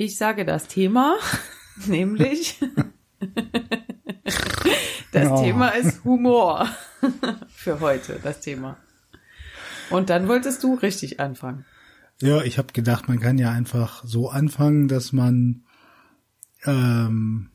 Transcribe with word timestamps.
Ich 0.00 0.16
sage 0.16 0.44
das 0.44 0.68
Thema, 0.68 1.16
nämlich 1.86 2.58
das 5.12 5.28
Oh. 5.28 5.42
Thema 5.42 5.70
ist 5.70 6.04
Humor 6.04 6.68
für 7.48 7.80
heute, 7.80 8.20
das 8.22 8.40
Thema. 8.40 8.76
Und 9.90 10.08
dann 10.10 10.28
wolltest 10.28 10.62
du 10.62 10.74
richtig 10.74 11.18
anfangen. 11.18 11.64
Ja, 12.20 12.42
ich 12.42 12.58
habe 12.58 12.72
gedacht, 12.72 13.08
man 13.08 13.18
kann 13.20 13.38
ja 13.38 13.50
einfach 13.50 14.04
so 14.04 14.28
anfangen, 14.30 14.86
dass 14.86 15.12
man 15.12 15.64
ähm, 16.64 17.50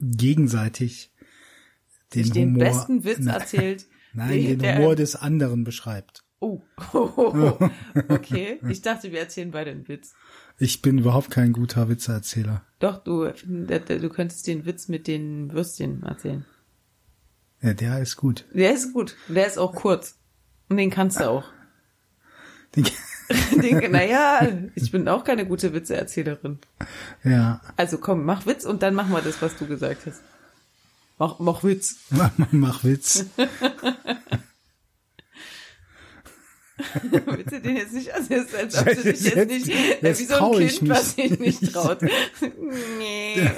gegenseitig 0.00 1.12
den 2.14 2.24
Sich 2.24 2.32
den 2.32 2.48
Humor, 2.54 2.58
besten 2.64 3.04
Witz 3.04 3.18
Na- 3.20 3.34
erzählt. 3.34 3.86
nein, 4.14 4.30
den 4.30 4.58
der- 4.58 4.78
Humor 4.78 4.96
des 4.96 5.14
anderen 5.14 5.62
beschreibt. 5.64 6.24
Oh, 6.42 6.62
oh, 6.94 7.10
oh, 7.16 7.58
oh. 7.60 7.70
okay. 8.08 8.58
Ich 8.68 8.80
dachte, 8.80 9.12
wir 9.12 9.20
erzählen 9.20 9.50
beide 9.50 9.72
einen 9.72 9.86
Witz. 9.88 10.14
Ich 10.62 10.82
bin 10.82 10.98
überhaupt 10.98 11.30
kein 11.30 11.54
guter 11.54 11.88
Witzeerzähler. 11.88 12.62
Doch, 12.80 12.98
du, 13.02 13.32
du 13.32 14.08
könntest 14.10 14.46
den 14.46 14.66
Witz 14.66 14.88
mit 14.88 15.06
den 15.06 15.52
Würstchen 15.52 16.02
erzählen. 16.02 16.44
Ja, 17.62 17.72
der 17.72 17.98
ist 18.00 18.16
gut. 18.16 18.44
Der 18.52 18.72
ist 18.74 18.92
gut. 18.92 19.16
Der 19.28 19.46
ist 19.46 19.58
auch 19.58 19.74
kurz. 19.74 20.16
Und 20.68 20.76
den 20.76 20.90
kannst 20.90 21.18
du 21.18 21.28
auch. 21.28 21.44
Den, 22.76 22.86
Den, 23.62 23.90
naja, 23.90 24.46
ich 24.74 24.92
bin 24.92 25.08
auch 25.08 25.24
keine 25.24 25.46
gute 25.46 25.72
Witzeerzählerin. 25.72 26.58
ja, 27.24 27.60
Also 27.76 27.98
komm, 27.98 28.24
mach 28.24 28.46
Witz 28.46 28.64
und 28.64 28.82
dann 28.82 28.94
machen 28.94 29.12
wir 29.12 29.22
das, 29.22 29.40
was 29.42 29.56
du 29.56 29.66
gesagt 29.66 30.06
hast. 30.06 30.20
Mach, 31.18 31.38
mach 31.38 31.64
Witz. 31.64 31.96
mach, 32.10 32.30
mach 32.52 32.84
Witz. 32.84 33.24
Willst 37.26 37.52
du 37.52 37.60
den 37.60 37.76
jetzt 37.76 37.92
nicht? 37.92 38.12
Also 38.12 38.34
ist, 38.34 38.54
als 38.54 38.78
ob 38.78 38.84
du 38.86 38.94
dich 39.12 39.22
jetzt 39.22 39.48
nicht, 39.48 39.66
Jetzt 40.02 40.20
wie 40.20 40.24
so 40.24 40.34
ein 40.34 40.52
Kind, 40.68 40.88
was 40.88 41.12
sich 41.14 41.38
nicht 41.38 41.72
traut. 41.72 42.02
nee. 42.98 43.50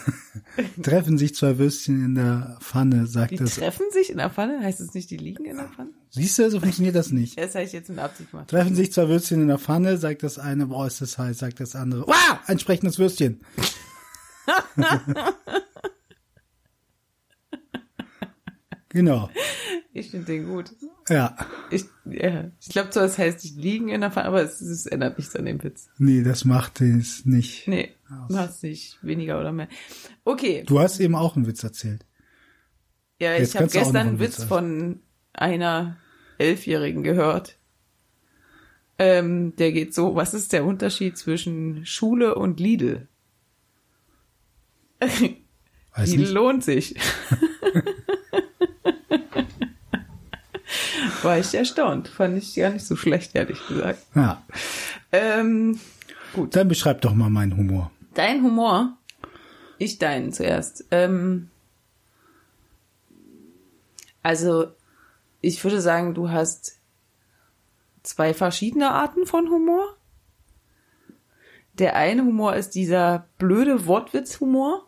Treffen 0.83 1.16
sich 1.19 1.35
zwei 1.35 1.59
Würstchen 1.59 2.05
in 2.05 2.15
der 2.15 2.59
Pfanne, 2.61 3.07
sagt 3.07 3.30
Die 3.33 3.37
das. 3.37 3.55
treffen 3.57 3.87
sich 3.93 4.11
in 4.11 4.19
der 4.19 4.30
Pfanne? 4.30 4.61
Heißt 4.61 4.80
es 4.80 4.93
nicht, 4.95 5.11
die 5.11 5.16
liegen 5.16 5.45
in 5.45 5.57
der 5.57 5.69
Pfanne? 5.69 5.91
Siehst 6.11 6.38
du, 6.38 6.51
so 6.51 6.61
funktioniert 6.61 6.95
das 6.95 7.11
nicht. 7.11 7.38
Das 7.38 7.55
habe 7.55 7.65
ich 7.65 7.73
jetzt 7.73 7.88
in 7.91 7.99
Absicht 7.99 8.30
gemacht. 8.30 8.49
Treffen 8.51 8.74
sich 8.74 8.93
zwei 8.93 9.09
Würstchen 9.09 9.41
in 9.41 9.49
der 9.49 9.59
Pfanne, 9.59 9.96
sagt 9.96 10.23
das 10.23 10.39
eine, 10.39 10.66
boah, 10.66 10.87
ist 10.87 11.01
das 11.01 11.16
heiß, 11.18 11.39
sagt 11.39 11.61
das 11.61 11.74
andere, 11.74 12.07
wow, 12.07 12.39
ein 12.46 12.59
sprechendes 12.59 12.99
Würstchen. 12.99 13.41
genau, 18.89 19.30
Ich 19.93 20.11
finde 20.11 20.27
den 20.27 20.46
gut. 20.46 20.73
ja. 21.09 21.37
Ich, 21.73 21.84
ja, 22.04 22.51
ich 22.60 22.68
glaube 22.68 22.90
zwar, 22.90 23.04
es 23.04 23.18
heißt, 23.18 23.42
die 23.42 23.60
liegen 23.60 23.88
in 23.88 24.01
der 24.02 24.10
Pfanne, 24.10 24.28
aber 24.28 24.42
es, 24.42 24.60
es 24.60 24.87
ändert 24.87 25.18
nichts 25.18 25.34
an 25.37 25.45
dem 25.46 25.62
Witz. 25.62 25.88
Nee, 25.98 26.23
das 26.23 26.45
macht 26.45 26.80
es 26.80 27.24
nicht. 27.24 27.66
Nee, 27.66 27.95
machst 28.28 28.62
nicht 28.62 28.98
weniger 29.02 29.40
oder 29.40 29.52
mehr. 29.52 29.68
Okay, 30.24 30.65
Du 30.66 30.78
hast 30.78 31.00
eben 31.00 31.15
auch 31.15 31.37
einen 31.37 31.46
Witz 31.46 31.62
erzählt. 31.65 32.04
ja, 33.20 33.34
Jetzt 33.34 33.50
ich 33.50 33.56
habe 33.60 33.68
gestern 33.68 33.96
einen 33.96 34.09
einen 34.10 34.20
Witz 34.20 34.38
Witz 34.40 34.45
von 34.48 35.00
einer 35.32 35.96
Elfjährigen 36.38 37.02
gehört. 37.02 37.59
Ähm, 38.98 39.56
der 39.56 39.73
geht 39.73 39.95
so, 39.95 40.15
was 40.15 40.34
ist 40.34 40.52
der 40.52 40.65
Unterschied 40.65 41.16
zwischen 41.16 41.87
Schule 41.87 42.34
und 42.34 42.60
Lidl? 42.60 43.09
Weiß 45.00 46.10
Lidl 46.10 46.18
nicht. 46.23 46.32
lohnt 46.32 46.65
sich. 46.65 46.95
War 51.23 51.38
ich 51.38 51.54
erstaunt. 51.54 52.09
Fand 52.09 52.37
ich 52.37 52.54
gar 52.54 52.70
nicht 52.70 52.87
so 52.87 52.96
schlecht, 52.96 53.34
ehrlich 53.34 53.66
gesagt. 53.66 53.98
Ja. 54.15 54.42
Ähm, 55.12 55.78
Dann 56.51 56.68
beschreib 56.68 57.01
doch 57.01 57.15
mal 57.15 57.30
meinen 57.30 57.56
Humor. 57.56 57.90
Dein 58.15 58.42
Humor, 58.42 58.96
ich 59.78 59.98
deinen 59.98 60.32
zuerst. 60.32 60.84
Ähm, 60.90 61.50
also, 64.22 64.69
ich 65.41 65.62
würde 65.65 65.81
sagen, 65.81 66.15
du 66.15 66.31
hast 66.31 66.78
zwei 68.03 68.34
verschiedene 68.34 68.91
Arten 68.91 69.27
von 69.27 69.49
Humor. 69.49 69.97
Der 71.75 71.97
eine 71.97 72.22
Humor 72.22 72.55
ist 72.55 72.75
dieser 72.75 73.27
blöde 73.38 73.87
Wortwitz-Humor. 73.87 74.87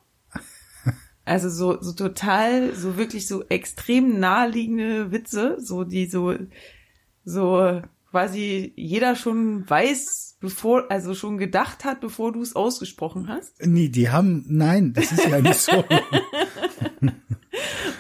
Also 1.25 1.49
so, 1.49 1.81
so 1.81 1.93
total, 1.93 2.75
so 2.75 2.97
wirklich 2.97 3.27
so 3.27 3.45
extrem 3.49 4.21
naheliegende 4.21 5.11
Witze, 5.11 5.57
so 5.59 5.85
die 5.85 6.07
so, 6.07 6.35
so 7.25 7.81
quasi 8.11 8.73
jeder 8.77 9.17
schon 9.17 9.69
weiß, 9.69 10.37
bevor, 10.41 10.91
also 10.91 11.15
schon 11.15 11.39
gedacht 11.39 11.85
hat, 11.85 12.01
bevor 12.01 12.33
du 12.33 12.43
es 12.43 12.55
ausgesprochen 12.55 13.29
hast. 13.29 13.65
Nee, 13.65 13.89
die 13.89 14.11
haben, 14.11 14.45
nein, 14.49 14.93
das 14.93 15.13
ist 15.13 15.27
ja 15.27 15.41
nicht 15.41 15.61
so. 15.61 15.85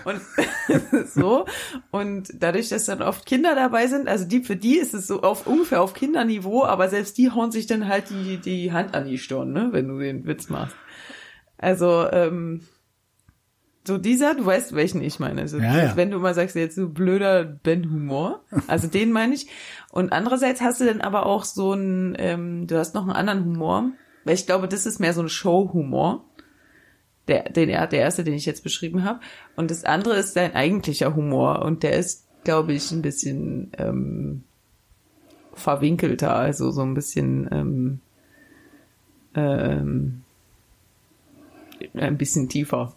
Und 0.05 0.21
so. 1.15 1.47
Und 1.91 2.33
dadurch, 2.39 2.69
dass 2.69 2.87
dann 2.87 3.03
oft 3.03 3.27
Kinder 3.27 3.55
dabei 3.55 3.87
sind, 3.87 4.09
also 4.09 4.25
die, 4.25 4.43
für 4.43 4.56
die 4.56 4.79
ist 4.79 4.95
es 4.95 5.06
so 5.06 5.23
auf 5.23 5.47
ungefähr 5.47 5.83
auf 5.83 5.95
Kinderniveau, 5.95 6.65
aber 6.65 6.89
selbst 6.89 7.19
die 7.19 7.31
hauen 7.31 7.53
sich 7.53 7.67
dann 7.67 7.89
halt 7.89 8.11
die, 8.11 8.39
die 8.39 8.73
Hand 8.73 8.95
an 8.95 9.06
die 9.06 9.19
Stirn, 9.19 9.53
ne, 9.53 9.69
wenn 9.73 9.89
du 9.89 9.99
den 9.99 10.27
Witz 10.27 10.49
machst. 10.49 10.77
Also, 11.59 12.09
ähm, 12.11 12.62
so 13.87 13.99
dieser, 13.99 14.34
du 14.34 14.47
weißt, 14.47 14.75
welchen 14.75 15.03
ich 15.03 15.19
meine. 15.19 15.43
Also, 15.43 15.59
Ja, 15.59 15.77
ja. 15.77 15.97
Wenn 15.97 16.11
du 16.11 16.19
mal 16.19 16.34
sagst, 16.34 16.56
jetzt 16.56 16.77
so 16.77 16.89
blöder 16.89 17.45
Ben-Humor, 17.45 18.41
also 18.67 18.89
den 18.89 19.12
meine 19.12 19.34
ich. 19.34 19.49
Und 19.91 20.12
andererseits 20.12 20.61
hast 20.61 20.81
du 20.81 20.87
dann 20.87 21.00
aber 21.00 21.27
auch 21.27 21.45
so 21.45 21.72
einen, 21.72 22.17
ähm, 22.19 22.67
du 22.67 22.78
hast 22.78 22.94
noch 22.94 23.03
einen 23.03 23.12
anderen 23.12 23.44
Humor, 23.44 23.91
weil 24.25 24.34
ich 24.34 24.47
glaube, 24.47 24.69
das 24.69 24.87
ist 24.87 25.00
mehr 25.00 25.12
so 25.12 25.21
ein 25.21 25.28
Show-Humor 25.28 26.25
der, 27.28 27.44
den, 27.44 27.69
der 27.69 27.93
erste, 27.93 28.25
den 28.25 28.34
ich 28.34 28.47
jetzt 28.47 28.62
beschrieben 28.62 29.05
habe. 29.05 29.21
Und 29.56 29.71
das 29.71 29.84
andere 29.84 30.17
ist 30.17 30.37
dein 30.37 30.55
eigentlicher 30.55 31.15
Humor. 31.15 31.62
Und 31.62 31.83
der 31.83 31.94
ist, 31.94 32.27
glaube 32.44 32.73
ich, 32.75 32.91
ein 32.91 33.03
bisschen 33.03 33.73
ähm, 33.78 34.44
verwinkelter, 35.55 36.34
also 36.34 36.71
so 36.71 36.83
ein 36.83 36.94
bisschen 36.94 37.49
ähm, 37.50 38.00
ähm, 39.34 40.23
ein 41.94 42.19
bisschen 42.19 42.49
tiefer. 42.49 42.94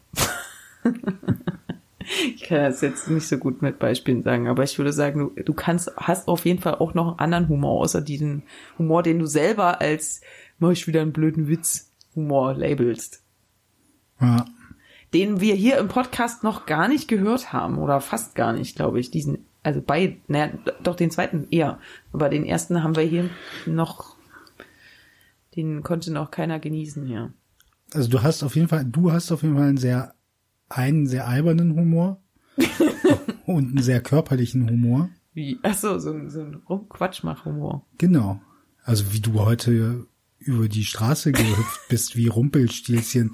Ich 2.35 2.43
kann 2.43 2.59
das 2.59 2.81
jetzt 2.81 3.09
nicht 3.09 3.27
so 3.27 3.37
gut 3.37 3.61
mit 3.61 3.79
Beispielen 3.79 4.23
sagen, 4.23 4.47
aber 4.47 4.63
ich 4.63 4.77
würde 4.77 4.93
sagen, 4.93 5.31
du, 5.35 5.43
du 5.43 5.53
kannst, 5.53 5.91
hast 5.97 6.27
auf 6.27 6.45
jeden 6.45 6.61
Fall 6.61 6.75
auch 6.75 6.93
noch 6.93 7.07
einen 7.17 7.19
anderen 7.19 7.49
Humor, 7.49 7.81
außer 7.81 8.01
diesen 8.01 8.43
Humor, 8.77 9.03
den 9.03 9.19
du 9.19 9.25
selber 9.25 9.81
als 9.81 10.21
mach 10.59 10.71
ich 10.71 10.87
wieder 10.87 11.01
einen 11.01 11.13
blöden 11.13 11.47
Witz 11.47 11.91
Humor 12.15 12.55
labelst 12.55 13.21
Ja. 14.19 14.45
den 15.13 15.39
wir 15.39 15.53
hier 15.55 15.77
im 15.77 15.87
Podcast 15.87 16.43
noch 16.43 16.65
gar 16.65 16.87
nicht 16.87 17.07
gehört 17.07 17.53
haben 17.53 17.77
oder 17.77 18.01
fast 18.01 18.35
gar 18.35 18.53
nicht, 18.53 18.75
glaube 18.75 18.99
ich. 18.99 19.11
Diesen, 19.11 19.45
also 19.63 19.81
bei, 19.81 20.17
naja, 20.27 20.49
doch 20.81 20.95
den 20.95 21.11
zweiten 21.11 21.47
eher, 21.51 21.79
aber 22.13 22.29
den 22.29 22.45
ersten 22.45 22.83
haben 22.83 22.95
wir 22.95 23.03
hier 23.03 23.29
noch, 23.65 24.15
den 25.55 25.83
konnte 25.83 26.11
noch 26.11 26.31
keiner 26.31 26.59
genießen 26.59 27.05
hier. 27.05 27.33
Also 27.93 28.09
du 28.09 28.21
hast 28.23 28.43
auf 28.43 28.55
jeden 28.55 28.67
Fall, 28.67 28.83
du 28.85 29.11
hast 29.11 29.31
auf 29.31 29.43
jeden 29.43 29.55
Fall 29.55 29.67
einen 29.67 29.77
sehr, 29.77 30.13
einen 30.69 31.07
sehr 31.07 31.27
albernen 31.27 31.75
Humor 31.75 32.21
und 33.45 33.69
einen 33.69 33.83
sehr 33.83 34.01
körperlichen 34.01 34.69
Humor. 34.69 35.09
Wie, 35.33 35.59
ach 35.63 35.75
so, 35.77 35.99
so, 35.99 36.11
ein- 36.11 36.61
Rumquatschmach-Humor. 36.69 37.85
Genau. 37.97 38.41
Also 38.83 39.13
wie 39.13 39.19
du 39.19 39.39
heute 39.39 40.07
über 40.39 40.67
die 40.69 40.85
Straße 40.85 41.31
gehüpft 41.31 41.81
bist 41.89 42.15
wie 42.15 42.27
Rumpelstilzchen, 42.27 43.31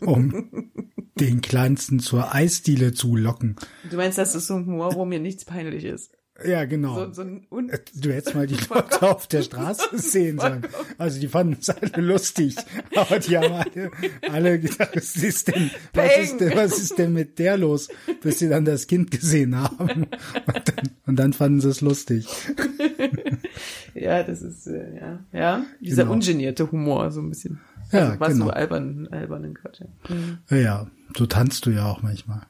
um 0.00 0.72
den 1.18 1.40
Kleinsten 1.40 2.00
zur 2.00 2.34
Eisdiele 2.34 2.92
zu 2.92 3.16
locken. 3.16 3.56
Du 3.90 3.96
meinst, 3.96 4.18
das 4.18 4.34
ist 4.34 4.46
so 4.46 4.54
ein 4.56 4.66
Humor, 4.66 4.94
wo 4.94 5.04
mir 5.04 5.20
nichts 5.20 5.44
peinlich 5.44 5.84
ist. 5.84 6.12
Ja, 6.44 6.64
genau. 6.66 6.94
So, 7.06 7.12
so 7.14 7.22
ein 7.22 7.46
Un 7.50 7.72
Du 7.94 8.12
hättest 8.12 8.34
mal 8.36 8.46
die 8.46 8.56
Leute 8.70 9.02
auf 9.02 9.26
der 9.26 9.42
Straße 9.42 9.88
sehen 9.98 10.38
sollen. 10.38 10.62
Also 10.96 11.18
die 11.20 11.26
fanden 11.28 11.56
es 11.60 11.68
alle 11.68 12.00
lustig. 12.00 12.56
Aber 12.94 13.18
die 13.18 13.36
haben 13.36 13.52
alle, 13.52 13.90
alle 14.30 14.60
gedacht, 14.60 14.90
was 14.94 15.16
ist 15.16 15.48
denn, 15.48 15.70
was 15.94 16.16
ist 16.16 16.38
denn, 16.40 16.54
was 16.54 16.78
ist 16.78 16.96
denn 16.98 17.12
mit 17.12 17.38
der 17.40 17.56
los? 17.56 17.88
Bis 18.20 18.38
sie 18.38 18.48
dann 18.48 18.64
das 18.64 18.86
Kind 18.86 19.10
gesehen 19.10 19.56
haben. 19.56 19.88
Und 19.88 20.08
dann, 20.46 20.90
und 21.06 21.16
dann 21.16 21.32
fanden 21.32 21.60
sie 21.60 21.70
es 21.70 21.80
lustig. 21.80 22.28
ja, 23.94 24.22
das 24.22 24.42
ist, 24.42 24.66
äh, 24.68 24.96
ja, 24.96 25.24
ja, 25.32 25.64
dieser 25.80 26.02
Genau. 26.04 26.14
ungenierte 26.14 26.70
Humor, 26.70 27.10
so 27.10 27.20
ein 27.20 27.30
bisschen. 27.30 27.60
Ja, 27.90 28.10
also, 28.10 28.20
was 28.20 28.28
genau. 28.34 28.44
so 28.46 28.50
albern, 28.52 29.08
albernen 29.10 29.54
Quatsch. 29.54 29.80
Ja. 29.80 30.14
Mhm. 30.14 30.38
Ja, 30.50 30.86
so 31.16 31.26
tanzt 31.26 31.66
du 31.66 31.70
ja 31.70 31.86
auch 31.86 32.02
manchmal. 32.02 32.42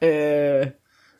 Äh, 0.00 0.72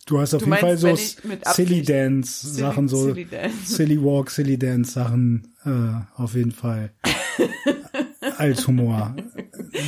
Du 0.06 0.20
hast 0.20 0.34
auf 0.34 0.42
Du 0.42 0.48
jeden 0.50 0.58
Fall 0.58 0.76
meinst, 0.76 0.82
so 0.82 1.22
ich 1.22 1.24
mit 1.24 1.48
Silly 1.48 1.82
Dance 1.82 2.46
Silly- 2.46 2.60
Sachen, 2.60 2.88
so 2.88 3.04
Silly 3.04 3.24
Dance. 3.24 3.56
Silly 3.74 4.02
Walk, 4.02 4.30
Silly 4.30 4.58
Dance 4.58 4.92
Sachen 4.92 5.54
äh, 5.64 6.20
auf 6.20 6.34
jeden 6.34 6.52
Fall 6.52 6.92
als 8.36 8.66
Humor 8.66 9.16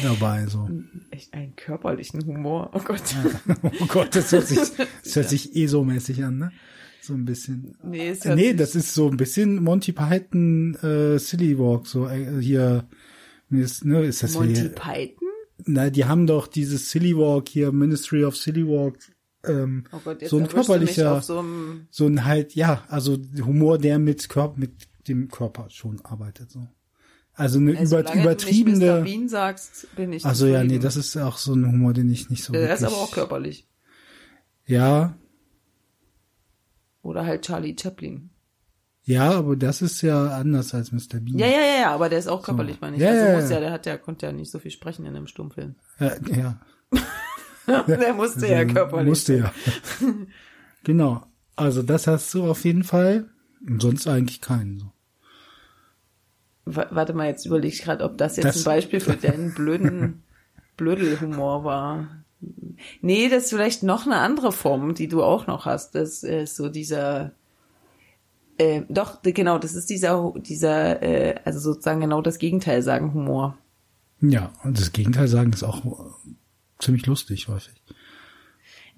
dabei. 0.03 0.47
So. 0.47 0.69
echt 1.11 1.35
einen 1.35 1.55
körperlichen 1.57 2.25
Humor. 2.27 2.71
Oh 2.75 2.81
Gott. 2.81 3.03
Oh 3.81 3.87
Gott, 3.87 4.15
das 4.15 4.33
hört 4.33 4.47
sich, 4.47 4.59
das 5.05 5.17
hört 5.17 5.29
sich 5.29 5.55
eh 5.57 5.67
so 5.67 5.85
mäßig 5.85 6.25
an, 6.25 6.39
ne? 6.39 6.53
So 7.03 7.15
ein 7.15 7.25
bisschen. 7.25 7.77
Nee, 7.85 8.09
es 8.09 8.25
Äh, 8.25 8.29
hört 8.31 8.39
nee, 8.39 8.55
das 8.55 8.75
ist 8.75 8.95
so 8.95 9.09
ein 9.09 9.17
bisschen 9.17 9.63
Monty 9.63 9.93
Python 9.93 10.75
äh, 10.77 11.19
Silly 11.19 11.59
Walk, 11.59 11.87
so 11.87 12.09
äh, 12.09 12.41
hier 12.41 12.89
ist, 13.51 13.85
ne, 13.85 14.05
ist 14.05 14.23
das 14.23 14.35
Monty 14.35 14.55
hier, 14.55 14.69
Python? 14.71 15.29
na, 15.67 15.91
die 15.91 16.05
haben 16.07 16.27
doch 16.27 16.47
dieses 16.47 16.91
Silly 16.91 17.17
Walk 17.17 17.49
hier, 17.49 17.71
Ministry 17.71 18.25
of 18.25 18.37
Silly 18.37 18.67
Walk, 18.67 18.99
ähm, 19.45 19.85
Oh 19.93 20.01
Gott, 20.05 20.27
so 20.27 20.39
ein 20.39 20.45
du 20.45 20.51
körperlicher, 20.51 21.21
so 21.23 21.45
so 21.91 22.07
ein 22.07 22.25
halt, 22.25 22.55
ja, 22.55 22.85
also 22.89 23.17
Humor, 23.45 23.79
der 23.79 23.99
mit 23.99 24.29
Körper, 24.29 24.59
mit 24.59 24.89
dem 25.09 25.29
Körper 25.29 25.71
schon 25.71 26.01
arbeitet, 26.05 26.51
so. 26.51 26.67
Also 27.35 27.59
eine 27.59 27.77
Also, 27.79 27.99
über, 27.99 28.03
du 28.03 28.15
nicht 28.15 28.17
Mr. 28.17 28.23
übertriebene, 28.23 29.03
Bean 29.03 29.29
sagst, 29.29 29.95
bin 29.95 30.13
ich 30.13 30.25
also 30.25 30.47
ja, 30.47 30.65
nee, 30.65 30.79
das 30.79 30.97
ist 30.97 31.17
auch 31.19 31.37
so 31.37 31.55
ein 31.55 31.67
Humor, 31.67 31.93
den 31.93 32.11
ich 32.11 32.31
nicht 32.31 32.43
so 32.43 32.53
Der 32.53 32.63
ist 32.75 32.81
wirklich, 32.81 32.87
aber 32.97 32.97
auch 33.05 33.11
körperlich. 33.13 33.69
ja, 34.65 35.17
Oder 37.03 37.25
halt 37.27 37.43
Charlie 37.45 37.77
Chaplin. 37.79 38.31
ja, 39.05 39.31
aber 39.33 39.55
das 39.55 39.83
ist 39.83 40.03
ja 40.03 40.29
anders 40.37 40.75
als 40.75 40.91
Mr. 40.93 41.21
Bean. 41.21 41.39
Ja, 41.39 41.47
ja, 41.47 41.61
ja, 41.61 41.81
ja, 41.83 41.91
aber 41.95 42.09
der 42.09 42.19
ist 42.19 42.27
auch 42.27 42.43
körperlich, 42.43 42.81
meine 42.81 42.97
ich. 42.97 43.03
Ja, 43.03 43.11
also 43.11 43.25
ja, 43.27 43.35
muss 43.35 43.51
ja. 43.51 43.57
ja, 43.57 43.61
der 43.61 43.71
hat 43.73 43.87
ja, 43.87 43.97
konnte 43.99 44.27
ja 44.27 44.33
nicht 44.33 44.51
so 44.51 44.59
viel 44.59 44.71
sprechen 44.73 45.05
in 45.07 45.15
einem 45.15 45.27
Stummfilm. 45.27 45.77
Äh, 45.99 46.17
ja. 46.37 46.61
der 47.87 48.15
musste 48.15 48.47
ja 48.47 48.65
körperlich. 48.65 49.09
Musste 49.09 49.37
ja. 49.39 49.53
genau. 50.85 51.23
Also 51.57 51.83
das 51.83 52.07
hast 52.07 52.33
du 52.35 52.45
auf 52.51 52.65
jeden 52.65 52.85
Fall. 52.85 53.27
Und 53.67 53.81
sonst 53.83 54.07
eigentlich 54.07 54.41
keinen. 54.41 54.79
So. 54.81 54.87
Wa- 56.67 56.89
Warte 56.91 57.15
mal, 57.15 57.27
jetzt 57.29 57.47
überlege 57.47 57.75
ich 57.75 57.83
gerade, 57.83 58.05
ob 58.05 58.19
das 58.19 58.37
jetzt 58.37 58.47
Das- 58.47 58.59
ein 58.59 58.65
Beispiel 58.65 59.01
für 59.01 59.15
deinen 59.17 59.55
blöden 59.55 60.23
Blödelhumor 60.77 61.65
war. 61.65 62.09
Nee, 63.01 63.29
das 63.31 63.45
ist 63.45 63.51
vielleicht 63.51 63.83
noch 63.83 64.05
eine 64.07 64.17
andere 64.17 64.53
Form, 64.53 64.95
die 64.95 65.09
du 65.09 65.23
auch 65.23 65.47
noch 65.47 65.65
hast. 65.65 65.95
Das 65.95 66.23
ist 66.23 66.55
so 66.57 66.69
dieser 66.69 67.33
äh, 68.59 68.83
doch, 68.89 69.21
genau, 69.23 69.59
das 69.59 69.75
ist 69.75 69.91
dieser, 69.91 70.33
dieser, 70.37 71.03
äh, 71.03 71.35
also 71.45 71.59
sozusagen 71.61 72.01
genau 72.01 72.23
das 72.23 72.39
Gegenteil 72.39 72.83
sagen, 72.83 73.13
Humor. 73.13 73.59
Ja, 74.21 74.51
und 74.65 74.79
das 74.81 74.93
Gegenteil 74.93 75.29
sagen 75.29 75.53
ist 75.53 75.63
auch 75.63 75.83
ziemlich 76.79 77.07
lustig 77.07 77.49
häufig. 77.49 77.75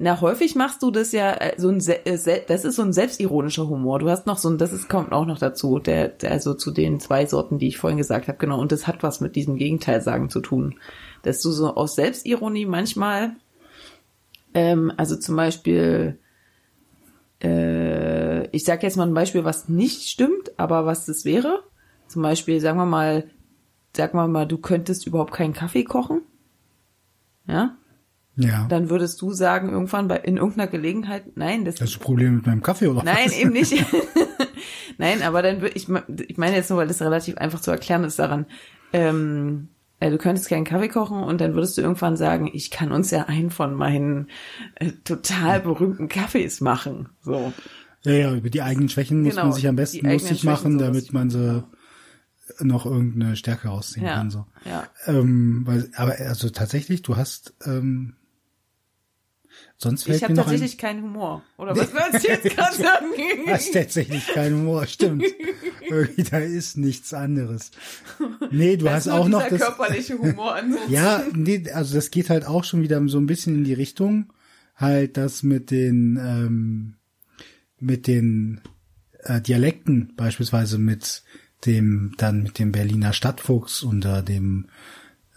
Na, 0.00 0.20
häufig 0.20 0.54
machst 0.54 0.84
du 0.84 0.92
das 0.92 1.10
ja, 1.10 1.32
äh, 1.32 1.54
so 1.58 1.70
ein, 1.70 1.84
äh, 1.88 2.42
das 2.46 2.64
ist 2.64 2.76
so 2.76 2.82
ein 2.82 2.92
selbstironischer 2.92 3.69
Humor. 3.69 3.98
Du 3.98 4.08
hast 4.08 4.26
noch 4.26 4.38
so 4.38 4.48
ein, 4.48 4.56
das 4.56 4.72
ist, 4.72 4.88
kommt 4.88 5.10
auch 5.10 5.26
noch 5.26 5.38
dazu, 5.38 5.80
der, 5.80 6.08
der 6.08 6.30
also 6.30 6.54
zu 6.54 6.70
den 6.70 7.00
zwei 7.00 7.26
Sorten, 7.26 7.58
die 7.58 7.66
ich 7.66 7.78
vorhin 7.78 7.98
gesagt 7.98 8.28
habe, 8.28 8.38
genau. 8.38 8.60
Und 8.60 8.70
das 8.70 8.86
hat 8.86 9.02
was 9.02 9.20
mit 9.20 9.34
diesem 9.34 9.56
Gegenteil 9.56 10.00
sagen 10.00 10.30
zu 10.30 10.40
tun. 10.40 10.76
Dass 11.22 11.42
du 11.42 11.50
so 11.50 11.75
aus 11.75 11.96
Selbstironie 11.96 12.64
manchmal, 12.64 13.32
ähm, 14.54 14.92
also 14.96 15.16
zum 15.16 15.34
Beispiel, 15.34 16.20
äh, 17.42 18.46
ich 18.50 18.64
sag 18.64 18.84
jetzt 18.84 18.96
mal 18.96 19.06
ein 19.08 19.14
Beispiel, 19.14 19.44
was 19.44 19.69
nicht 19.69 20.08
stimmt, 20.08 20.52
aber 20.58 20.86
was 20.86 21.06
das 21.06 21.25
wäre. 21.25 21.64
Zum 22.06 22.22
Beispiel, 22.22 22.60
sagen 22.60 22.78
wir 22.78 22.86
mal, 22.86 23.28
sag 23.96 24.14
mal 24.14 24.28
mal, 24.28 24.46
du 24.46 24.58
könntest 24.58 25.08
überhaupt 25.08 25.34
keinen 25.34 25.54
Kaffee 25.54 25.82
kochen. 25.82 26.22
Ja, 27.48 27.76
Ja. 28.36 28.66
dann 28.68 28.88
würdest 28.90 29.20
du 29.20 29.32
sagen, 29.32 29.70
irgendwann 29.70 30.06
bei, 30.06 30.18
in 30.18 30.36
irgendeiner 30.36 30.70
Gelegenheit, 30.70 31.36
nein, 31.36 31.64
das, 31.64 31.80
Hast 31.80 31.96
du 31.96 31.98
Probleme 31.98 32.36
mit 32.36 32.46
meinem 32.46 32.62
Kaffee 32.62 32.86
oder 32.86 33.02
nein, 33.02 33.26
was? 33.26 33.36
eben 33.36 33.50
nicht. 33.50 33.72
nein, 34.98 35.22
aber 35.22 35.42
dann 35.42 35.60
würde 35.60 35.74
ich, 35.76 35.88
ich 36.28 36.36
meine 36.38 36.56
jetzt 36.56 36.70
nur, 36.70 36.78
weil 36.78 36.88
das 36.88 37.02
relativ 37.02 37.36
einfach 37.38 37.60
zu 37.60 37.70
erklären 37.70 38.04
ist 38.04 38.18
daran, 38.18 38.46
ähm, 38.92 39.68
äh, 40.00 40.10
du 40.10 40.18
könntest 40.18 40.48
keinen 40.48 40.64
Kaffee 40.64 40.88
kochen 40.88 41.22
und 41.24 41.40
dann 41.40 41.54
würdest 41.54 41.76
du 41.76 41.82
irgendwann 41.82 42.16
sagen, 42.16 42.48
ich 42.52 42.70
kann 42.70 42.92
uns 42.92 43.10
ja 43.10 43.24
einen 43.24 43.50
von 43.50 43.74
meinen 43.74 44.28
äh, 44.76 44.92
total 45.04 45.60
berühmten 45.60 46.08
Kaffees 46.08 46.60
machen, 46.60 47.08
so. 47.22 47.52
Ja, 48.04 48.12
ja, 48.12 48.34
über 48.34 48.48
die 48.48 48.62
eigenen 48.62 48.88
Schwächen 48.88 49.22
muss 49.24 49.34
Genau, 49.34 49.46
man 49.46 49.52
sich 49.54 49.66
am 49.66 49.74
besten 49.74 50.08
lustig 50.08 50.44
machen, 50.44 50.78
damit 50.78 51.12
man 51.12 51.30
sie 51.30 51.64
noch 52.60 52.87
irgendeine 52.87 53.37
Stärke 53.37 53.69
rausziehen 53.69 54.06
Ja, 54.06 54.14
kann. 54.16 54.31
So. 54.31 54.46
ja. 54.64 54.88
Ähm, 55.06 55.62
weil, 55.64 55.90
aber 55.94 56.16
also 56.19 56.49
tatsächlich, 56.50 57.02
du 57.02 57.16
hast 57.16 57.55
ähm, 57.64 58.14
sonst 59.76 60.05
fällt 60.05 60.16
Ich 60.19 60.25
habe 60.25 60.34
noch 60.34 60.46
ein, 60.46 60.50
tatsächlich 60.50 60.78
keinen 60.78 61.02
Humor. 61.02 61.43
Oder 61.56 61.76
was 61.76 61.93
wolltest 61.94 62.25
du 62.25 62.28
jetzt 62.28 62.44
gerade 62.56 62.76
sagen? 62.82 63.06
hast 63.49 63.72
tatsächlich 63.72 64.26
keinen 64.28 64.56
Humor, 64.60 64.87
stimmt. 64.87 65.25
Irgendwie, 65.88 66.22
da 66.25 66.38
ist 66.38 66.76
nichts 66.76 67.14
anderes. 67.14 67.70
Nee, 68.50 68.76
du 68.76 68.84
Das 68.87 69.06
hast 69.06 69.08
auch 69.08 69.28
noch 69.28 69.46
das. 69.49 69.61
körperliche 69.61 70.19
Humor 70.19 70.54
ansonsten. 70.56 70.93
Ja, 70.93 71.22
nee, 71.32 71.64
also 71.72 71.94
das 71.94 72.11
geht 72.11 72.28
halt 72.31 72.46
auch 72.46 72.64
schon 72.64 72.82
wieder 72.82 73.06
so 73.08 73.19
ein 73.19 73.26
bisschen 73.26 73.54
in 73.56 73.64
die 73.64 73.75
Richtung, 73.75 74.32
halt 74.76 75.16
das 75.16 75.43
mit 75.43 75.70
den 75.70 76.19
ähm, 76.22 76.94
mit 77.81 78.06
den 78.06 78.61
äh, 79.20 79.40
Dialekten 79.40 80.12
beispielsweise 80.16 80.78
mit 80.78 81.22
dem 81.66 82.14
dann 82.19 82.43
mit 82.43 82.58
dem 82.58 82.72
Berliner 82.72 83.12
Stadtfuchs 83.12 83.82
oder 83.84 84.22
dem 84.22 84.66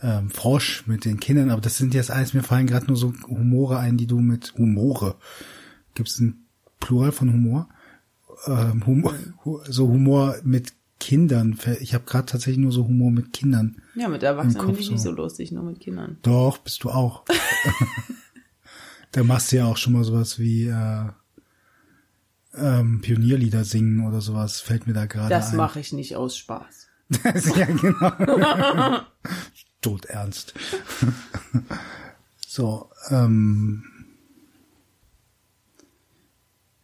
ähm, 0.01 0.29
Frosch 0.29 0.85
mit 0.87 1.05
den 1.05 1.19
Kindern, 1.19 1.49
aber 1.51 1.61
das 1.61 1.77
sind 1.77 1.93
jetzt 1.93 2.11
alles, 2.11 2.33
mir 2.33 2.43
fallen 2.43 2.67
gerade 2.67 2.87
nur 2.87 2.97
so 2.97 3.13
Humore 3.27 3.77
ein, 3.79 3.97
die 3.97 4.07
du 4.07 4.19
mit 4.19 4.53
Humore. 4.57 5.15
Gibt 5.93 6.09
es 6.09 6.19
ein 6.19 6.45
Plural 6.79 7.11
von 7.11 7.31
Humor? 7.31 7.69
Ähm, 8.47 8.85
Humor 8.85 9.13
hu- 9.45 9.59
so 9.67 9.87
Humor 9.87 10.37
mit 10.43 10.73
Kindern. 10.99 11.57
Ich 11.79 11.93
habe 11.93 12.05
gerade 12.05 12.25
tatsächlich 12.27 12.57
nur 12.63 12.71
so 12.71 12.87
Humor 12.87 13.11
mit 13.11 13.33
Kindern. 13.33 13.81
Ja, 13.95 14.07
mit 14.07 14.23
Erwachsenen 14.23 14.65
finde 14.65 14.79
ich 14.79 14.89
nicht 14.91 15.01
so. 15.01 15.09
so 15.09 15.15
lustig, 15.15 15.51
nur 15.51 15.63
mit 15.63 15.79
Kindern. 15.79 16.17
Doch, 16.23 16.57
bist 16.59 16.83
du 16.83 16.89
auch. 16.89 17.23
da 19.11 19.23
machst 19.23 19.51
du 19.51 19.57
ja 19.57 19.65
auch 19.65 19.77
schon 19.77 19.93
mal 19.93 20.03
sowas 20.03 20.39
wie 20.39 20.65
äh, 20.67 21.05
ähm, 22.55 23.01
Pionierlieder 23.01 23.63
singen 23.63 24.05
oder 24.05 24.21
sowas, 24.21 24.59
fällt 24.59 24.87
mir 24.87 24.93
da 24.93 25.05
gerade 25.05 25.29
Das 25.29 25.53
mache 25.53 25.79
ich 25.79 25.93
nicht 25.93 26.15
aus 26.15 26.37
Spaß. 26.37 26.87
Das, 27.23 27.45
ja, 27.57 27.65
genau. 27.65 29.01
Tot 29.81 30.05
ernst. 30.05 30.53
so, 32.47 32.89
ähm, 33.09 33.83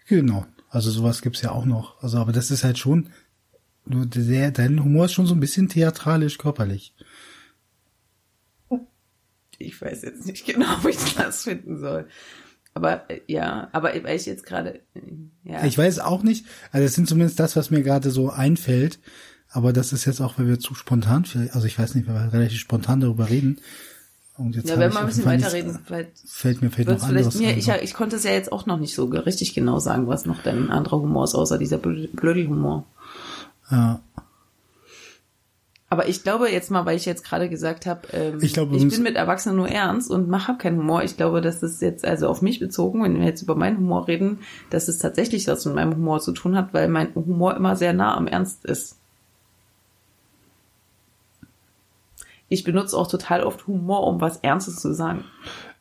genau. 0.07 0.45
Also 0.69 0.91
sowas 0.91 1.21
gibt's 1.21 1.41
ja 1.41 1.51
auch 1.51 1.65
noch. 1.65 2.01
Also, 2.01 2.17
aber 2.17 2.33
das 2.33 2.51
ist 2.51 2.63
halt 2.63 2.77
schon, 2.77 3.09
der, 3.85 4.51
dein 4.51 4.83
Humor 4.83 5.05
ist 5.05 5.13
schon 5.13 5.27
so 5.27 5.33
ein 5.33 5.39
bisschen 5.39 5.69
theatralisch 5.69 6.37
körperlich. 6.37 6.93
Ich 9.59 9.81
weiß 9.81 10.03
jetzt 10.03 10.25
nicht 10.25 10.45
genau, 10.45 10.65
wie 10.83 10.89
ich 10.89 11.15
das 11.15 11.43
finden 11.43 11.79
soll. 11.79 12.07
Aber 12.77 13.09
äh, 13.09 13.21
ja, 13.27 13.67
aber 13.71 13.95
ich 13.95 14.25
jetzt 14.27 14.45
gerade, 14.45 14.79
äh, 14.93 15.01
ja. 15.43 15.65
Ich 15.65 15.77
weiß 15.77 15.99
auch 15.99 16.21
nicht. 16.23 16.45
Also 16.71 16.85
das 16.85 16.93
sind 16.93 17.09
zumindest 17.09 17.39
das, 17.39 17.55
was 17.55 17.71
mir 17.71 17.81
gerade 17.81 18.11
so 18.11 18.29
einfällt. 18.29 18.99
Aber 19.49 19.73
das 19.73 19.93
ist 19.93 20.05
jetzt 20.05 20.21
auch, 20.21 20.37
weil 20.37 20.47
wir 20.47 20.59
zu 20.59 20.75
spontan, 20.75 21.25
also 21.53 21.65
ich 21.65 21.79
weiß 21.79 21.95
nicht, 21.95 22.07
weil 22.07 22.15
wir 22.15 22.33
relativ 22.33 22.59
spontan 22.59 22.99
darüber 22.99 23.29
reden. 23.29 23.59
Und 24.37 24.55
jetzt 24.55 24.69
ja, 24.69 24.77
wenn 24.77 24.91
wir 24.93 24.99
ein 24.99 25.07
bisschen 25.07 25.25
weiterreden, 25.25 25.71
nichts- 25.71 25.87
vielleicht 25.87 26.11
Fällt 26.27 26.61
mir 26.61 26.69
vielleicht 26.69 26.89
wird's 26.89 27.01
noch 27.01 27.09
vielleicht 27.09 27.25
anderes 27.35 27.41
mir, 27.41 27.57
ich, 27.57 27.83
ich 27.83 27.93
konnte 27.95 28.17
es 28.17 28.23
ja 28.23 28.31
jetzt 28.31 28.51
auch 28.51 28.67
noch 28.67 28.77
nicht 28.77 28.93
so 28.93 29.05
richtig 29.05 29.55
genau 29.55 29.79
sagen, 29.79 30.07
was 30.07 30.25
noch 30.25 30.43
dein 30.43 30.69
anderer 30.69 31.01
Humor 31.01 31.23
ist, 31.23 31.33
außer 31.33 31.57
dieser 31.57 31.77
Blö- 31.77 32.09
Blödelhumor. 32.15 32.85
ja. 33.71 34.01
Aber 35.89 36.09
ich 36.09 36.23
glaube 36.23 36.49
jetzt 36.49 36.69
mal, 36.69 36.85
weil 36.85 36.97
ich 36.97 37.05
jetzt 37.05 37.23
gerade 37.23 37.47
gesagt 37.47 37.85
habe, 37.85 38.01
ähm, 38.11 38.39
Ich 38.41 38.53
glaube, 38.53 38.75
ich 38.75 38.87
bin 38.89 39.03
mit 39.03 39.15
Erwachsenen 39.15 39.55
nur 39.55 39.69
ernst 39.69 40.11
und 40.11 40.27
mache 40.27 40.57
keinen 40.57 40.79
Humor. 40.79 41.03
Ich 41.03 41.15
glaube, 41.15 41.39
das 41.39 41.63
ist 41.63 41.81
jetzt 41.81 42.03
also 42.05 42.27
auf 42.27 42.41
mich 42.41 42.59
bezogen, 42.59 43.01
wenn 43.03 43.17
wir 43.17 43.25
jetzt 43.25 43.41
über 43.41 43.55
meinen 43.55 43.77
Humor 43.77 44.07
reden, 44.07 44.39
dass 44.69 44.89
es 44.89 44.99
tatsächlich 44.99 45.47
was 45.47 45.65
mit 45.65 45.75
meinem 45.75 45.95
Humor 45.95 46.19
zu 46.19 46.33
tun 46.33 46.57
hat, 46.57 46.73
weil 46.73 46.89
mein 46.89 47.15
Humor 47.15 47.55
immer 47.55 47.77
sehr 47.77 47.93
nah 47.93 48.17
am 48.17 48.27
Ernst 48.27 48.65
ist. 48.65 48.97
Ich 52.49 52.65
benutze 52.65 52.97
auch 52.97 53.07
total 53.07 53.43
oft 53.43 53.65
Humor, 53.67 54.07
um 54.07 54.19
was 54.19 54.37
Ernstes 54.37 54.77
zu 54.77 54.93
sagen. 54.93 55.23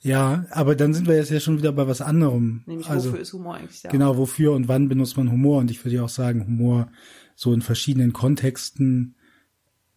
ja, 0.03 0.47
aber 0.51 0.77
dann 0.77 0.95
sind 0.95 1.09
wir 1.09 1.17
jetzt 1.17 1.31
ja 1.31 1.41
schon 1.41 1.59
wieder 1.59 1.73
bei 1.73 1.89
was 1.89 2.01
anderem. 2.01 2.63
Nämlich, 2.67 2.89
also, 2.89 3.11
wofür 3.11 3.23
ist 3.23 3.33
Humor 3.33 3.55
eigentlich 3.57 3.83
da? 3.83 3.89
Genau, 3.89 4.17
wofür 4.17 4.53
und 4.53 4.69
wann 4.69 4.89
benutzt 4.89 5.17
man 5.17 5.33
Humor? 5.33 5.59
Und 5.59 5.71
ich 5.71 5.85
würde 5.85 5.97
ja 5.97 6.05
auch 6.05 6.09
sagen, 6.09 6.47
Humor 6.47 6.89
so 7.35 7.53
in 7.53 7.61
verschiedenen 7.61 8.13
Kontexten 8.13 9.16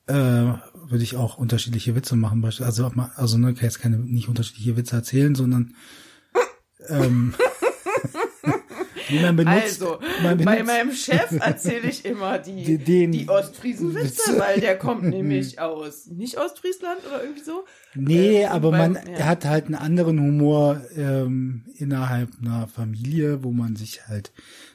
äh, 0.09 0.89
würde 0.89 1.03
ich 1.03 1.15
auch 1.15 1.37
unterschiedliche 1.37 1.95
Witze 1.95 2.15
machen. 2.15 2.43
Also, 2.43 2.91
also 3.15 3.37
ne, 3.37 3.53
kann 3.53 3.63
jetzt 3.63 3.79
keine 3.79 3.97
nicht 3.97 4.27
unterschiedliche 4.27 4.75
Witze 4.75 4.95
erzählen, 4.95 5.35
sondern 5.35 5.75
ähm, 6.87 7.33
man 9.21 9.35
benutzt. 9.35 9.81
Also, 9.81 9.99
man 10.23 10.37
benutzt 10.37 10.57
bei 10.57 10.63
meinem 10.63 10.91
Chef 10.91 11.31
erzähle 11.39 11.89
ich 11.89 12.05
immer 12.05 12.37
die, 12.39 12.77
den- 12.77 13.11
die 13.11 13.27
Ostfriesenwitze, 13.29 14.03
Witze. 14.31 14.39
weil 14.39 14.59
der 14.59 14.77
kommt 14.77 15.03
nämlich 15.03 15.59
aus 15.59 16.07
nicht 16.07 16.37
Ostfriesland 16.37 16.99
oder 17.07 17.23
irgendwie 17.23 17.43
so. 17.43 17.65
Nee, 17.95 18.43
Ähm, 18.43 18.51
aber 18.51 18.71
beim- 18.71 18.93
man 18.93 19.07
ja. 19.17 19.25
hat 19.25 19.45
halt 19.45 19.65
einen 19.65 19.75
anderen 19.75 20.19
Humor 20.19 20.81
ähm, 20.95 21.65
innerhalb 21.75 22.29
einer 22.41 22.67
Familie, 22.67 23.43
wo 23.43 23.51
man 23.51 23.75
sich 23.75 24.07
halt 24.07 24.31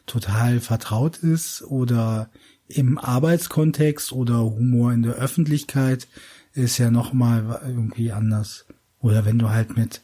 total 0.06 0.60
vertraut 0.60 1.18
ist 1.18 1.62
oder 1.62 2.30
im 2.68 2.99
Arbeitskontext 2.99 4.12
oder 4.12 4.38
Humor 4.42 4.92
in 4.92 5.02
der 5.02 5.14
Öffentlichkeit 5.14 6.09
ist 6.54 6.78
ja 6.78 6.90
noch 6.90 7.12
mal 7.12 7.61
irgendwie 7.66 8.12
anders. 8.12 8.64
Oder 9.00 9.25
wenn 9.26 9.38
du 9.38 9.50
halt 9.50 9.76
mit 9.76 10.00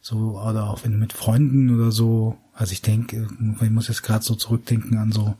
so, 0.00 0.40
oder 0.40 0.68
auch 0.68 0.84
wenn 0.84 0.92
du 0.92 0.98
mit 0.98 1.12
Freunden 1.12 1.74
oder 1.74 1.92
so, 1.92 2.36
also 2.54 2.72
ich 2.72 2.82
denke, 2.82 3.28
ich 3.60 3.70
muss 3.70 3.88
jetzt 3.88 4.02
gerade 4.02 4.24
so 4.24 4.34
zurückdenken 4.34 4.98
an 4.98 5.12
so, 5.12 5.36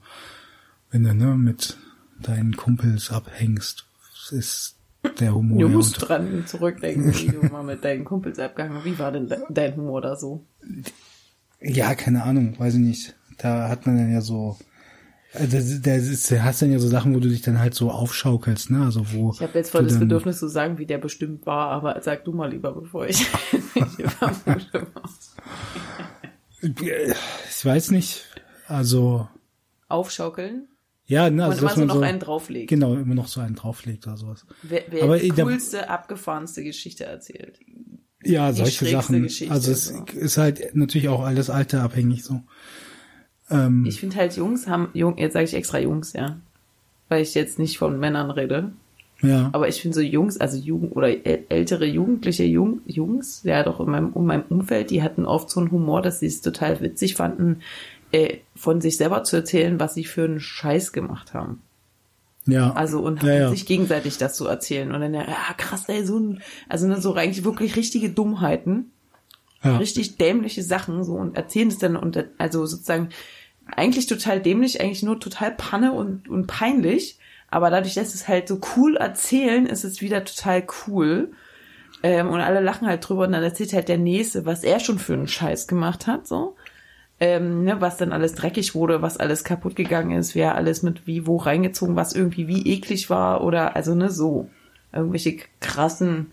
wenn 0.90 1.02
du 1.02 1.14
ne, 1.14 1.34
mit 1.36 1.76
deinen 2.20 2.56
Kumpels 2.56 3.10
abhängst, 3.10 3.86
ist 4.30 4.76
der 5.18 5.34
Humor. 5.34 5.58
Du 5.58 5.66
ja 5.66 5.72
musst 5.72 5.94
unter- 6.00 6.06
dran 6.06 6.46
zurückdenken, 6.46 7.12
wie 7.14 7.26
du 7.28 7.42
mal 7.50 7.64
mit 7.64 7.82
deinen 7.84 8.04
Kumpels 8.04 8.38
abgehangen 8.38 8.84
Wie 8.84 8.96
war 9.00 9.10
denn 9.10 9.26
de 9.28 9.38
dein 9.50 9.74
Humor 9.76 10.00
da 10.00 10.14
so? 10.14 10.44
Ja, 11.60 11.94
keine 11.94 12.22
Ahnung, 12.22 12.56
weiß 12.58 12.74
ich 12.74 12.80
nicht. 12.80 13.14
Da 13.38 13.68
hat 13.68 13.86
man 13.86 13.96
dann 13.96 14.12
ja 14.12 14.20
so, 14.20 14.58
ist, 15.34 16.30
da 16.30 16.44
hast 16.44 16.62
dann 16.62 16.72
ja 16.72 16.78
so 16.78 16.88
Sachen, 16.88 17.14
wo 17.14 17.20
du 17.20 17.28
dich 17.28 17.42
dann 17.42 17.58
halt 17.58 17.74
so 17.74 17.90
aufschaukelst, 17.90 18.70
ne? 18.70 18.84
Also 18.84 19.12
wo 19.12 19.32
Ich 19.32 19.40
habe 19.40 19.58
jetzt 19.58 19.70
voll 19.70 19.84
das 19.84 19.98
Bedürfnis 19.98 20.38
zu 20.38 20.48
sagen, 20.48 20.78
wie 20.78 20.86
der 20.86 20.98
bestimmt 20.98 21.46
war, 21.46 21.68
aber 21.70 22.00
sag 22.02 22.24
du 22.24 22.32
mal 22.32 22.50
lieber, 22.50 22.72
bevor 22.72 23.06
ich, 23.06 23.26
ich 26.62 27.64
weiß 27.64 27.90
nicht. 27.92 28.24
Also 28.68 29.28
Aufschaukeln 29.88 30.68
ja, 31.12 31.28
ne, 31.28 31.44
und 31.44 31.50
also 31.50 31.58
immer 31.60 31.68
dass 31.68 31.78
so 31.78 31.84
noch 31.84 31.94
so 31.96 32.00
einen 32.00 32.20
drauflegt. 32.20 32.68
genau 32.70 32.94
immer 32.94 33.14
noch 33.14 33.28
so 33.28 33.40
einen 33.40 33.54
drauflegt 33.54 34.06
oder 34.06 34.16
sowas. 34.16 34.46
Wer, 34.62 34.84
wer 34.88 35.02
Aber 35.04 35.18
die 35.18 35.28
coolste, 35.28 35.90
abgefahrenste 35.90 36.62
Geschichte 36.62 37.04
erzählt. 37.04 37.58
Ja, 38.24 38.50
Die 38.50 38.58
solche 38.58 38.86
Sachen. 38.86 39.22
Geschichte, 39.22 39.52
also 39.52 39.72
es 39.72 39.88
so. 39.88 40.04
ist 40.14 40.38
halt 40.38 40.74
natürlich 40.74 41.08
auch 41.08 41.22
alles 41.22 41.50
alterabhängig 41.50 42.24
so. 42.24 42.40
Ähm, 43.52 43.84
Ich 43.86 44.00
finde 44.00 44.16
halt 44.16 44.36
Jungs 44.36 44.66
haben, 44.66 44.88
Jung, 44.94 45.18
jetzt 45.18 45.34
sage 45.34 45.44
ich 45.44 45.54
extra 45.54 45.78
Jungs, 45.78 46.12
ja. 46.14 46.38
Weil 47.08 47.22
ich 47.22 47.34
jetzt 47.34 47.58
nicht 47.58 47.78
von 47.78 47.98
Männern 48.00 48.30
rede. 48.30 48.72
ja, 49.20 49.50
Aber 49.52 49.68
ich 49.68 49.80
finde 49.82 49.94
so 49.94 50.00
Jungs, 50.00 50.38
also 50.38 50.56
Jugend 50.56 50.96
oder 50.96 51.08
äl- 51.08 51.42
ältere 51.48 51.84
Jugendliche 51.86 52.44
Jung, 52.44 52.80
Jungs, 52.86 53.42
ja 53.44 53.62
doch 53.62 53.80
in 53.80 53.90
meinem, 53.90 54.12
in 54.14 54.24
meinem 54.26 54.44
Umfeld, 54.48 54.90
die 54.90 55.02
hatten 55.02 55.26
oft 55.26 55.50
so 55.50 55.60
einen 55.60 55.70
Humor, 55.70 56.02
dass 56.02 56.20
sie 56.20 56.26
es 56.26 56.40
total 56.40 56.80
witzig 56.80 57.14
fanden, 57.14 57.60
äh, 58.12 58.38
von 58.56 58.80
sich 58.80 58.96
selber 58.96 59.24
zu 59.24 59.36
erzählen, 59.36 59.78
was 59.78 59.94
sie 59.94 60.04
für 60.04 60.24
einen 60.24 60.40
Scheiß 60.40 60.92
gemacht 60.92 61.34
haben. 61.34 61.60
ja. 62.46 62.72
Also 62.72 63.00
und 63.00 63.22
ja, 63.22 63.34
ja. 63.34 63.50
sich 63.50 63.66
gegenseitig 63.66 64.18
das 64.18 64.34
zu 64.36 64.46
erzählen. 64.46 64.92
Und 64.92 65.00
dann, 65.00 65.14
ja, 65.14 65.22
ja, 65.22 65.54
krass, 65.56 65.84
ey, 65.88 66.04
so 66.04 66.18
ein, 66.18 66.40
also 66.68 66.86
ne, 66.88 67.00
so 67.00 67.14
eigentlich 67.14 67.44
wirklich 67.44 67.76
richtige 67.76 68.10
Dummheiten, 68.10 68.90
ja. 69.62 69.76
richtig 69.76 70.16
dämliche 70.16 70.62
Sachen, 70.62 71.04
so 71.04 71.14
und 71.14 71.36
erzählen 71.36 71.68
es 71.68 71.78
dann 71.78 71.94
und 71.96 72.24
also 72.38 72.66
sozusagen 72.66 73.10
eigentlich 73.66 74.06
total 74.06 74.40
dämlich, 74.40 74.80
eigentlich 74.80 75.02
nur 75.02 75.18
total 75.20 75.52
Panne 75.52 75.92
und, 75.92 76.28
und 76.28 76.46
peinlich. 76.46 77.18
Aber 77.50 77.70
dadurch, 77.70 77.94
dass 77.94 78.14
es 78.14 78.28
halt 78.28 78.48
so 78.48 78.60
cool 78.76 78.96
erzählen, 78.96 79.66
ist 79.66 79.84
es 79.84 80.00
wieder 80.00 80.24
total 80.24 80.64
cool. 80.86 81.32
Ähm, 82.02 82.28
und 82.30 82.40
alle 82.40 82.60
lachen 82.60 82.88
halt 82.88 83.06
drüber 83.06 83.24
und 83.26 83.32
dann 83.32 83.42
erzählt 83.42 83.72
halt 83.72 83.88
der 83.88 83.98
Nächste, 83.98 84.44
was 84.46 84.64
er 84.64 84.80
schon 84.80 84.98
für 84.98 85.12
einen 85.14 85.28
Scheiß 85.28 85.66
gemacht 85.66 86.06
hat, 86.06 86.26
so. 86.26 86.56
Ähm, 87.20 87.62
ne, 87.62 87.80
was 87.80 87.98
dann 87.98 88.12
alles 88.12 88.34
dreckig 88.34 88.74
wurde, 88.74 89.00
was 89.00 89.16
alles 89.16 89.44
kaputt 89.44 89.76
gegangen 89.76 90.18
ist, 90.18 90.34
wer 90.34 90.56
alles 90.56 90.82
mit 90.82 91.06
wie 91.06 91.24
wo 91.24 91.36
reingezogen, 91.36 91.94
was 91.94 92.14
irgendwie 92.14 92.48
wie 92.48 92.66
eklig 92.72 93.10
war 93.10 93.44
oder 93.44 93.76
also 93.76 93.94
ne 93.94 94.10
so 94.10 94.50
irgendwelche 94.92 95.36
krassen 95.60 96.32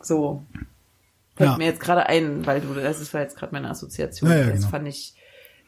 so 0.00 0.42
fällt 1.36 1.50
Ja. 1.50 1.56
mir 1.58 1.66
jetzt 1.66 1.80
gerade 1.80 2.06
ein, 2.06 2.46
weil 2.46 2.62
du 2.62 2.72
das 2.72 3.00
ist 3.00 3.12
war 3.12 3.20
jetzt 3.20 3.36
gerade 3.36 3.52
meine 3.52 3.68
Assoziation. 3.68 4.30
Ja, 4.30 4.36
ja, 4.38 4.46
das 4.46 4.60
genau. 4.60 4.68
fand 4.68 4.88
ich 4.88 5.14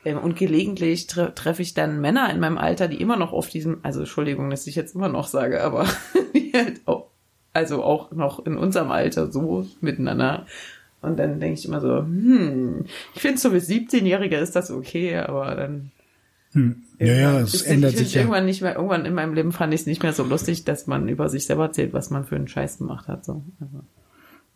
und 0.05 0.37
gelegentlich 0.37 1.07
tre 1.07 1.35
treffe 1.35 1.63
ich 1.63 1.75
dann 1.75 2.01
Männer 2.01 2.31
in 2.33 2.41
meinem 2.41 2.59
Alter, 2.59 2.89
die 2.89 3.01
immer 3.01 3.17
noch 3.17 3.33
auf 3.33 3.49
diesem, 3.49 3.81
also 3.83 4.01
Entschuldigung, 4.01 4.51
dass 4.51 4.67
ich 4.67 4.75
jetzt 4.75 4.95
immer 4.95 5.09
noch 5.09 5.27
sage, 5.27 5.63
aber 5.63 5.87
die 6.35 6.53
halt 6.55 6.81
auch, 6.87 7.09
also 7.53 7.83
auch 7.83 8.11
noch 8.13 8.47
in 8.47 8.57
unserem 8.57 8.91
Alter 8.91 9.31
so 9.31 9.67
miteinander. 9.81 10.47
Und 11.03 11.19
dann 11.19 11.41
denke 11.41 11.59
ich 11.59 11.67
immer 11.67 11.81
so, 11.81 11.99
hm, 11.99 12.85
ich 13.15 13.23
finde 13.23 13.39
so 13.39 13.51
bis 13.51 13.69
17-Jährige 13.69 14.37
ist 14.37 14.57
das 14.57 14.71
okay, 14.71 15.17
aber 15.19 15.55
dann 15.55 15.91
Hm. 16.53 16.83
Ja, 16.99 17.15
ja, 17.15 17.41
es 17.41 17.55
ist 17.55 17.63
ändert 17.63 17.93
ich 17.93 17.99
sich 17.99 18.15
ja. 18.15 18.23
irgendwann 18.23 18.45
nicht 18.45 18.61
mehr, 18.61 18.75
irgendwann 18.75 19.07
in 19.07 19.15
meinem 19.15 19.35
Leben 19.35 19.53
fand 19.53 19.73
ich 19.73 19.83
es 19.83 19.87
nicht 19.87 20.03
mehr 20.03 20.13
so 20.13 20.25
lustig, 20.25 20.65
dass 20.65 20.87
man 20.87 21.09
über 21.09 21.29
sich 21.29 21.47
selber 21.47 21.67
erzählt, 21.67 21.93
was 21.93 22.11
man 22.11 22.25
für 22.25 22.37
einen 22.37 22.49
Scheiß 22.49 22.79
gemacht 22.79 23.07
hat. 23.09 23.25
So. 23.25 23.45
Also, 23.61 23.85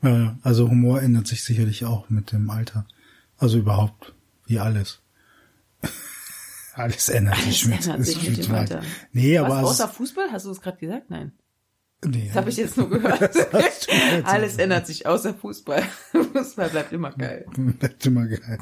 ja. 0.03 0.37
Also 0.43 0.69
Humor 0.69 1.01
ändert 1.01 1.29
sich 1.29 1.45
sicherlich 1.45 1.85
auch 1.85 2.11
mit 2.11 2.33
dem 2.33 2.51
Alter. 2.51 2.87
Also 3.39 3.59
überhaupt, 3.59 4.13
wie 4.47 4.59
alles. 4.59 5.01
Alles 6.75 7.09
ändert 7.09 7.37
sich 7.39 7.67
Alles 7.67 7.87
ändert 7.87 8.05
sich 8.07 8.29
mit 8.29 8.47
dem 8.47 8.55
Alter. 8.55 8.83
Nee, 9.13 9.41
was, 9.41 9.45
aber 9.45 9.59
es, 9.61 9.67
außer 9.67 9.89
Fußball? 9.89 10.33
Hast 10.33 10.47
du 10.47 10.51
es 10.51 10.61
gerade 10.61 10.79
gesagt? 10.79 11.11
Nein. 11.11 11.33
nee, 12.05 12.27
Das 12.29 12.37
habe 12.37 12.51
ich 12.51 12.57
jetzt 12.57 12.77
nur 12.77 12.91
gehört. 12.91 13.37
Alles 14.25 14.57
ändert 14.57 14.87
sich, 14.87 15.07
außer 15.07 15.35
Fußball. 15.35 15.83
Fußball 16.33 16.71
bleibt 16.71 16.93
immer 16.93 17.13
geil. 17.13 17.47
Bleibt 17.57 18.05
immer 18.07 18.27
geil. 18.27 18.59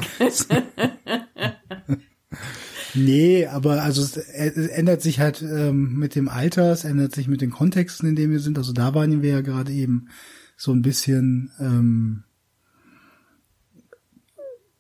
nee, 2.95 3.47
aber 3.47 3.83
also 3.83 4.03
es, 4.03 4.17
es 4.17 4.69
ändert 4.69 5.01
sich 5.03 5.21
halt 5.21 5.41
ähm, 5.43 5.95
mit 5.99 6.15
dem 6.15 6.29
Alter, 6.29 6.73
es 6.73 6.85
ändert 6.85 7.15
sich 7.15 7.29
mit 7.29 7.41
den 7.41 7.51
Kontexten, 7.51 8.09
in 8.09 8.17
denen 8.17 8.33
wir 8.33 8.41
sind. 8.41 8.59
Also 8.59 8.73
da 8.73 8.95
waren 8.95 9.23
wir 9.23 9.31
ja 9.31 9.41
gerade 9.41 9.73
eben 9.73 10.09
so 10.57 10.73
ein 10.73 10.83
bisschen, 10.83 11.51
ähm, 11.59 12.25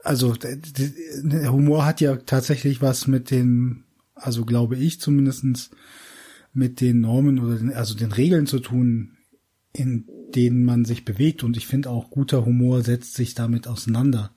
also 0.02 0.34
der 0.34 1.52
Humor 1.52 1.84
hat 1.84 2.00
ja 2.00 2.16
tatsächlich 2.16 2.82
was 2.82 3.06
mit 3.06 3.30
den, 3.30 3.84
also 4.14 4.44
glaube 4.44 4.76
ich 4.76 5.00
zumindestens 5.00 5.70
mit 6.52 6.80
den 6.80 7.00
Normen 7.00 7.38
oder 7.38 7.56
den, 7.56 7.72
also 7.72 7.94
den 7.94 8.12
Regeln 8.12 8.46
zu 8.46 8.58
tun, 8.58 9.16
in 9.72 10.06
denen 10.34 10.64
man 10.64 10.84
sich 10.84 11.04
bewegt. 11.04 11.42
Und 11.44 11.56
ich 11.56 11.66
finde 11.66 11.90
auch 11.90 12.10
guter 12.10 12.44
Humor 12.44 12.82
setzt 12.82 13.14
sich 13.14 13.34
damit 13.34 13.66
auseinander. 13.66 14.34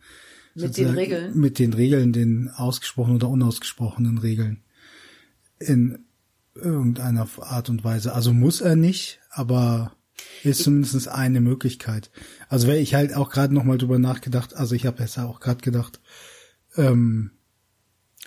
Mit 0.53 0.63
den 0.63 0.67
Sozusagen 0.67 0.97
Regeln? 0.97 1.39
Mit 1.39 1.59
den 1.59 1.73
Regeln, 1.73 2.13
den 2.13 2.49
ausgesprochenen 2.49 3.17
oder 3.17 3.29
unausgesprochenen 3.29 4.17
Regeln. 4.17 4.63
In 5.59 6.05
irgendeiner 6.53 7.27
Art 7.39 7.69
und 7.69 7.83
Weise. 7.83 8.13
Also 8.13 8.33
muss 8.33 8.61
er 8.61 8.75
nicht, 8.75 9.19
aber 9.29 9.94
ist 10.43 10.63
zumindest 10.63 11.07
eine 11.07 11.41
Möglichkeit. 11.41 12.11
Also 12.49 12.67
weil 12.67 12.79
ich 12.79 12.93
halt 12.93 13.13
auch 13.13 13.29
gerade 13.29 13.53
nochmal 13.53 13.77
drüber 13.77 13.99
nachgedacht, 13.99 14.55
also 14.55 14.75
ich 14.75 14.85
habe 14.85 15.01
jetzt 15.01 15.17
auch 15.17 15.39
gerade 15.39 15.61
gedacht, 15.61 15.99
ähm, 16.75 17.31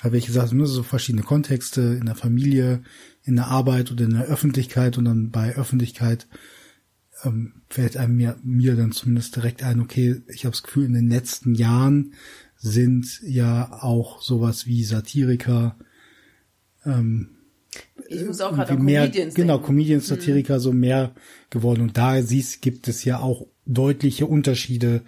habe 0.00 0.16
ich 0.16 0.26
gesagt, 0.26 0.52
nur 0.52 0.66
so 0.66 0.82
verschiedene 0.82 1.24
Kontexte 1.24 1.80
in 1.80 2.06
der 2.06 2.14
Familie, 2.14 2.82
in 3.24 3.36
der 3.36 3.48
Arbeit 3.48 3.90
oder 3.90 4.04
in 4.04 4.14
der 4.14 4.26
Öffentlichkeit 4.26 4.96
und 4.96 5.06
dann 5.06 5.30
bei 5.30 5.56
Öffentlichkeit 5.56 6.28
ähm, 7.24 7.62
fällt 7.68 7.96
einem 7.96 8.16
mir, 8.16 8.38
mir 8.42 8.76
dann 8.76 8.92
zumindest 8.92 9.34
direkt 9.36 9.62
ein, 9.62 9.80
okay, 9.80 10.22
ich 10.28 10.44
habe 10.44 10.52
das 10.52 10.62
Gefühl, 10.62 10.84
in 10.84 10.94
den 10.94 11.08
letzten 11.08 11.54
Jahren 11.54 12.14
sind 12.56 13.20
ja 13.22 13.72
auch 13.82 14.22
sowas 14.22 14.66
wie 14.66 14.84
Satiriker, 14.84 15.76
ähm, 16.84 17.37
Ich 18.08 18.24
muss 18.24 18.40
auch 18.40 18.54
gerade 18.54 18.72
irgendwie 18.72 18.96
an 18.96 19.02
mehr, 19.02 19.08
Comedians 19.08 19.34
genau, 19.34 19.54
denken. 19.54 19.66
Comedians, 19.66 20.06
Satiriker 20.08 20.60
so 20.60 20.72
mehr 20.72 21.12
geworden. 21.50 21.82
Und 21.82 21.98
da 21.98 22.22
siehst, 22.22 22.62
gibt 22.62 22.88
es 22.88 23.04
ja 23.04 23.20
auch 23.20 23.46
deutliche 23.66 24.26
Unterschiede, 24.26 25.02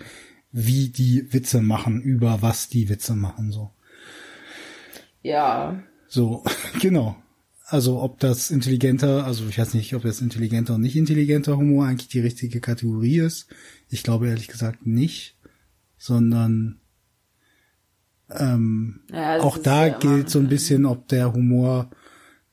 wie 0.53 0.89
die 0.89 1.33
Witze 1.33 1.63
machen, 1.63 2.03
über 2.03 2.43
was 2.43 2.69
die 2.69 2.89
Witze 2.89 3.15
machen, 3.15 3.53
so. 3.53 3.71
Ja, 5.23 5.83
So, 6.09 6.45
genau. 6.81 7.17
Also 7.67 8.03
ob 8.03 8.19
das 8.19 8.51
intelligenter, 8.51 9.25
also 9.25 9.47
ich 9.49 9.59
weiß 9.59 9.75
nicht, 9.75 9.95
ob 9.95 10.03
das 10.03 10.21
intelligenter 10.21 10.75
und 10.75 10.81
nicht 10.81 10.97
intelligenter 10.97 11.57
Humor 11.57 11.87
eigentlich 11.87 12.09
die 12.09 12.19
richtige 12.21 12.61
Kategorie 12.61 13.21
ist. 13.21 13.47
Ich 13.89 14.03
glaube 14.03 14.29
ehrlich 14.29 14.49
gesagt 14.49 14.87
nicht, 14.87 15.37
sondern 15.97 16.81
ähm, 18.29 19.03
Ja, 19.13 19.39
auch 19.39 19.57
da 19.57 19.89
gilt 19.89 20.31
so 20.31 20.41
ein 20.41 20.49
bisschen, 20.49 20.85
ob 20.85 21.07
der 21.09 21.33
Humor 21.33 21.91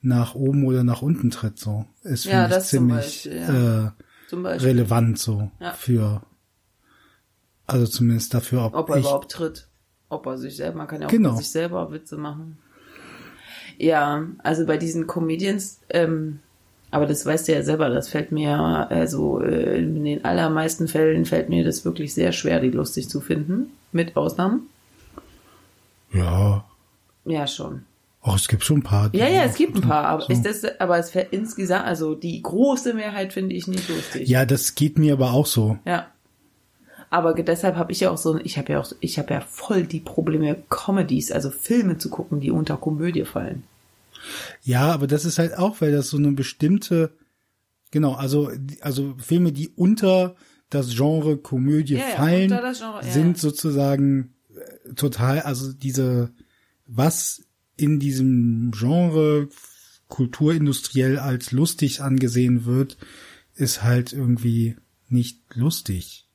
nach 0.08 0.36
oben 0.36 0.66
oder 0.66 0.84
nach 0.84 1.02
unten 1.02 1.30
tritt. 1.30 1.60
So 1.60 1.86
ist 2.04 2.26
Ja, 2.26 2.32
finde 2.32 2.46
ich 2.48 2.54
das 2.56 2.70
zum 2.70 2.80
ziemlich 2.80 3.24
Beispiel, 3.24 3.38
ja. 3.38 3.86
äh, 3.88 3.92
zum 4.28 4.44
Beispiel. 4.44 4.70
relevant 4.72 5.20
so 5.20 5.52
Ja. 5.60 5.74
für, 5.74 6.22
also 7.66 7.86
zumindest 7.86 8.34
dafür, 8.34 8.66
ob, 8.66 8.74
Ob 8.76 8.90
er 8.90 8.96
ich 8.98 9.02
überhaupt 9.02 9.32
tritt. 9.32 9.68
Ob 10.10 10.26
er 10.26 10.38
sich 10.38 10.56
selber, 10.56 10.78
man 10.78 10.88
kann 10.88 11.02
ja 11.02 11.08
auch 11.08 11.12
Genau. 11.12 11.36
sich 11.36 11.50
selber 11.50 11.92
Witze 11.92 12.18
machen. 12.18 12.58
Ja, 13.78 14.26
also 14.40 14.66
bei 14.66 14.78
diesen 14.78 15.06
Comedians, 15.06 15.82
ähm, 15.90 16.40
aber 16.90 17.06
das 17.06 17.26
weißt 17.26 17.48
du 17.48 17.52
ja 17.52 17.62
selber, 17.64 17.90
das 17.90 18.08
fällt 18.08 18.32
mir, 18.32 18.58
also 18.90 19.42
äh, 19.42 19.80
in 19.80 20.04
den 20.04 20.24
allermeisten 20.26 20.88
Fällen 20.88 21.26
fällt 21.26 21.50
mir 21.50 21.64
das 21.66 21.84
wirklich 21.84 22.14
sehr 22.14 22.32
schwer, 22.32 22.60
die 22.62 22.70
lustig 22.72 23.10
zu 23.10 23.20
finden. 23.22 23.72
Mit 23.92 24.16
Ausnahmen. 24.16 24.68
ja, 26.14 26.64
Ja, 27.26 27.46
schon. 27.48 27.84
Auch 28.22 28.36
es 28.36 28.48
gibt 28.48 28.64
schon 28.64 28.80
ein 28.80 28.84
paar. 28.84 29.10
Ja, 29.14 29.28
ja, 29.28 29.44
es 29.44 29.56
gibt 29.56 29.76
ein 29.76 29.82
paar, 29.82 30.06
aber 30.06 30.24
so. 30.24 30.34
ist 30.34 30.44
das, 30.44 30.64
aber 30.80 30.98
es 30.98 31.12
fällt 31.12 31.32
insgesamt, 31.32 31.86
also 31.86 32.16
die 32.16 32.42
große 32.42 32.94
Mehrheit 32.94 33.34
finde 33.34 33.56
ich 33.56 33.68
nicht 33.68 33.88
lustig. 33.88 34.28
Ja, 34.28 34.46
das 34.46 34.76
geht 34.76 34.98
mir 34.98 35.14
aber 35.14 35.32
auch 35.32 35.46
so. 35.46 35.78
Ja. 35.86 36.08
Aber 37.10 37.34
deshalb 37.34 37.78
habe 37.78 37.94
ich 37.94 38.02
ja 38.02 38.12
auch 38.12 38.18
so, 38.18 38.38
ich 38.40 38.58
habe 38.58 38.74
ja 38.74 38.80
auch, 38.82 38.92
ich 39.00 39.18
habe 39.18 39.34
ja 39.34 39.42
voll 39.42 39.84
die 39.84 40.02
Probleme, 40.02 40.58
Comedies, 40.68 41.32
also 41.32 41.52
Filme 41.52 41.98
zu 41.98 42.10
gucken, 42.10 42.42
die 42.42 42.52
unter 42.52 42.76
Komödie 42.76 43.24
fallen. 43.24 43.64
Ja, 44.64 44.92
aber 44.92 45.08
das 45.08 45.24
ist 45.24 45.40
halt 45.40 45.58
auch, 45.58 45.80
weil 45.80 45.94
das 45.94 46.10
so 46.10 46.18
eine 46.18 46.34
bestimmte, 46.34 47.12
genau, 47.92 48.14
also, 48.14 48.52
also 48.82 49.16
Filme, 49.20 49.54
die 49.54 49.70
unter 49.70 50.36
das 50.70 50.94
Genre 50.94 51.38
Komödie 51.38 51.94
Ja, 51.94 52.10
ja, 52.10 52.16
fallen, 52.18 52.50
das 52.50 52.80
Genre, 52.80 53.06
ja, 53.06 53.10
sind 53.10 53.38
ja. 53.38 53.42
sozusagen 53.42 54.34
äh, 54.54 54.94
total, 54.96 55.40
also 55.42 55.72
diese, 55.72 56.32
was 56.86 57.47
in 57.78 58.00
diesem 58.00 58.72
Genre 58.72 59.50
kulturindustriell 60.08 61.20
als 61.20 61.52
lustig 61.52 62.02
angesehen 62.02 62.66
wird, 62.66 62.98
ist 63.56 63.84
halt 63.84 64.14
irgendwie 64.14 64.76
nicht 65.10 65.42
lustig. 65.54 66.27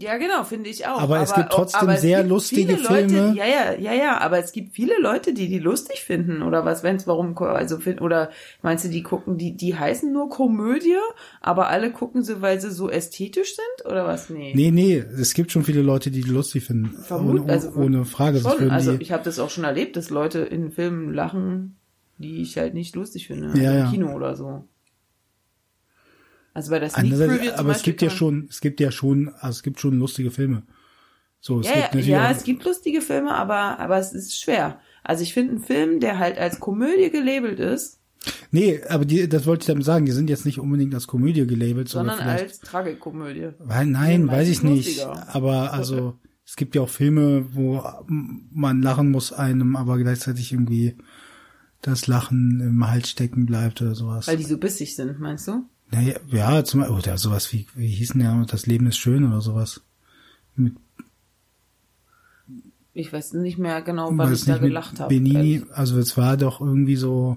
Ja, 0.00 0.16
genau, 0.16 0.42
finde 0.44 0.70
ich 0.70 0.86
auch. 0.86 1.00
Aber 1.00 1.20
es 1.20 1.32
gibt 1.34 1.50
trotzdem 1.50 1.82
aber 1.82 1.94
es 1.94 2.00
sehr 2.00 2.24
lustige 2.24 2.74
Leute, 2.74 3.08
Filme. 3.08 3.34
Ja, 3.36 3.44
ja, 3.46 3.74
ja, 3.78 3.92
ja, 3.92 4.18
aber 4.20 4.38
es 4.38 4.50
gibt 4.52 4.74
viele 4.74 5.00
Leute, 5.00 5.32
die 5.32 5.48
die 5.48 5.60
lustig 5.60 6.00
finden 6.00 6.42
oder 6.42 6.64
was, 6.64 6.82
wenn's 6.82 7.06
warum, 7.06 7.36
also 7.38 7.78
oder 8.00 8.30
meinst 8.62 8.84
du, 8.84 8.88
die 8.88 9.02
gucken, 9.02 9.38
die 9.38 9.56
die 9.56 9.76
heißen 9.76 10.12
nur 10.12 10.28
Komödie, 10.28 10.96
aber 11.40 11.68
alle 11.68 11.92
gucken 11.92 12.22
sie, 12.24 12.42
weil 12.42 12.60
sie 12.60 12.72
so 12.72 12.90
ästhetisch 12.90 13.54
sind 13.54 13.86
oder 13.90 14.04
was? 14.04 14.30
Nee. 14.30 14.52
Nee, 14.54 14.70
nee, 14.72 14.96
es 14.96 15.34
gibt 15.34 15.52
schon 15.52 15.62
viele 15.64 15.82
Leute, 15.82 16.10
die 16.10 16.22
die 16.22 16.30
lustig 16.30 16.64
finden. 16.64 16.96
Vermut- 17.02 17.42
ohne, 17.42 17.52
also 17.52 17.70
ohne 17.74 18.04
Frage. 18.04 18.40
Schon, 18.40 18.70
also 18.70 18.96
ich 18.98 19.12
habe 19.12 19.22
das 19.22 19.38
auch 19.38 19.50
schon 19.50 19.64
erlebt, 19.64 19.96
dass 19.96 20.10
Leute 20.10 20.40
in 20.40 20.72
Filmen 20.72 21.12
lachen, 21.14 21.76
die 22.18 22.42
ich 22.42 22.58
halt 22.58 22.74
nicht 22.74 22.96
lustig 22.96 23.28
finde, 23.28 23.48
also 23.48 23.60
Ja, 23.62 23.70
im 23.72 23.78
ja. 23.78 23.90
Kino 23.90 24.12
oder 24.14 24.34
so. 24.34 24.64
Also 26.54 26.70
bei 26.70 26.78
der 26.78 26.88
Sneak 26.90 27.10
Preview 27.10 27.22
Andererseits, 27.24 27.46
zum 27.50 27.58
aber 27.58 27.70
es 27.70 27.76
Beispiel 27.78 27.92
gibt 27.92 28.02
ja 28.02 28.10
schon, 28.10 28.46
es 28.48 28.60
gibt 28.60 28.80
ja 28.80 28.90
schon, 28.90 29.28
also 29.28 29.48
es 29.50 29.62
gibt 29.62 29.80
schon 29.80 29.98
lustige 29.98 30.30
Filme. 30.30 30.62
So, 31.40 31.60
es 31.60 31.66
Ja, 31.66 31.72
gibt 31.74 31.84
natürlich 31.86 32.06
ja, 32.06 32.30
es 32.30 32.44
gibt 32.44 32.64
lustige 32.64 33.02
Filme, 33.02 33.32
aber, 33.34 33.78
aber 33.78 33.98
es 33.98 34.12
ist 34.14 34.40
schwer. 34.40 34.80
Also 35.02 35.22
ich 35.22 35.34
finde 35.34 35.52
einen 35.56 35.64
Film, 35.64 36.00
der 36.00 36.18
halt 36.18 36.38
als 36.38 36.60
Komödie 36.60 37.10
gelabelt 37.10 37.60
ist, 37.60 38.00
Nee, 38.50 38.80
aber 38.88 39.04
die, 39.04 39.28
das 39.28 39.46
wollte 39.46 39.62
ich 39.62 39.66
damit 39.66 39.84
sagen, 39.84 40.06
die 40.06 40.12
sind 40.12 40.30
jetzt 40.30 40.46
nicht 40.46 40.58
unbedingt 40.58 40.94
als 40.94 41.06
Komödie 41.06 41.46
gelabelt, 41.46 41.88
sondern 41.88 42.20
als 42.20 42.60
Tragikomödie. 42.60 43.50
weil, 43.58 43.86
nein, 43.86 44.28
weiß 44.28 44.48
ich 44.48 44.62
meistens 44.62 44.70
nicht. 44.70 45.04
lustiger. 45.04 45.34
Aber 45.34 45.72
also, 45.72 46.18
es 46.46 46.56
gibt 46.56 46.74
ja 46.74 46.82
auch 46.82 46.88
Filme, 46.88 47.46
wo 47.54 47.82
man 48.06 48.80
lachen 48.80 49.10
muss 49.10 49.32
einem, 49.32 49.76
aber 49.76 49.98
gleichzeitig 49.98 50.52
irgendwie 50.52 50.96
das 51.82 52.06
Lachen 52.06 52.60
im 52.60 52.86
Hals 52.88 53.10
stecken 53.10 53.44
bleibt 53.44 53.82
oder 53.82 53.94
sowas. 53.94 54.26
Weil 54.26 54.38
die 54.38 54.44
so 54.44 54.56
bissig 54.56 54.96
sind, 54.96 55.20
meinst 55.20 55.48
du? 55.48 55.64
Naja, 55.90 56.18
ja, 56.28 56.64
zum 56.64 56.80
Beispiel, 56.80 56.98
oder 56.98 57.18
sowas 57.18 57.52
wie, 57.52 57.66
wie 57.74 57.88
hieß 57.88 58.10
denn 58.10 58.22
der, 58.22 58.46
das 58.46 58.66
Leben 58.66 58.86
ist 58.86 58.98
schön 58.98 59.26
oder 59.26 59.40
sowas. 59.40 59.82
Mit, 60.56 60.74
Ich 62.92 63.12
weiß 63.12 63.34
nicht 63.34 63.58
mehr 63.58 63.82
genau, 63.82 64.12
das 64.16 64.40
ich 64.40 64.44
da 64.46 64.58
gelacht 64.58 65.00
habe. 65.00 65.14
Benini, 65.14 65.62
also 65.72 65.98
es 65.98 66.16
war 66.16 66.36
doch 66.36 66.60
irgendwie 66.60 66.96
so, 66.96 67.36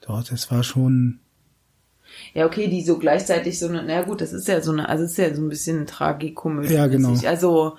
dort, 0.00 0.32
es 0.32 0.50
war 0.50 0.62
schon, 0.62 1.20
Ja, 2.34 2.46
okay, 2.46 2.68
die 2.68 2.82
so 2.82 2.98
gleichzeitig 2.98 3.58
so 3.58 3.68
eine, 3.68 3.82
na 3.84 4.02
gut, 4.02 4.20
das 4.20 4.32
ist 4.32 4.48
ja 4.48 4.60
so 4.60 4.72
eine, 4.72 4.88
also 4.88 5.04
es 5.04 5.12
ist 5.12 5.18
ja 5.18 5.34
so 5.34 5.42
ein 5.42 5.48
bisschen 5.48 5.86
Tragikomödie. 5.86 6.74
Ja, 6.74 6.86
genau. 6.86 7.14
Also, 7.26 7.76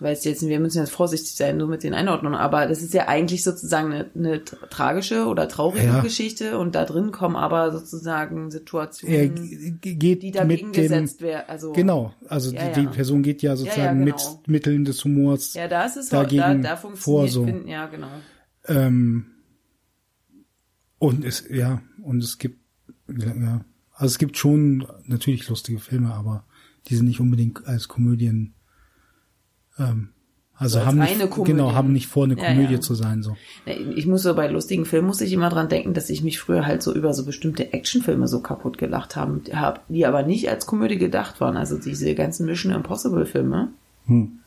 weiß 0.00 0.24
jetzt, 0.24 0.46
wir 0.46 0.60
müssen 0.60 0.78
jetzt 0.78 0.90
vorsichtig 0.90 1.34
sein, 1.34 1.58
so 1.58 1.66
mit 1.66 1.82
den 1.82 1.94
Einordnungen, 1.94 2.38
aber 2.38 2.66
das 2.66 2.82
ist 2.82 2.92
ja 2.94 3.08
eigentlich 3.08 3.44
sozusagen 3.44 3.92
eine, 3.92 4.10
eine 4.14 4.44
tragische 4.44 5.26
oder 5.26 5.48
traurige 5.48 5.86
Ja. 5.86 6.00
Geschichte 6.00 6.58
und 6.58 6.74
da 6.74 6.84
drin 6.84 7.12
kommen 7.12 7.36
aber 7.36 7.72
sozusagen 7.72 8.50
Situationen, 8.50 9.80
die 9.82 10.30
dagegen 10.32 10.72
gesetzt 10.72 11.22
werden. 11.22 11.44
Also, 11.48 11.72
genau, 11.72 12.12
also 12.28 12.52
Ja, 12.52 12.68
die, 12.70 12.80
die. 12.82 12.86
Person 12.88 13.22
geht 13.22 13.42
ja 13.42 13.56
sozusagen 13.56 14.04
genau. 14.04 14.16
mit 14.16 14.48
Mitteln 14.48 14.84
des 14.84 15.04
Humors 15.04 15.54
Ja, 15.54 15.68
da 15.68 15.84
ist 15.84 15.96
es 15.96 16.08
da, 16.08 16.22
dagegen 16.22 16.62
da 16.62 16.76
vor, 16.76 16.90
funktioniert, 16.90 17.30
so. 17.30 17.44
finden, 17.44 17.68
ja, 17.68 17.86
genau. 17.86 18.08
Ähm, 18.66 19.26
und 20.98 21.24
es, 21.24 21.44
ja, 21.50 21.82
und 22.02 22.22
es 22.22 22.38
gibt, 22.38 22.58
ja, 23.08 23.64
also 23.92 24.12
es 24.12 24.18
gibt 24.18 24.36
schon 24.36 24.86
natürlich 25.04 25.48
lustige 25.48 25.78
Filme, 25.78 26.12
aber 26.12 26.44
die 26.88 26.96
sind 26.96 27.06
nicht 27.06 27.20
unbedingt 27.20 27.66
als 27.66 27.88
Komödien, 27.88 28.54
ähm, 29.78 30.10
also 30.58 30.78
als 30.78 30.86
haben 30.86 30.98
nicht, 30.98 31.30
Komödie. 31.30 31.52
genau, 31.52 31.72
haben 31.74 31.92
nicht 31.92 32.06
vor, 32.06 32.24
eine 32.24 32.38
Ja, 32.38 32.48
Komödie 32.48 32.74
ja. 32.74 32.80
zu 32.80 32.94
sein, 32.94 33.22
so. 33.22 33.36
Ich 33.94 34.06
muss 34.06 34.22
so 34.22 34.34
bei 34.34 34.48
lustigen 34.48 34.86
Filmen 34.86 35.06
muss 35.06 35.20
ich 35.20 35.32
immer 35.32 35.50
dran 35.50 35.68
denken, 35.68 35.92
dass 35.92 36.08
ich 36.08 36.22
mich 36.22 36.38
früher 36.38 36.64
halt 36.64 36.82
so 36.82 36.94
über 36.94 37.12
so 37.12 37.26
bestimmte 37.26 37.74
Actionfilme 37.74 38.26
so 38.26 38.40
kaputt 38.40 38.78
gelacht 38.78 39.16
haben, 39.16 39.42
hab, 39.52 39.86
die 39.88 40.06
aber 40.06 40.22
nicht 40.22 40.48
als 40.48 40.64
Komödie 40.66 40.96
gedacht 40.96 41.40
waren. 41.40 41.58
Also 41.58 41.76
diese 41.78 42.14
ganzen 42.14 42.46
Mission 42.46 42.72
Impossible 42.72 43.26
Filme. 43.26 43.68
Hm. 44.06 44.38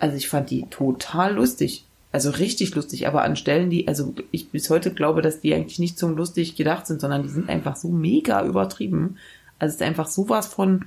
Also 0.00 0.16
ich 0.16 0.28
fand 0.28 0.50
die 0.50 0.66
total 0.70 1.34
lustig. 1.34 1.84
Also 2.10 2.30
richtig 2.30 2.74
lustig, 2.74 3.06
aber 3.06 3.22
an 3.22 3.36
Stellen, 3.36 3.70
die, 3.70 3.86
also 3.86 4.14
ich 4.30 4.50
bis 4.50 4.70
heute 4.70 4.92
glaube, 4.92 5.22
dass 5.22 5.40
die 5.40 5.54
eigentlich 5.54 5.78
nicht 5.78 5.98
zum 5.98 6.16
lustig 6.16 6.56
gedacht 6.56 6.86
sind, 6.86 7.00
sondern 7.00 7.22
die 7.22 7.28
sind 7.28 7.48
einfach 7.48 7.76
so 7.76 7.88
mega 7.88 8.44
übertrieben. 8.44 9.18
Also 9.58 9.74
es 9.74 9.80
ist 9.80 9.86
einfach 9.86 10.06
sowas 10.08 10.46
von 10.46 10.86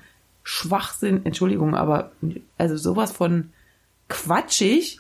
Schwachsinn, 0.52 1.28
Entschuldigung, 1.28 1.76
aber 1.76 2.12
also 2.58 2.76
sowas 2.76 3.12
von 3.12 3.52
quatschig, 4.08 5.00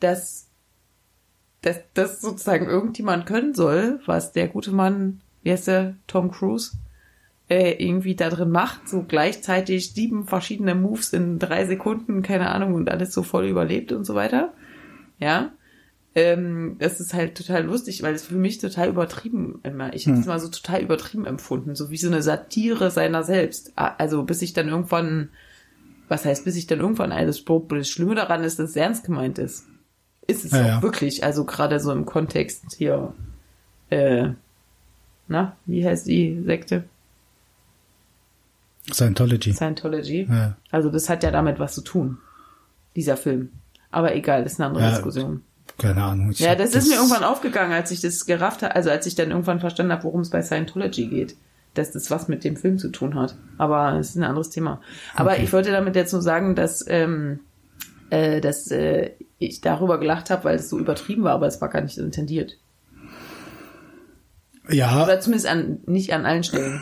dass 0.00 0.48
dass 1.62 1.78
das 1.94 2.20
sozusagen 2.20 2.66
irgendjemand 2.66 3.24
können 3.24 3.54
soll, 3.54 4.00
was 4.06 4.32
der 4.32 4.48
gute 4.48 4.72
Mann, 4.72 5.20
wie 5.44 5.52
heißt 5.52 5.68
der, 5.68 5.94
Tom 6.08 6.32
Cruise, 6.32 6.72
äh, 7.48 7.72
irgendwie 7.78 8.16
da 8.16 8.30
drin 8.30 8.50
macht, 8.50 8.88
so 8.88 9.04
gleichzeitig 9.06 9.92
sieben 9.92 10.26
verschiedene 10.26 10.74
Moves 10.74 11.12
in 11.12 11.38
drei 11.38 11.66
Sekunden, 11.66 12.22
keine 12.22 12.50
Ahnung, 12.50 12.74
und 12.74 12.90
alles 12.90 13.12
so 13.12 13.22
voll 13.22 13.46
überlebt 13.46 13.92
und 13.92 14.04
so 14.04 14.16
weiter. 14.16 14.52
Ja. 15.20 15.52
Ähm, 16.14 16.76
das 16.80 16.98
ist 16.98 17.14
halt 17.14 17.36
total 17.36 17.62
lustig, 17.64 18.02
weil 18.02 18.14
es 18.14 18.24
für 18.24 18.34
mich 18.34 18.58
total 18.58 18.88
übertrieben 18.88 19.60
immer, 19.62 19.94
ich 19.94 20.08
habe 20.08 20.18
es 20.18 20.26
mal 20.26 20.40
so 20.40 20.48
total 20.48 20.82
übertrieben 20.82 21.24
empfunden, 21.24 21.76
so 21.76 21.90
wie 21.90 21.96
so 21.98 22.08
eine 22.08 22.20
Satire 22.22 22.90
seiner 22.90 23.22
selbst. 23.22 23.72
A- 23.76 23.94
Also 23.96 24.24
bis 24.24 24.42
ich 24.42 24.52
dann 24.52 24.68
irgendwann, 24.68 25.28
was 26.08 26.24
heißt, 26.24 26.44
bis 26.44 26.56
ich 26.56 26.66
dann 26.66 26.80
irgendwann 26.80 27.12
alles, 27.12 27.44
das 27.44 27.88
Schlimme 27.88 28.16
daran 28.16 28.42
ist, 28.42 28.58
dass 28.58 28.70
es 28.70 28.76
ernst 28.76 29.04
gemeint 29.04 29.38
ist. 29.38 29.66
Ist 30.26 30.44
es 30.44 30.50
Ja, 30.50 30.60
auch 30.62 30.66
ja. 30.66 30.82
wirklich, 30.82 31.22
also 31.22 31.44
gerade 31.44 31.78
so 31.78 31.92
im 31.92 32.06
Kontext 32.06 32.74
hier, 32.76 33.14
äh, 33.90 34.30
na, 35.28 35.56
wie 35.66 35.86
heißt 35.86 36.08
die 36.08 36.42
Sekte? 36.44 36.84
Scientology. 38.92 39.52
Scientology. 39.52 40.26
Ja. 40.28 40.56
Also 40.72 40.90
das 40.90 41.08
hat 41.08 41.22
ja 41.22 41.30
damit 41.30 41.60
was 41.60 41.74
zu 41.74 41.82
tun, 41.82 42.18
dieser 42.96 43.16
Film. 43.16 43.50
Aber 43.92 44.14
egal, 44.16 44.42
das 44.42 44.54
ist 44.54 44.60
eine 44.60 44.68
andere 44.68 44.84
Diskussion. 44.90 45.42
Keine 45.80 46.02
Ahnung. 46.04 46.30
Ich 46.30 46.40
Ja, 46.40 46.50
hab 46.50 46.58
das, 46.58 46.74
ist 46.74 46.88
mir 46.88 46.96
irgendwann 46.96 47.24
aufgegangen, 47.24 47.72
als 47.72 47.90
ich 47.90 48.00
das 48.00 48.26
gerafft 48.26 48.62
habe, 48.62 48.74
also 48.76 48.90
als 48.90 49.06
ich 49.06 49.14
dann 49.14 49.30
irgendwann 49.30 49.60
verstanden 49.60 49.92
habe, 49.92 50.04
worum 50.04 50.20
es 50.20 50.30
bei 50.30 50.42
Scientology 50.42 51.06
geht. 51.06 51.36
Dass 51.74 51.92
das 51.92 52.10
was 52.10 52.26
mit 52.28 52.42
dem 52.42 52.56
Film 52.56 52.78
zu 52.78 52.90
tun 52.90 53.14
hat. 53.14 53.36
Aber 53.56 53.94
es 53.98 54.10
ist 54.10 54.16
ein 54.16 54.24
anderes 54.24 54.50
Thema. 54.50 54.80
Aber 55.14 55.32
Okay. 55.32 55.44
ich 55.44 55.52
wollte 55.52 55.70
damit 55.70 55.94
jetzt 55.96 56.12
nur 56.12 56.20
sagen, 56.22 56.54
dass, 56.56 56.84
ähm, 56.88 57.40
äh, 58.10 58.40
dass 58.40 58.70
äh, 58.72 59.10
ich 59.38 59.60
darüber 59.60 59.98
gelacht 60.00 60.30
habe, 60.30 60.44
weil 60.44 60.56
es 60.56 60.68
so 60.68 60.78
übertrieben 60.78 61.22
war, 61.22 61.32
aber 61.34 61.46
es 61.46 61.60
war 61.60 61.68
gar 61.68 61.80
nicht 61.80 61.94
so 61.94 62.02
intendiert. 62.02 62.58
Ja, 64.68 65.04
Oder 65.04 65.20
zumindest 65.20 65.48
an, 65.48 65.78
nicht 65.86 66.12
an 66.12 66.26
allen 66.26 66.42
Stellen. 66.44 66.80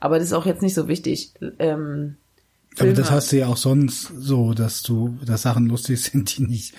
Aber 0.00 0.18
das 0.18 0.26
ist 0.28 0.32
auch 0.32 0.46
jetzt 0.46 0.62
nicht 0.62 0.74
so 0.74 0.88
wichtig. 0.88 1.32
Ähm, 1.58 2.16
aber 2.78 2.88
das 2.92 3.06
Filme- 3.06 3.10
hast 3.10 3.32
du 3.32 3.38
ja 3.38 3.46
auch 3.48 3.56
sonst 3.56 4.12
so, 4.18 4.54
dass 4.54 4.82
du, 4.82 5.18
dass 5.24 5.42
Sachen 5.42 5.66
lustig 5.66 6.02
sind, 6.02 6.36
die 6.36 6.42
nicht 6.42 6.74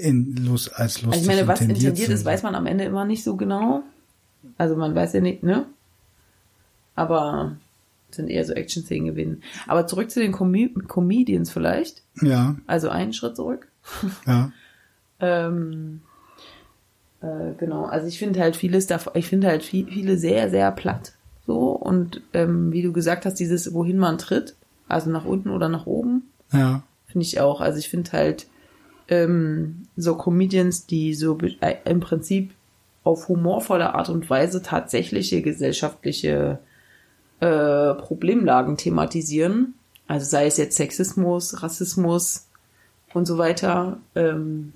in, 0.00 0.36
lust, 0.36 0.74
als 0.74 1.02
lustig 1.02 1.20
Also 1.20 1.30
ich 1.30 1.36
meine, 1.36 1.48
was 1.48 1.60
intendiert 1.60 1.98
ist, 1.98 2.24
weiß 2.24 2.42
man 2.42 2.54
am 2.54 2.66
Ende 2.66 2.84
immer 2.84 3.04
nicht 3.04 3.24
so 3.24 3.36
genau. 3.36 3.82
Also 4.58 4.76
man 4.76 4.94
weiß 4.94 5.12
ja 5.14 5.20
nicht, 5.20 5.42
ne? 5.42 5.66
Aber 6.94 7.56
sind 8.10 8.28
eher 8.28 8.44
so 8.44 8.52
Action-Szenen 8.52 9.06
gewesen. 9.06 9.42
Aber 9.66 9.86
zurück 9.86 10.10
zu 10.10 10.20
den 10.20 10.32
Com 10.32 10.54
Comedians 10.86 11.50
vielleicht. 11.50 12.02
Ja, 12.20 12.56
Also 12.66 12.90
einen 12.90 13.12
Schritt 13.12 13.36
zurück. 13.36 13.68
ja. 14.26 14.52
Ähm, 15.20 16.00
äh, 17.22 17.54
genau, 17.58 17.84
also 17.84 18.06
ich 18.06 18.18
finde 18.18 18.40
halt 18.40 18.56
vieles 18.56 18.86
davon, 18.86 19.12
ich 19.16 19.26
finde 19.28 19.46
halt 19.46 19.62
viel, 19.62 19.86
viele 19.86 20.18
sehr, 20.18 20.50
sehr 20.50 20.70
platt. 20.72 21.12
So, 21.46 21.70
und 21.70 22.20
ähm, 22.34 22.72
wie 22.72 22.82
du 22.82 22.92
gesagt 22.92 23.24
hast, 23.24 23.34
dieses, 23.34 23.72
wohin 23.72 23.98
man 23.98 24.18
tritt, 24.18 24.54
also 24.92 25.10
nach 25.10 25.24
unten 25.24 25.50
oder 25.50 25.68
nach 25.68 25.86
oben, 25.86 26.30
Ja, 26.52 26.82
Finde 27.06 27.26
ich 27.26 27.40
auch. 27.40 27.60
Also 27.60 27.78
ich 27.78 27.90
finde 27.90 28.12
halt 28.12 28.46
ähm, 29.08 29.86
so 29.96 30.16
Comedians, 30.16 30.86
die 30.86 31.14
so 31.14 31.36
äh, 31.60 31.76
im 31.84 32.00
Prinzip 32.00 32.52
auf 33.04 33.28
humorvolle 33.28 33.94
Art 33.94 34.08
und 34.08 34.30
Weise 34.30 34.62
tatsächliche 34.62 35.42
gesellschaftliche 35.42 36.58
äh, 37.40 37.94
Problemlagen 37.94 38.78
thematisieren. 38.78 39.74
Also 40.08 40.24
sei 40.24 40.46
es 40.46 40.56
jetzt 40.56 40.76
Sexismus, 40.76 41.62
Rassismus 41.62 42.46
und 43.12 43.26
so 43.26 43.36
weiter. 43.36 43.98
Ähm, 44.14 44.72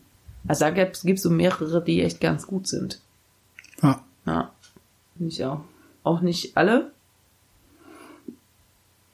also 0.46 0.66
da 0.66 0.70
gibt 0.70 1.02
es 1.04 1.22
so 1.22 1.30
mehrere, 1.30 1.82
die 1.82 2.02
echt 2.02 2.20
ganz 2.20 2.46
gut 2.46 2.68
sind. 2.68 3.00
ja. 3.82 4.02
Ja, 4.26 4.50
finde 5.16 5.32
ich 5.32 5.44
auch. 5.44 5.60
Auch 6.02 6.20
nicht 6.20 6.56
alle. 6.56 6.90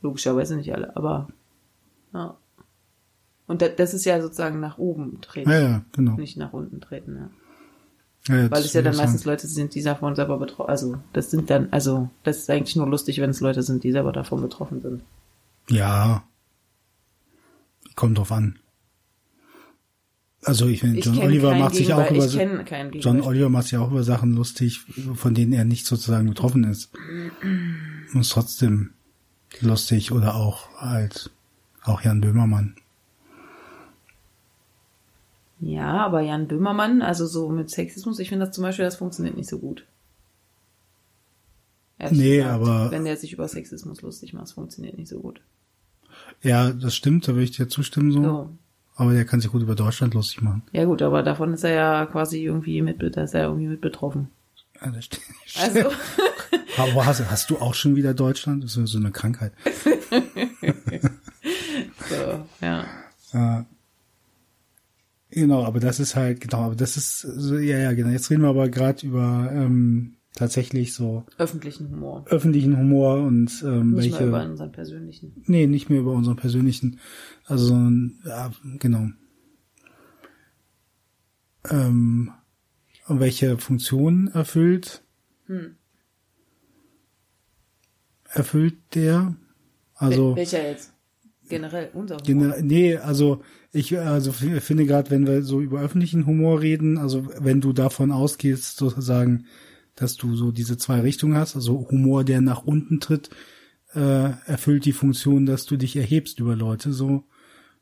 Logischerweise 0.02 0.56
nicht 0.56 0.74
alle, 0.74 0.94
aber 0.96 1.28
ja. 2.12 2.36
Und 3.46 3.62
da, 3.62 3.68
das 3.68 3.94
ist 3.94 4.04
ja 4.04 4.20
sozusagen 4.20 4.60
nach 4.60 4.78
oben 4.78 5.20
treten, 5.20 5.50
Ja, 5.50 5.60
ja, 5.60 5.84
genau. 5.92 6.16
nicht 6.16 6.36
nach 6.36 6.52
unten 6.52 6.80
treten. 6.80 7.16
Ja. 7.16 7.30
Ja, 8.28 8.50
Weil 8.50 8.62
es 8.62 8.72
ja 8.72 8.82
dann 8.82 8.92
ich 8.92 8.98
meistens 9.00 9.24
Leute 9.24 9.48
sind, 9.48 9.74
die 9.74 9.82
davon 9.82 10.14
selber 10.14 10.38
betroffen, 10.38 10.70
also 10.70 10.96
das 11.12 11.30
sind 11.30 11.50
dann, 11.50 11.68
also 11.72 12.08
das 12.22 12.38
ist 12.38 12.50
eigentlich 12.50 12.76
nur 12.76 12.88
lustig, 12.88 13.20
wenn 13.20 13.30
es 13.30 13.40
Leute 13.40 13.62
sind, 13.62 13.82
die 13.82 13.90
selber 13.90 14.12
davon 14.12 14.40
betroffen 14.40 14.80
sind. 14.80 15.02
Ja. 15.68 16.22
Kommt 17.96 18.18
drauf 18.18 18.30
an. 18.30 18.58
Also 20.44 20.66
ich 20.66 20.80
finde, 20.80 20.98
Ich 20.98 21.04
John 21.04 21.14
kenn 21.16 21.26
Oliver 21.26 21.54
macht 21.54 21.74
sich 21.74 21.92
auch 21.92 22.10
über 22.10 22.24
ich 22.24 23.04
John. 23.04 23.20
Oliver 23.22 23.48
macht 23.48 23.68
sich 23.68 23.78
auch 23.78 23.90
über 23.90 24.02
Sachen 24.02 24.34
lustig, 24.34 24.80
von 25.14 25.34
denen 25.34 25.52
er 25.52 25.64
nicht 25.64 25.86
sozusagen 25.86 26.28
betroffen 26.28 26.64
ist. 26.64 26.92
Ist 28.14 28.32
trotzdem 28.32 28.90
lustig 29.60 30.12
oder 30.12 30.34
auch 30.34 30.68
halt 30.78 31.30
auch 31.84 32.00
Jan 32.02 32.20
Böhmermann. 32.20 32.76
Ja, 35.60 36.04
aber 36.04 36.20
Jan 36.22 36.48
Böhmermann, 36.48 37.02
also 37.02 37.26
so 37.26 37.48
mit 37.48 37.70
Sexismus, 37.70 38.18
ich 38.18 38.28
finde 38.28 38.46
das 38.46 38.54
zum 38.54 38.62
Beispiel, 38.62 38.84
das 38.84 38.96
funktioniert 38.96 39.36
nicht 39.36 39.48
so 39.48 39.58
gut. 39.58 39.84
Ehrlich 41.98 42.18
Nee, 42.18 42.42
aber- 42.42 42.90
Wenn 42.90 43.04
der 43.04 43.16
sich 43.16 43.32
über 43.32 43.46
Sexismus 43.46 44.02
lustig 44.02 44.32
macht, 44.32 44.50
funktioniert 44.52 44.98
nicht 44.98 45.08
so 45.08 45.20
gut. 45.20 45.40
Ja, 46.42 46.70
das 46.72 46.96
stimmt, 46.96 47.28
da 47.28 47.32
würde 47.32 47.44
ich 47.44 47.52
dir 47.52 47.68
zustimmen 47.68 48.10
so. 48.10 48.22
So. 48.22 48.50
Aber 48.96 49.12
der 49.14 49.24
kann 49.24 49.40
sich 49.40 49.50
gut 49.50 49.62
über 49.62 49.74
Deutschland 49.76 50.14
lustig 50.14 50.42
machen. 50.42 50.62
Ja 50.72 50.84
gut, 50.84 51.00
aber 51.00 51.22
davon 51.22 51.54
ist 51.54 51.64
er 51.64 51.72
ja 51.72 52.06
quasi 52.06 52.44
irgendwie 52.44 52.82
mit, 52.82 53.00
da 53.16 53.22
ist 53.22 53.34
er 53.34 53.44
irgendwie 53.44 53.68
mit 53.68 53.80
betroffen. 53.80 54.28
Ja, 54.80 54.90
das 54.90 55.04
stimmt. 55.04 55.24
Also, 55.60 55.90
Aber 56.76 57.06
hast, 57.06 57.30
hast 57.30 57.50
du 57.50 57.58
auch 57.58 57.74
schon 57.74 57.96
wieder 57.96 58.14
Deutschland? 58.14 58.64
Das 58.64 58.76
ist 58.76 58.90
so 58.90 58.98
eine 58.98 59.10
Krankheit. 59.10 59.52
so, 62.08 62.46
ja. 62.60 62.86
Äh, 63.32 63.64
genau, 65.30 65.64
aber 65.64 65.80
das 65.80 66.00
ist 66.00 66.16
halt, 66.16 66.40
genau, 66.40 66.58
aber 66.62 66.74
das 66.74 66.96
ist, 66.96 67.20
so, 67.20 67.58
ja, 67.58 67.78
ja, 67.78 67.92
genau. 67.92 68.10
Jetzt 68.10 68.30
reden 68.30 68.42
wir 68.42 68.48
aber 68.48 68.68
gerade 68.68 69.06
über 69.06 69.50
ähm, 69.52 70.16
tatsächlich 70.34 70.94
so 70.94 71.24
Öffentlichen 71.38 71.90
Humor. 71.90 72.24
öffentlichen 72.28 72.76
Humor 72.76 73.18
und 73.18 73.62
ähm, 73.66 73.92
Nicht 73.92 74.12
welche. 74.12 74.26
mal 74.26 74.28
über 74.42 74.50
unseren 74.50 74.72
persönlichen. 74.72 75.42
Nee, 75.46 75.66
nicht 75.66 75.90
mehr 75.90 76.00
über 76.00 76.12
unseren 76.12 76.36
persönlichen. 76.36 77.00
Also, 77.44 77.74
ja, 78.24 78.50
genau. 78.78 79.08
Ähm, 81.70 82.32
welche 83.08 83.58
Funktion 83.58 84.28
erfüllt? 84.28 85.02
Hm. 85.46 85.76
Erfüllt 88.32 88.76
der? 88.94 89.36
Also, 89.94 90.32
Wel- 90.32 90.36
Welcher 90.36 90.68
jetzt? 90.68 90.92
Generell 91.48 91.90
unser 91.92 92.16
Humor. 92.16 92.26
Gener 92.26 92.62
nee, 92.62 92.96
also 92.96 93.42
ich 93.72 93.98
also 93.98 94.32
finde 94.32 94.86
gerade, 94.86 95.10
wenn 95.10 95.26
wir 95.26 95.42
so 95.42 95.60
über 95.60 95.80
öffentlichen 95.80 96.24
Humor 96.26 96.60
reden, 96.60 96.98
also 96.98 97.26
wenn 97.38 97.60
du 97.60 97.72
davon 97.72 98.10
ausgehst, 98.12 98.76
sozusagen, 98.76 99.46
dass 99.94 100.16
du 100.16 100.34
so 100.34 100.50
diese 100.52 100.78
zwei 100.78 101.00
Richtungen 101.00 101.36
hast, 101.36 101.56
also 101.56 101.88
Humor, 101.90 102.24
der 102.24 102.40
nach 102.40 102.62
unten 102.62 103.00
tritt, 103.00 103.28
äh, 103.94 104.30
erfüllt 104.46 104.84
die 104.86 104.92
Funktion, 104.92 105.44
dass 105.44 105.66
du 105.66 105.76
dich 105.76 105.96
erhebst 105.96 106.40
über 106.40 106.56
Leute, 106.56 106.92
so 106.92 107.24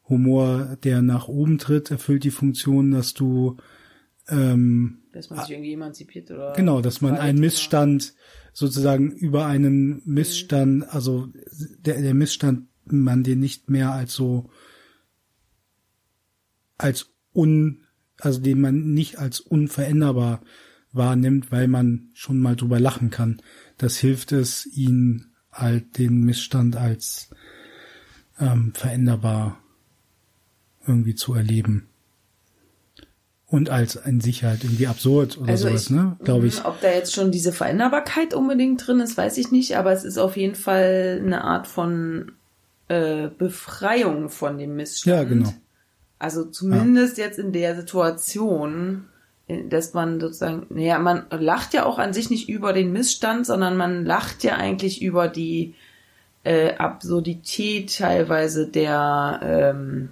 Humor, 0.08 0.76
der 0.82 1.02
nach 1.02 1.28
oben 1.28 1.58
tritt, 1.58 1.90
erfüllt 1.90 2.24
die 2.24 2.32
Funktion, 2.32 2.90
dass 2.90 3.14
du 3.14 3.56
ähm, 4.28 5.02
Dass 5.12 5.30
man 5.30 5.40
sich 5.40 5.50
irgendwie 5.50 5.72
emanzipiert 5.72 6.30
oder. 6.30 6.52
Genau, 6.54 6.80
dass 6.80 7.00
man 7.00 7.16
einen 7.16 7.38
oder- 7.38 7.46
Missstand 7.46 8.14
sozusagen 8.52 9.12
über 9.12 9.46
einen 9.46 10.02
Missstand, 10.04 10.88
also 10.88 11.28
der, 11.78 12.00
der 12.00 12.14
Missstand, 12.14 12.68
man 12.84 13.22
den 13.22 13.38
nicht 13.40 13.70
mehr 13.70 13.92
als 13.92 14.14
so 14.14 14.50
als 16.76 17.12
un, 17.32 17.82
also 18.18 18.40
den 18.40 18.60
man 18.60 18.92
nicht 18.94 19.18
als 19.18 19.38
unveränderbar 19.40 20.42
wahrnimmt, 20.92 21.52
weil 21.52 21.68
man 21.68 22.10
schon 22.14 22.40
mal 22.40 22.56
drüber 22.56 22.80
lachen 22.80 23.10
kann. 23.10 23.40
Das 23.78 23.96
hilft 23.98 24.32
es, 24.32 24.66
ihn 24.66 25.26
halt 25.52 25.98
den 25.98 26.22
Missstand 26.22 26.76
als 26.76 27.30
ähm, 28.38 28.72
veränderbar 28.74 29.62
irgendwie 30.86 31.14
zu 31.14 31.34
erleben. 31.34 31.89
Und 33.50 33.68
als 33.68 33.96
in 33.96 34.20
sich 34.20 34.44
halt 34.44 34.62
irgendwie 34.62 34.86
absurd 34.86 35.36
oder 35.38 35.50
Also 35.50 35.66
sowas, 35.68 35.84
ich, 35.84 35.90
ne? 35.90 36.16
Glaube 36.22 36.46
ich. 36.46 36.60
Mhm, 36.60 36.66
Ob 36.66 36.80
da 36.80 36.88
jetzt 36.90 37.12
schon 37.12 37.32
diese 37.32 37.52
Veränderbarkeit 37.52 38.32
unbedingt 38.32 38.86
drin 38.86 39.00
ist, 39.00 39.16
weiß 39.16 39.38
ich 39.38 39.50
nicht, 39.50 39.76
aber 39.76 39.92
es 39.92 40.04
ist 40.04 40.18
auf 40.18 40.36
jeden 40.36 40.54
Fall 40.54 41.20
eine 41.24 41.42
Art 41.42 41.66
von 41.66 42.32
äh, 42.88 43.28
Befreiung 43.38 44.28
von 44.30 44.56
dem 44.58 44.76
Missstand. 44.76 45.16
Ja, 45.16 45.24
genau. 45.24 45.52
Also 46.20 46.44
zumindest 46.44 47.18
jetzt 47.18 47.38
in 47.38 47.52
der 47.52 47.74
Situation, 47.74 49.06
in- 49.48 49.68
dass 49.68 49.94
man 49.94 50.20
sozusagen, 50.20 50.66
naja, 50.68 50.98
man 51.00 51.24
lacht 51.30 51.74
ja 51.74 51.86
auch 51.86 51.98
an 51.98 52.12
sich 52.12 52.30
nicht 52.30 52.48
über 52.48 52.72
den 52.72 52.92
Missstand, 52.92 53.46
sondern 53.46 53.76
man 53.76 54.04
lacht 54.04 54.44
ja 54.44 54.56
eigentlich 54.56 55.02
über 55.02 55.26
die 55.28 55.74
äh, 56.44 56.74
Absurdität 56.76 57.96
teilweise 57.98 58.66
der, 58.68 59.40
ähm, 59.42 60.10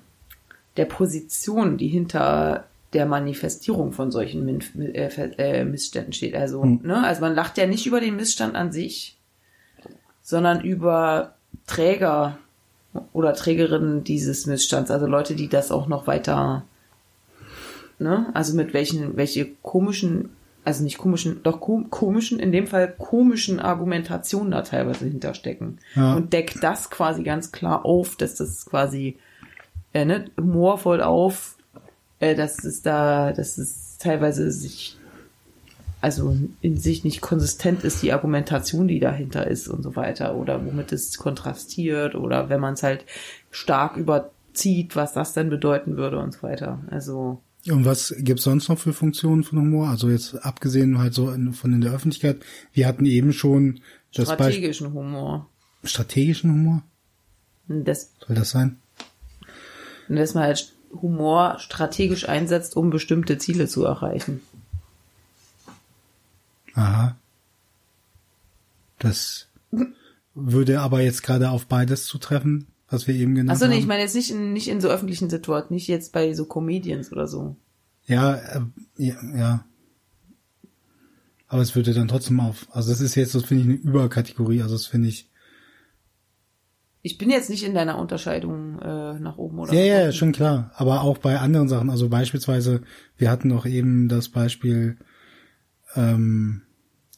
der 0.77 0.85
Position, 0.87 1.77
die 1.79 1.89
hinter 1.89 2.65
der 2.93 3.07
Manifestierung 3.07 3.93
von 3.93 4.11
solchen 4.11 4.45
Min 4.45 4.61
äh, 4.95 5.09
äh, 5.37 5.65
Missständen 5.65 6.13
steht. 6.13 6.35
Also, 6.35 6.65
ne, 6.65 7.05
also 7.05 7.21
man 7.21 7.35
lacht 7.35 7.59
ja 7.59 7.67
nicht 7.67 7.87
über 7.87 8.01
den 8.01 8.17
Missstand 8.17 8.55
an 8.55 8.73
sich, 8.73 9.19
sondern 10.23 10.61
über 10.63 11.35
Träger 11.67 12.39
oder 13.13 13.35
Trägerinnen 13.35 14.05
dieses 14.05 14.47
Missstands, 14.47 14.91
also 14.91 15.07
Leute, 15.07 15.35
die 15.35 15.49
das 15.49 15.71
auch 15.71 15.87
noch 15.87 16.07
weiter, 16.07 16.65
ne, 17.99 18.31
also 18.33 18.57
mit 18.57 18.73
welchen, 18.73 19.17
welche 19.17 19.51
komischen, 19.63 20.31
also 20.65 20.83
nicht 20.83 20.97
komischen, 20.97 21.43
doch 21.43 21.61
kom 21.61 21.91
komischen, 21.91 22.39
in 22.39 22.53
dem 22.53 22.67
Fall 22.67 22.95
komischen 22.97 23.61
Argumentationen 23.61 24.51
da 24.51 24.63
teilweise 24.63 25.05
hinterstecken. 25.05 25.79
Ja. 25.95 26.15
Und 26.15 26.33
deckt 26.33 26.63
das 26.63 26.89
quasi 26.89 27.23
ganz 27.23 27.53
klar 27.53 27.85
auf, 27.85 28.17
dass 28.17 28.37
das 28.37 28.65
quasi, 28.65 29.19
äh, 29.93 30.07
ne, 30.07 30.25
humorvoll 30.39 31.03
auf, 31.03 31.58
äh, 32.21 32.35
dass 32.35 32.65
es 32.65 32.83
da, 32.83 33.33
dass 33.33 33.59
es 33.59 33.97
teilweise 33.99 34.51
sich 34.51 34.99
also 36.01 36.37
in 36.61 36.77
sich 36.77 37.05
nicht 37.05 37.21
konsistent 37.21 37.83
ist, 37.83 38.03
die 38.03 38.13
Argumentation, 38.13 38.87
die 38.87 39.01
dahinter 39.01 39.47
ist 39.49 39.69
und 39.69 39.83
so 39.83 39.97
weiter, 39.97 40.37
oder 40.37 40.65
womit 40.65 40.93
es 40.93 41.17
kontrastiert, 41.19 42.15
oder 42.15 42.49
wenn 42.49 42.61
man 42.61 42.75
es 42.75 42.83
halt 42.83 43.05
stark 43.51 43.97
überzieht, 43.97 44.95
was 44.95 45.13
das 45.13 45.33
denn 45.33 45.51
bedeuten 45.51 45.97
würde 45.97 46.21
und 46.21 46.33
so 46.33 46.43
weiter. 46.43 46.81
Also, 46.91 47.43
Und 47.69 47.85
was 47.85 48.15
gibt's 48.19 48.45
sonst 48.45 48.69
noch 48.69 48.79
für 48.79 48.93
Funktionen 48.93 49.43
von 49.43 49.59
Humor? 49.59 49.89
Also 49.89 50.09
jetzt 50.09 50.35
abgesehen 50.37 50.99
halt 50.99 51.15
so 51.15 51.35
von 51.53 51.73
in 51.73 51.81
der 51.81 51.93
Öffentlichkeit. 51.93 52.45
Wir 52.73 52.87
hatten 52.87 53.05
eben 53.05 53.33
schon 53.33 53.81
das 54.15 54.27
strategischen 54.29 54.93
Humor. 54.93 55.49
strategischen 55.83 56.53
Humor. 56.53 56.83
Das, 57.67 58.13
Soll 58.25 58.37
das 58.37 58.51
sein? 58.51 58.79
und 60.09 60.17
dass 60.17 60.35
man 60.35 60.45
halt 60.45 60.73
Humor 60.93 61.59
strategisch 61.59 62.29
einsetzt, 62.29 62.77
um 62.77 62.91
bestimmte 62.91 63.39
Ziele 63.39 63.69
zu 63.69 63.85
erreichen. 63.85 64.41
Aha. 66.75 67.17
Das 68.99 69.49
würde 70.35 70.81
aber 70.81 71.01
jetzt 71.01 71.23
gerade 71.23 71.51
auf 71.51 71.67
beides 71.67 72.07
zutreffen, 72.07 72.67
was 72.89 73.07
wir 73.07 73.15
eben 73.15 73.35
genannt 73.35 73.51
Achso, 73.51 73.67
nee, 73.67 73.75
haben. 73.75 73.81
ich 73.81 73.87
meine 73.87 74.03
jetzt 74.03 74.15
nicht 74.15 74.31
in, 74.31 74.53
nicht 74.53 74.69
in 74.69 74.81
so 74.81 74.89
öffentlichen 74.89 75.31
Situationen, 75.31 75.75
nicht 75.75 75.89
jetzt 75.89 76.13
bei 76.13 76.33
so 76.35 76.45
Comedians 76.47 77.13
oder 77.13 77.27
so. 77.27 77.57
Ja, 78.07 78.35
äh, 78.37 78.61
ja, 78.97 79.17
ja. 79.37 79.65
Aber 81.49 81.63
es 81.63 81.75
würde 81.75 81.95
dann 81.95 82.09
trotzdem 82.09 82.41
auf. 82.41 82.67
Also 82.71 82.91
das 82.91 83.01
ist 83.01 83.15
jetzt, 83.15 83.35
das 83.35 83.45
finde 83.45 83.63
ich, 83.63 83.69
eine 83.69 83.79
Überkategorie. 83.79 84.63
Also 84.63 84.75
das 84.75 84.87
finde 84.87 85.09
ich. 85.09 85.29
Ich 87.11 87.17
bin 87.17 87.31
jetzt 87.31 87.49
nicht 87.49 87.65
in 87.65 87.73
deiner 87.75 87.99
Unterscheidung 87.99 88.79
äh, 88.81 89.19
nach 89.19 89.39
oben 89.39 89.59
oder 89.59 89.73
Ja, 89.73 89.81
nach 89.81 89.87
ja, 89.87 90.01
unten. 90.05 90.13
schon 90.17 90.33
klar. 90.33 90.71
Aber 90.75 91.01
auch 91.01 91.17
bei 91.17 91.39
anderen 91.39 91.67
Sachen. 91.69 91.89
Also 91.89 92.11
beispielsweise, 92.11 92.83
wir 93.17 93.31
hatten 93.31 93.49
noch 93.49 93.65
eben 93.65 94.09
das 94.09 94.29
Beispiel, 94.29 94.99
ähm, 95.97 96.63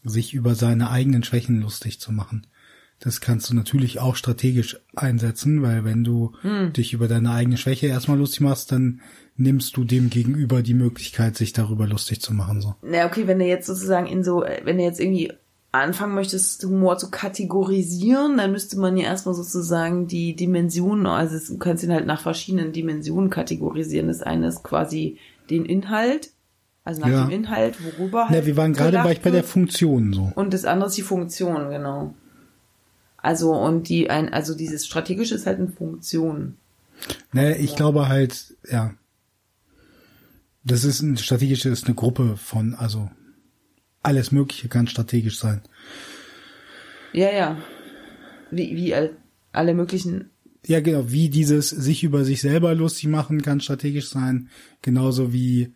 sich 0.04 0.32
über 0.32 0.54
seine 0.54 0.90
eigenen 0.90 1.24
Schwächen 1.24 1.60
lustig 1.60 2.00
zu 2.00 2.12
machen. 2.12 2.46
Das 3.00 3.20
kannst 3.20 3.50
du 3.50 3.54
natürlich 3.54 3.98
auch 3.98 4.14
strategisch 4.14 4.78
einsetzen, 4.94 5.62
weil 5.62 5.84
wenn 5.84 6.04
du 6.04 6.32
Hm. 6.42 6.72
dich 6.72 6.92
über 6.92 7.08
deine 7.08 7.32
eigene 7.32 7.56
Schwäche 7.56 7.86
erstmal 7.88 8.18
lustig 8.18 8.42
machst, 8.42 8.70
dann 8.72 9.00
nimmst 9.36 9.76
du 9.76 9.84
dem 9.84 10.08
Gegenüber 10.10 10.62
die 10.62 10.74
Möglichkeit, 10.74 11.36
sich 11.36 11.52
darüber 11.52 11.86
lustig 11.86 12.20
zu 12.20 12.32
machen. 12.34 12.60
So. 12.60 12.76
Na, 12.82 13.06
okay, 13.06 13.26
wenn 13.26 13.38
du 13.38 13.46
jetzt 13.46 13.66
sozusagen 13.66 14.06
in 14.06 14.22
so, 14.22 14.44
äh, 14.44 14.60
wenn 14.64 14.76
du 14.78 14.84
jetzt 14.84 15.00
irgendwie 15.00 15.32
anfangen 15.72 16.14
möchtest, 16.14 16.64
Humor 16.64 16.98
zu 16.98 17.10
kategorisieren, 17.10 18.38
dann 18.38 18.52
müsste 18.52 18.78
man 18.78 18.96
ja 18.96 19.04
erstmal 19.04 19.34
sozusagen 19.34 20.06
die 20.08 20.34
Dimensionen, 20.34 21.06
also 21.06 21.38
du 21.54 21.58
kannst 21.58 21.84
ihn 21.84 21.92
halt 21.92 22.06
nach 22.06 22.20
verschiedenen 22.20 22.72
Dimensionen 22.72 23.30
kategorisieren. 23.30 24.08
Das 24.08 24.22
eine 24.22 24.48
ist 24.48 24.64
quasi 24.64 25.18
den 25.48 25.64
Inhalt, 25.64 26.30
also 26.84 27.00
nach 27.02 27.08
Ja. 27.08 27.24
dem 27.24 27.30
Inhalt, 27.30 27.76
worüber 27.84 28.28
halt 28.28 28.40
Na, 28.40 28.46
wir 28.46 28.56
waren 28.56 28.72
gerade 28.72 28.90
gelacht 28.90 29.04
war 29.04 29.12
ich 29.12 29.20
bei 29.20 29.30
der. 29.30 29.44
Funktion 29.44 30.12
so. 30.12 30.32
Und 30.34 30.52
das 30.54 30.64
andere 30.64 30.88
ist 30.88 30.96
die 30.96 31.02
Funktion, 31.02 31.70
genau. 31.70 32.14
Also, 33.16 33.52
und 33.52 33.88
die 33.88 34.10
ein, 34.10 34.32
also 34.32 34.54
dieses 34.56 34.86
strategische 34.86 35.34
ist 35.34 35.46
halt 35.46 35.58
eine 35.58 35.68
Funktion. 35.68 36.56
Ne, 37.32 37.56
ich 37.58 37.76
glaube 37.76 38.08
halt, 38.08 38.54
ja. 38.70 38.94
Das 40.64 40.84
ist 40.84 41.00
ein 41.00 41.16
strategische, 41.16 41.68
ist 41.68 41.86
eine 41.86 41.94
Gruppe 41.94 42.36
von, 42.36 42.74
also 42.74 43.10
alles 44.02 44.32
Mögliche 44.32 44.68
kann 44.68 44.86
strategisch 44.86 45.38
sein. 45.38 45.62
Ja, 47.12 47.30
ja. 47.32 47.58
Wie, 48.50 48.74
wie 48.76 48.94
all- 48.94 49.16
alle 49.52 49.74
möglichen. 49.74 50.30
Ja, 50.66 50.80
genau, 50.80 51.10
wie 51.10 51.28
dieses 51.30 51.70
sich 51.70 52.02
über 52.04 52.24
sich 52.24 52.40
selber 52.40 52.74
lustig 52.74 53.08
machen 53.08 53.42
kann 53.42 53.60
strategisch 53.60 54.08
sein, 54.10 54.48
genauso 54.82 55.32
wie 55.32 55.72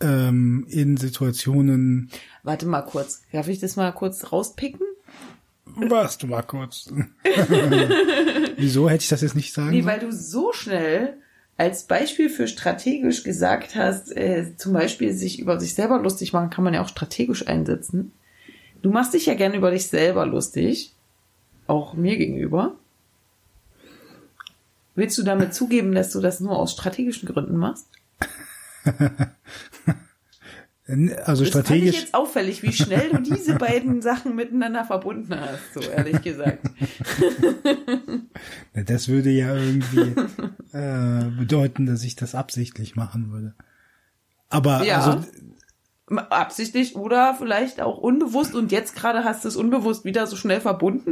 ähm, 0.00 0.66
in 0.68 0.96
Situationen. 0.96 2.10
Warte 2.42 2.66
mal 2.66 2.82
kurz. 2.82 3.22
Darf 3.32 3.48
ich 3.48 3.58
das 3.58 3.76
mal 3.76 3.90
kurz 3.92 4.30
rauspicken? 4.32 4.80
Warst 5.76 6.22
du 6.22 6.26
mal 6.26 6.42
kurz. 6.42 6.92
Wieso 8.56 8.88
hätte 8.90 9.02
ich 9.02 9.08
das 9.08 9.20
jetzt 9.22 9.36
nicht 9.36 9.52
sagen 9.52 9.70
Nee, 9.70 9.84
weil 9.84 10.00
du 10.00 10.12
so 10.12 10.52
schnell 10.52 11.18
als 11.58 11.82
Beispiel 11.82 12.30
für 12.30 12.46
strategisch 12.46 13.24
gesagt 13.24 13.74
hast, 13.74 14.16
äh, 14.16 14.56
zum 14.56 14.72
Beispiel 14.72 15.12
sich 15.12 15.40
über 15.40 15.58
sich 15.58 15.74
selber 15.74 15.98
lustig 15.98 16.32
machen, 16.32 16.50
kann 16.50 16.64
man 16.64 16.72
ja 16.72 16.82
auch 16.82 16.88
strategisch 16.88 17.46
einsetzen. 17.46 18.12
Du 18.80 18.90
machst 18.90 19.12
dich 19.12 19.26
ja 19.26 19.34
gerne 19.34 19.56
über 19.56 19.72
dich 19.72 19.88
selber 19.88 20.24
lustig, 20.24 20.94
auch 21.66 21.94
mir 21.94 22.16
gegenüber. 22.16 22.76
Willst 24.94 25.18
du 25.18 25.24
damit 25.24 25.52
zugeben, 25.52 25.94
dass 25.94 26.12
du 26.12 26.20
das 26.20 26.38
nur 26.40 26.56
aus 26.56 26.72
strategischen 26.72 27.28
Gründen 27.28 27.56
machst? 27.56 27.88
Also 30.88 31.04
Das 31.04 31.26
fand 31.26 31.44
ich 31.44 31.48
strategisch. 31.50 31.94
jetzt 32.00 32.14
auffällig, 32.14 32.62
wie 32.62 32.72
schnell 32.72 33.10
du 33.10 33.18
diese 33.20 33.54
beiden 33.58 34.00
Sachen 34.00 34.34
miteinander 34.34 34.86
verbunden 34.86 35.38
hast, 35.38 35.74
so 35.74 35.80
ehrlich 35.80 36.22
gesagt. 36.22 36.66
Das 38.74 39.08
würde 39.08 39.28
ja 39.30 39.54
irgendwie 39.54 40.14
äh, 40.72 41.24
bedeuten, 41.38 41.84
dass 41.84 42.02
ich 42.04 42.16
das 42.16 42.34
absichtlich 42.34 42.96
machen 42.96 43.30
würde. 43.32 43.54
Aber 44.48 44.82
Ja. 44.84 44.98
also 45.00 45.24
Absichtlich 46.30 46.96
oder 46.96 47.34
vielleicht 47.34 47.82
auch 47.82 47.98
unbewusst 47.98 48.54
und 48.54 48.72
jetzt 48.72 48.96
gerade 48.96 49.24
hast 49.24 49.44
du 49.44 49.48
es 49.48 49.56
unbewusst 49.56 50.06
wieder 50.06 50.26
so 50.26 50.36
schnell 50.36 50.62
verbunden? 50.62 51.10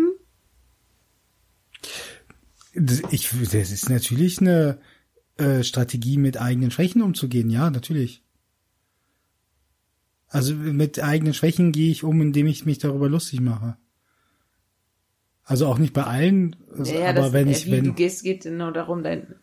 das- 2.74 3.02
ich, 3.10 3.28
das 3.52 3.70
ist 3.72 3.90
natürlich 3.90 4.40
eine 4.40 4.78
äh, 5.36 5.62
Strategie, 5.62 6.16
mit 6.16 6.40
eigenen 6.40 6.70
Schwächen 6.70 7.02
umzugehen. 7.02 7.50
Ja, 7.50 7.68
natürlich. 7.70 8.22
Also 10.28 10.54
mit 10.54 11.02
eigenen 11.02 11.34
Schwächen 11.34 11.72
gehe 11.72 11.90
ich 11.90 12.04
um, 12.04 12.20
indem 12.20 12.46
ich 12.46 12.66
mich 12.66 12.78
darüber 12.78 13.08
lustig 13.08 13.40
mache. 13.40 13.76
Also 15.44 15.66
auch 15.68 15.78
nicht 15.78 15.92
bei 15.92 16.02
allen, 16.02 16.56
also, 16.76 16.92
Ja, 16.92 17.10
aber 17.10 17.20
das, 17.20 17.32
wenn 17.32 17.46
äh, 17.46 17.52
ich, 17.52 17.66
wie 17.66 17.72
wenn 17.72 17.84
du 17.84 17.92
gehst, 17.92 18.24
geht 18.24 18.42
genau 18.42 18.72
darum, 18.72 19.04
dein. 19.04 19.36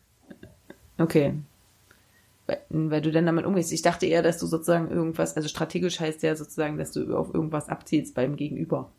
Okay. 0.98 1.36
Weil, 2.46 2.62
weil 2.70 3.02
du 3.02 3.10
denn 3.12 3.26
damit 3.26 3.46
umgehst. 3.46 3.72
Ich 3.72 3.82
dachte 3.82 4.06
eher, 4.06 4.22
dass 4.22 4.38
du 4.38 4.46
sozusagen 4.46 4.92
irgendwas, 4.92 5.38
also 5.38 5.48
strategisch 5.48 6.02
heißt 6.02 6.22
ja 6.24 6.36
sozusagen, 6.36 6.78
dass 6.78 6.92
du 6.92 7.16
auf 7.16 7.34
irgendwas 7.34 7.70
abzielst 7.70 8.16
beim 8.16 8.36
Gegenüber. 8.36 8.92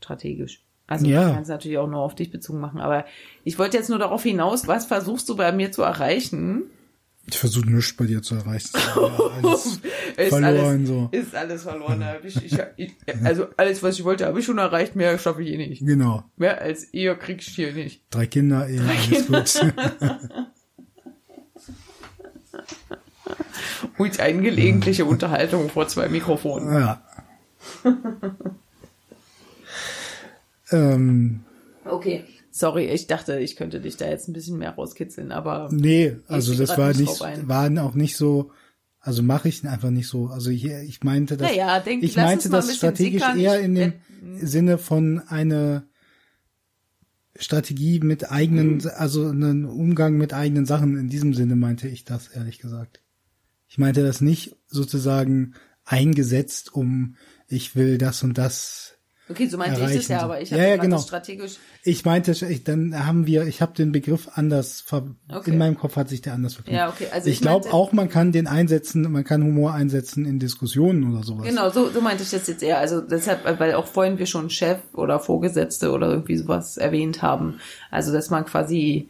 Strategisch. 0.00 0.64
Also 0.86 1.06
Ja. 1.06 1.28
du 1.28 1.34
kannst 1.34 1.50
natürlich 1.50 1.78
auch 1.78 1.88
nur 1.88 2.00
auf 2.00 2.14
dich 2.14 2.30
bezogen 2.30 2.60
machen, 2.60 2.80
aber 2.80 3.06
ich 3.42 3.58
wollte 3.58 3.76
jetzt 3.76 3.88
nur 3.88 3.98
darauf 3.98 4.22
hinaus, 4.22 4.68
was 4.68 4.86
versuchst 4.86 5.28
du 5.28 5.34
bei 5.34 5.50
mir 5.50 5.72
zu 5.72 5.82
erreichen? 5.82 6.64
Ich 7.26 7.38
versuche 7.38 7.70
nichts 7.70 7.94
bei 7.94 8.04
dir 8.06 8.22
zu 8.22 8.34
erreichen. 8.34 8.70
Alles 9.42 9.80
Ist 10.16 10.28
verloren 10.28 10.44
alles, 10.44 10.88
so. 10.88 11.08
Ist 11.10 11.34
alles 11.34 11.62
verloren. 11.62 12.04
Ich, 12.22 12.36
ich, 12.44 12.58
ich, 12.76 12.92
also 13.24 13.46
alles, 13.56 13.82
was 13.82 13.98
ich 13.98 14.04
wollte, 14.04 14.26
habe 14.26 14.38
ich 14.38 14.44
schon 14.44 14.58
erreicht. 14.58 14.94
Mehr 14.94 15.18
schaffe 15.18 15.42
ich 15.42 15.48
eh 15.50 15.56
nicht. 15.56 15.84
Genau. 15.84 16.24
Mehr 16.36 16.60
als 16.60 16.92
ihr 16.92 17.14
kriegst 17.14 17.48
du 17.48 17.52
hier 17.62 17.72
nicht. 17.72 18.02
Drei 18.10 18.26
Kinder, 18.26 18.68
ja, 18.68 18.82
alles 18.82 19.56
gut. 19.56 19.72
Und 23.96 24.20
eine 24.20 24.42
gelegentliche 24.42 25.04
Unterhaltung 25.04 25.70
vor 25.70 25.88
zwei 25.88 26.08
Mikrofonen. 26.08 26.74
ja. 26.74 27.02
ähm, 30.70 31.40
Okay. 31.86 32.24
Sorry, 32.56 32.84
ich 32.86 33.08
dachte, 33.08 33.40
ich 33.40 33.56
könnte 33.56 33.80
dich 33.80 33.96
da 33.96 34.08
jetzt 34.08 34.28
ein 34.28 34.32
bisschen 34.32 34.58
mehr 34.58 34.70
rauskitzeln, 34.76 35.32
aber 35.32 35.68
nee, 35.72 36.16
also 36.28 36.54
das 36.54 36.78
war 36.78 36.94
nicht 36.94 37.20
waren 37.48 37.78
auch 37.80 37.94
nicht 37.94 38.16
so, 38.16 38.52
also 39.00 39.24
mache 39.24 39.48
ich 39.48 39.66
einfach 39.66 39.90
nicht 39.90 40.06
so. 40.06 40.28
Also 40.28 40.50
hier, 40.52 40.80
ich 40.82 41.02
meinte 41.02 41.36
das, 41.36 41.50
Naja, 41.50 41.80
denk- 41.80 42.04
ich 42.04 42.14
meinte 42.16 42.48
das 42.50 42.72
strategisch 42.76 43.22
sickern. 43.22 43.40
eher 43.40 43.58
in 43.58 43.74
dem 43.74 43.92
äh, 44.40 44.46
Sinne 44.46 44.78
von 44.78 45.18
einer 45.26 45.82
Strategie 47.36 47.98
mit 47.98 48.30
eigenen, 48.30 48.76
Mhm. 48.76 48.90
also 48.94 49.26
einen 49.28 49.64
Umgang 49.64 50.16
mit 50.16 50.32
eigenen 50.32 50.66
Sachen. 50.66 50.96
In 50.96 51.08
diesem 51.08 51.34
Sinne 51.34 51.56
meinte 51.56 51.88
ich 51.88 52.04
das, 52.04 52.28
ehrlich 52.28 52.58
gesagt. 52.58 53.02
Ich 53.66 53.78
meinte 53.78 54.04
das 54.04 54.20
nicht 54.20 54.54
sozusagen 54.68 55.54
eingesetzt, 55.84 56.72
um 56.72 57.16
ich 57.48 57.74
will 57.74 57.98
das 57.98 58.22
und 58.22 58.38
das 58.38 58.93
okay, 59.30 59.46
so 59.46 59.56
meinte 59.58 59.80
ich 59.80 59.96
das 59.96 60.08
ja, 60.08 60.20
aber 60.22 60.40
ich 60.40 60.50
Ja, 60.50 60.56
habe 60.56 60.62
ja, 60.68 60.74
gemeint, 60.76 60.90
genau. 60.90 61.02
strategisch. 61.02 61.56
Ich 61.82 62.04
meinte, 62.04 62.32
ich, 62.32 62.64
dann 62.64 63.06
haben 63.06 63.26
wir, 63.26 63.46
ich 63.46 63.62
habe 63.62 63.72
den 63.74 63.92
Begriff 63.92 64.28
anders, 64.34 64.80
ver 64.80 65.04
Okay. 65.32 65.50
in 65.50 65.58
meinem 65.58 65.76
Kopf 65.76 65.96
hat 65.96 66.08
sich 66.08 66.22
der 66.22 66.34
anders 66.34 66.54
verknüpft. 66.54 66.76
Ja, 66.78 66.88
okay, 66.88 67.06
also 67.12 67.28
ich 67.28 67.36
ich 67.36 67.40
glaube 67.40 67.72
auch, 67.72 67.92
man 67.92 68.08
kann 68.08 68.32
den 68.32 68.46
einsetzen, 68.46 69.10
man 69.10 69.24
kann 69.24 69.42
Humor 69.42 69.72
einsetzen 69.74 70.24
in 70.24 70.38
Diskussionen 70.38 71.12
oder 71.12 71.22
sowas. 71.24 71.46
Genau, 71.46 71.70
so, 71.70 71.90
so 71.90 72.00
meinte 72.00 72.22
ich 72.22 72.30
das 72.30 72.46
jetzt 72.46 72.62
eher. 72.62 72.78
Also 72.78 73.00
deshalb, 73.00 73.44
weil 73.58 73.74
auch 73.74 73.86
vorhin 73.86 74.18
wir 74.18 74.26
schon 74.26 74.50
Chef 74.50 74.78
oder 74.92 75.18
Vorgesetzte 75.20 75.90
oder 75.92 76.08
irgendwie 76.08 76.36
sowas 76.36 76.76
erwähnt 76.76 77.22
haben. 77.22 77.60
Also 77.90 78.12
dass 78.12 78.30
man 78.30 78.44
quasi 78.44 79.08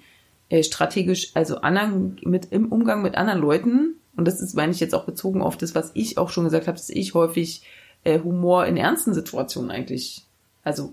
äh, 0.49 0.63
strategisch, 0.63 1.31
also 1.35 1.57
anderen 1.63 2.21
mit 2.25 2.47
im 2.53 2.71
Umgang 2.71 3.03
mit 3.03 3.17
anderen 3.17 3.41
Leuten, 3.41 3.95
und 4.17 4.27
das 4.29 4.41
ist, 4.41 4.55
meine 4.55 4.71
ich 4.73 4.79
jetzt 4.79 4.95
auch 4.95 5.07
bezogen 5.07 5.43
auf 5.43 5.57
das, 5.57 5.75
was 5.75 5.91
ich 5.95 6.19
auch 6.19 6.29
schon 6.31 6.45
gesagt 6.45 6.69
habe, 6.69 6.77
dass 6.77 6.89
ich 6.89 7.15
häufig 7.15 7.63
äh, 8.05 8.21
Humor 8.21 8.67
in 8.67 8.77
ernsten 8.77 9.15
Situationen 9.15 9.71
eigentlich, 9.71 10.25
also 10.63 10.93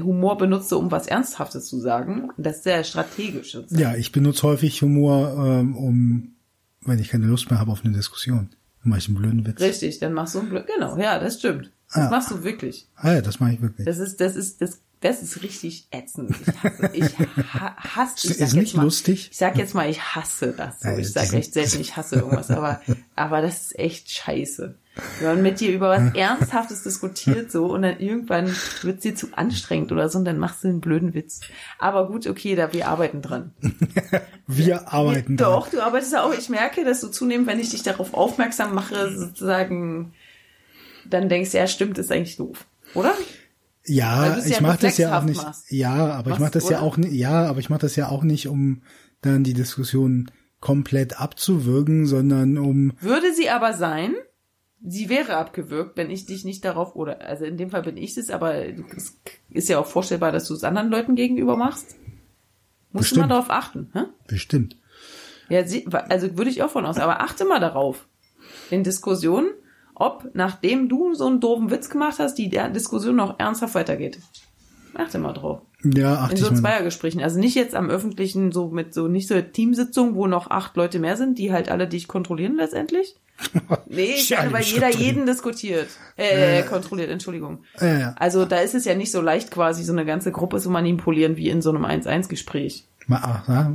Humor 0.00 0.38
benutze, 0.38 0.78
um 0.78 0.90
was 0.90 1.06
Ernsthaftes 1.06 1.66
zu 1.66 1.78
sagen. 1.78 2.30
Das 2.38 2.56
ist 2.58 2.64
sehr 2.64 2.82
strategisch. 2.84 3.52
sozusagen. 3.52 3.80
Ja, 3.82 3.94
ich 3.94 4.10
benutze 4.12 4.42
häufig 4.44 4.80
Humor, 4.82 5.34
ähm, 5.46 5.76
um, 5.76 6.32
wenn 6.82 6.98
ich 6.98 7.08
keine 7.08 7.26
Lust 7.26 7.50
mehr 7.50 7.60
habe 7.60 7.70
auf 7.72 7.84
eine 7.84 7.92
Diskussion, 7.94 8.48
mache 8.82 9.00
ich 9.00 9.08
einen 9.08 9.18
blöden 9.18 9.46
Witz. 9.46 9.60
Richtig, 9.60 9.98
dann 9.98 10.14
machst 10.14 10.34
du 10.34 10.40
ein 10.40 10.48
Glück. 10.48 10.66
Genau, 10.66 10.96
ja, 10.96 11.18
das 11.18 11.38
stimmt. 11.38 11.70
Das 11.88 12.04
Ja. 12.04 12.10
machst 12.10 12.30
du 12.30 12.42
wirklich. 12.42 12.86
Ah 12.96 13.12
ja, 13.14 13.20
das 13.20 13.38
mache 13.38 13.52
ich 13.52 13.60
wirklich. 13.60 13.84
Das 13.84 13.98
ist, 13.98 14.18
das 14.22 14.34
ist, 14.34 14.62
das, 14.62 14.80
das 15.00 15.22
ist 15.22 15.42
richtig 15.42 15.88
ätzend. 15.90 16.30
Ich 16.30 16.54
hasse, 16.62 16.90
ich 16.94 17.18
ha 17.52 17.76
hasse, 17.76 18.28
ich 18.28 18.30
Ist 18.30 18.38
sag 18.38 18.52
nicht 18.54 18.68
jetzt 18.68 18.76
mal, 18.76 18.84
lustig? 18.84 19.28
Ich 19.30 19.36
sag 19.36 19.58
jetzt 19.58 19.74
mal, 19.74 19.90
ich 19.90 20.00
hasse 20.00 20.54
das. 20.56 20.80
So. 20.80 20.88
Ich 20.96 21.12
sag 21.12 21.32
echt 21.34 21.52
selten, 21.52 21.80
ich 21.82 21.96
hasse 21.96 22.16
irgendwas, 22.16 22.50
aber, 22.50 22.80
aber 23.14 23.42
das 23.42 23.60
ist 23.60 23.78
echt 23.78 24.10
scheiße. 24.10 24.74
Wenn 25.20 25.28
man 25.28 25.42
mit 25.42 25.60
dir 25.60 25.72
über 25.72 25.88
was 25.88 26.14
Ernsthaftes 26.14 26.82
diskutiert 26.82 27.50
so 27.50 27.66
und 27.66 27.82
dann 27.82 27.98
irgendwann 27.98 28.54
wird 28.82 29.02
dir 29.02 29.14
zu 29.14 29.28
anstrengend 29.32 29.90
oder 29.90 30.10
so 30.10 30.18
und 30.18 30.26
dann 30.26 30.38
machst 30.38 30.64
du 30.64 30.68
einen 30.68 30.80
blöden 30.80 31.14
Witz. 31.14 31.40
Aber 31.78 32.08
gut, 32.08 32.26
okay, 32.26 32.54
da 32.54 32.72
wir 32.74 32.88
arbeiten 32.88 33.22
dran. 33.22 33.52
Wir 34.48 34.92
arbeiten 34.92 35.38
dran. 35.38 35.50
Doch, 35.50 35.70
du 35.70 35.80
arbeitest 35.80 36.12
ja 36.12 36.24
auch. 36.24 36.34
Ich 36.34 36.50
merke, 36.50 36.84
dass 36.84 37.00
du 37.00 37.08
zunehmend, 37.08 37.46
wenn 37.46 37.58
ich 37.60 37.70
dich 37.70 37.82
darauf 37.82 38.12
aufmerksam 38.12 38.74
mache, 38.74 39.10
sozusagen, 39.16 40.12
dann 41.08 41.30
denkst, 41.30 41.54
ja, 41.54 41.66
stimmt, 41.66 41.96
ist 41.96 42.12
eigentlich 42.12 42.36
doof. 42.36 42.66
Oder? 42.92 43.14
Ja, 43.86 44.38
ich 44.38 44.56
ja 44.56 44.60
mache 44.60 44.78
das 44.78 44.98
ja 44.98 45.18
auch 45.18 45.24
nicht. 45.24 45.42
machst. 45.42 45.70
Ja, 45.70 46.12
aber 46.12 46.32
ich 46.32 46.38
Machst, 46.38 46.40
mache 46.40 46.50
das 46.50 46.64
ja 46.68 46.78
oder? 46.78 46.82
auch 46.82 46.96
nicht. 46.98 47.12
Ja, 47.12 47.46
aber 47.46 47.60
ich 47.60 47.70
mache 47.70 47.80
das 47.80 47.96
ja 47.96 48.08
auch 48.08 48.24
nicht, 48.24 48.48
um 48.48 48.82
dann 49.22 49.42
die 49.42 49.54
Diskussion 49.54 50.30
komplett 50.60 51.18
abzuwürgen, 51.20 52.06
sondern 52.06 52.58
um 52.58 52.92
Würde 53.00 53.32
sie 53.34 53.48
aber 53.48 53.72
sein, 53.72 54.14
sie 54.84 55.08
wäre 55.08 55.36
abgewürgt, 55.36 55.96
wenn 55.96 56.10
ich 56.10 56.26
dich 56.26 56.44
nicht 56.44 56.64
darauf, 56.64 56.96
oder, 56.96 57.20
also 57.20 57.44
in 57.44 57.56
dem 57.56 57.70
Fall 57.70 57.82
bin 57.82 57.96
ich 57.96 58.16
es, 58.16 58.30
aber 58.30 58.54
es 58.56 59.18
ist 59.50 59.68
ja 59.68 59.78
auch 59.78 59.86
vorstellbar, 59.86 60.32
dass 60.32 60.48
du 60.48 60.54
es 60.54 60.64
anderen 60.64 60.90
Leuten 60.90 61.14
gegenüber 61.14 61.56
machst. 61.56 61.96
Musst 62.92 63.12
du 63.12 63.16
mal 63.16 63.26
Bestimmt. 63.26 63.30
darauf 63.30 63.50
achten, 63.50 63.90
hä? 63.94 64.04
bestimmt. 64.26 64.76
Ja, 65.48 65.66
sie, 65.66 65.86
also 66.08 66.36
würde 66.36 66.50
ich 66.50 66.62
auch 66.62 66.70
von 66.70 66.86
aus, 66.86 66.98
aber 66.98 67.20
achte 67.20 67.44
mal 67.44 67.60
darauf. 67.60 68.06
In 68.70 68.84
Diskussionen, 68.84 69.50
ob, 69.94 70.30
nachdem 70.34 70.88
du 70.88 71.14
so 71.14 71.26
einen 71.26 71.40
doofen 71.40 71.70
Witz 71.70 71.88
gemacht 71.90 72.18
hast, 72.18 72.34
die 72.34 72.48
Diskussion 72.48 73.16
noch 73.16 73.38
ernsthaft 73.38 73.74
weitergeht. 73.74 74.18
Achte 74.94 75.18
mal 75.18 75.32
drauf. 75.32 75.60
Ja, 75.84 76.14
achte 76.20 76.36
In 76.36 76.42
so. 76.42 76.54
Zweiergesprächen. 76.54 77.22
Also 77.22 77.38
nicht 77.40 77.54
jetzt 77.54 77.74
am 77.74 77.90
öffentlichen, 77.90 78.52
so 78.52 78.68
mit 78.68 78.94
so, 78.94 79.08
nicht 79.08 79.28
so 79.28 79.40
Teamsitzungen, 79.40 80.14
wo 80.14 80.26
noch 80.26 80.50
acht 80.50 80.76
Leute 80.76 80.98
mehr 80.98 81.16
sind, 81.16 81.38
die 81.38 81.52
halt 81.52 81.68
alle 81.70 81.88
dich 81.88 82.08
kontrollieren 82.08 82.56
letztendlich. 82.56 83.16
Nee, 83.88 84.14
ich 84.14 84.30
meine, 84.30 84.52
weil 84.52 84.62
jeder 84.62 84.80
Scheibenstruktur. 84.82 85.06
jeden 85.06 85.26
diskutiert. 85.26 85.88
Äh, 86.16 86.62
kontrolliert, 86.62 87.10
Entschuldigung. 87.10 87.64
Ja, 87.80 87.98
ja. 87.98 88.14
Also 88.18 88.44
da 88.44 88.58
ist 88.58 88.74
es 88.74 88.84
ja 88.84 88.94
nicht 88.94 89.10
so 89.10 89.20
leicht 89.20 89.50
quasi, 89.50 89.82
so 89.84 89.92
eine 89.92 90.04
ganze 90.06 90.32
Gruppe 90.32 90.60
zu 90.60 90.70
manipulieren 90.70 91.36
wie 91.36 91.48
in 91.50 91.60
so 91.60 91.70
einem 91.70 91.84
1-1-Gespräch. 91.84 92.84
Mal, 93.06 93.20
ach, 93.22 93.48
ja, 93.48 93.72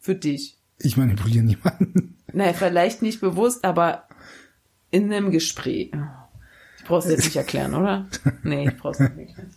Für 0.00 0.14
dich. 0.14 0.56
ich 0.78 0.96
manipuliere 0.96 1.44
niemanden. 1.44 2.16
Naja, 2.32 2.52
vielleicht 2.52 3.02
nicht 3.02 3.20
bewusst, 3.20 3.64
aber 3.64 4.04
in 4.90 5.12
einem 5.12 5.30
Gespräch. 5.30 5.90
Ich 6.88 6.90
brauch's 6.90 7.06
jetzt 7.06 7.24
nicht 7.26 7.36
erklären, 7.36 7.74
oder? 7.74 8.06
Nee, 8.42 8.68
ich 8.68 8.76
brauch's 8.78 8.98
nicht 8.98 9.10
erklären. 9.10 9.50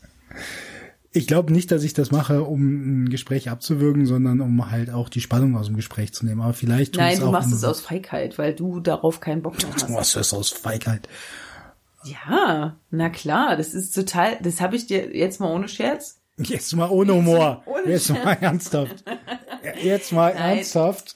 Ich 1.13 1.28
glaube 1.28 1.54
nicht, 1.54 1.72
dass 1.72 1.84
ich 1.84 1.94
das 1.94 2.12
mache, 2.12 2.44
um 2.44 3.04
ein 3.04 3.10
Gespräch 3.10 3.50
abzuwürgen, 3.50 4.06
sondern 4.06 4.41
um 4.41 4.70
halt 4.70 4.89
auch 4.89 5.08
die 5.08 5.22
Spannung 5.22 5.56
aus 5.56 5.67
dem 5.67 5.78
Gespräch 5.78 6.13
zu 6.13 6.26
nehmen. 6.26 6.41
Aber 6.41 6.52
vielleicht 6.52 6.98
Nein, 6.98 7.20
du 7.20 7.28
auch 7.28 7.32
machst 7.32 7.54
es 7.54 7.63
aus 7.63 7.80
Feigheit, 7.80 8.38
weil 8.38 8.54
du 8.54 8.82
darauf 8.82 9.22
keinen 9.22 9.41
Bock 9.41 9.62
mehr 9.63 9.74
hast. 9.74 9.88
Du 9.88 9.94
machst 9.94 10.17
es 10.17 10.34
aus 10.34 10.50
Feigheit. 10.50 11.08
Ja, 12.04 12.76
na 12.89 13.10
klar, 13.10 13.56
das 13.56 13.74
ist 13.74 13.96
total, 13.96 14.38
das 14.41 14.60
habe 14.60 14.76
ich 14.76 14.88
dir 14.88 15.15
jetzt 15.15 15.39
mal 15.39 15.54
ohne 15.54 15.70
Scherz. 15.70 16.20
Jetzt 16.38 16.76
mal 16.76 16.89
ohne 16.89 17.13
Humor. 17.13 17.63
Ohne 17.65 17.91
Jetzt 17.91 18.10
mal 18.10 18.34
ernsthaft. 18.41 19.04
Jetzt 19.82 20.12
mal 20.12 20.34
Nein. 20.34 20.58
ernsthaft. 20.58 21.15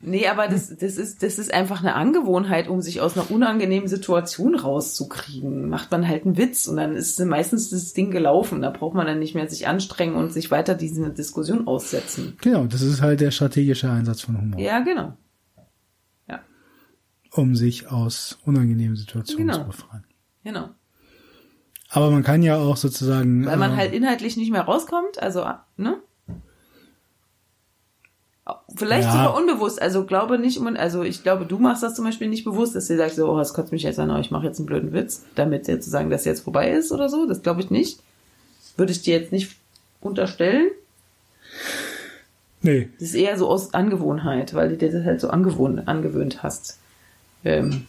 Nee, 0.00 0.26
aber 0.28 0.48
das, 0.48 0.68
das 0.76 0.96
ist, 0.96 1.22
das 1.22 1.38
ist 1.38 1.52
einfach 1.52 1.80
eine 1.80 1.94
Angewohnheit, 1.94 2.68
um 2.68 2.80
sich 2.80 3.00
aus 3.00 3.16
einer 3.16 3.30
unangenehmen 3.30 3.88
Situation 3.88 4.54
rauszukriegen. 4.54 5.68
Macht 5.68 5.90
man 5.90 6.06
halt 6.08 6.24
einen 6.24 6.36
Witz 6.36 6.66
und 6.66 6.76
dann 6.76 6.96
ist 6.96 7.18
meistens 7.20 7.70
das 7.70 7.92
Ding 7.92 8.10
gelaufen. 8.10 8.62
Da 8.62 8.70
braucht 8.70 8.94
man 8.94 9.06
dann 9.06 9.18
nicht 9.18 9.34
mehr 9.34 9.48
sich 9.48 9.66
anstrengen 9.68 10.14
und 10.16 10.32
sich 10.32 10.50
weiter 10.50 10.74
diese 10.74 11.10
Diskussion 11.10 11.66
aussetzen. 11.66 12.36
Genau, 12.40 12.64
das 12.66 12.82
ist 12.82 13.02
halt 13.02 13.20
der 13.20 13.30
strategische 13.30 13.90
Einsatz 13.90 14.22
von 14.22 14.40
Humor. 14.40 14.58
Ja, 14.60 14.80
genau. 14.80 15.16
Um 17.32 17.54
sich 17.54 17.90
aus 17.90 18.38
unangenehmen 18.46 18.96
Situationen 18.96 19.48
Genau. 19.48 19.58
zu 19.58 19.66
befreien. 19.66 20.04
Genau. 20.42 20.70
Aber 21.90 22.10
man 22.10 22.22
kann 22.22 22.42
ja 22.42 22.56
auch 22.58 22.76
sozusagen. 22.76 23.46
Weil 23.46 23.56
man 23.56 23.72
äh, 23.72 23.76
halt 23.76 23.92
inhaltlich 23.92 24.36
nicht 24.36 24.50
mehr 24.50 24.62
rauskommt, 24.62 25.22
also, 25.22 25.44
ne? 25.76 25.98
Vielleicht 28.76 29.04
Ja. 29.08 29.12
sogar 29.12 29.34
unbewusst, 29.36 29.82
also 29.82 30.04
glaube 30.04 30.38
nicht, 30.38 30.60
also 30.60 31.02
ich 31.02 31.22
glaube, 31.22 31.46
du 31.46 31.58
machst 31.58 31.82
das 31.82 31.94
zum 31.94 32.04
Beispiel 32.04 32.28
nicht 32.28 32.44
bewusst, 32.44 32.76
dass 32.76 32.86
du 32.86 32.96
sagst, 32.96 33.16
so, 33.16 33.28
oh, 33.28 33.38
das 33.38 33.54
kotzt 33.54 33.72
mich 33.72 33.82
jetzt 33.82 33.98
an, 33.98 34.10
aber 34.10 34.20
ich 34.20 34.30
mache 34.30 34.46
jetzt 34.46 34.58
einen 34.58 34.66
blöden 34.66 34.92
Witz, 34.92 35.24
damit 35.34 35.66
sozusagen 35.66 36.10
das 36.10 36.24
jetzt 36.24 36.42
vorbei 36.44 36.70
ist 36.70 36.92
oder 36.92 37.08
so, 37.08 37.26
das 37.26 37.42
glaube 37.42 37.60
ich 37.60 37.70
nicht. 37.70 37.98
Würde 38.76 38.92
ich 38.92 39.02
dir 39.02 39.18
jetzt 39.18 39.32
nicht 39.32 39.56
unterstellen. 40.00 40.68
Nee, 42.62 42.88
Das 42.98 43.08
ist 43.08 43.14
eher 43.14 43.36
so 43.36 43.48
aus 43.48 43.74
Angewohnheit, 43.74 44.54
weil 44.54 44.68
du 44.68 44.76
dir 44.76 44.92
das 44.92 45.04
halt 45.04 45.20
so 45.20 45.30
angewohnt, 45.30 45.88
angewöhnt 45.88 46.42
hast. 46.42 46.78
Ähm, 47.44 47.86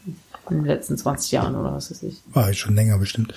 in 0.52 0.58
den 0.58 0.66
letzten 0.66 0.98
20 0.98 1.32
Jahren 1.32 1.56
oder 1.56 1.74
was 1.74 1.92
weiß 1.92 2.04
ich. 2.04 2.22
war 2.34 2.50
ich 2.50 2.60
schon 2.60 2.76
länger 2.76 2.98
bestimmt. 2.98 3.34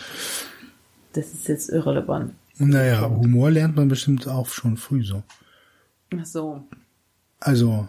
Das 1.12 1.32
ist 1.32 1.48
jetzt 1.48 1.70
irrelevant. 1.70 2.34
Naja, 2.58 3.08
Humor 3.08 3.50
lernt 3.50 3.76
man 3.76 3.88
bestimmt 3.88 4.28
auch 4.28 4.48
schon 4.48 4.76
früh 4.76 5.02
so. 5.04 5.22
Ach 6.16 6.26
so. 6.26 6.64
Also, 7.40 7.88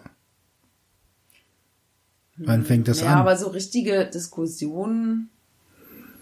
wann 2.36 2.64
fängt 2.64 2.88
das 2.88 3.00
ja, 3.00 3.12
an? 3.12 3.18
aber 3.18 3.36
so 3.36 3.48
richtige 3.48 4.06
Diskussionen, 4.06 5.28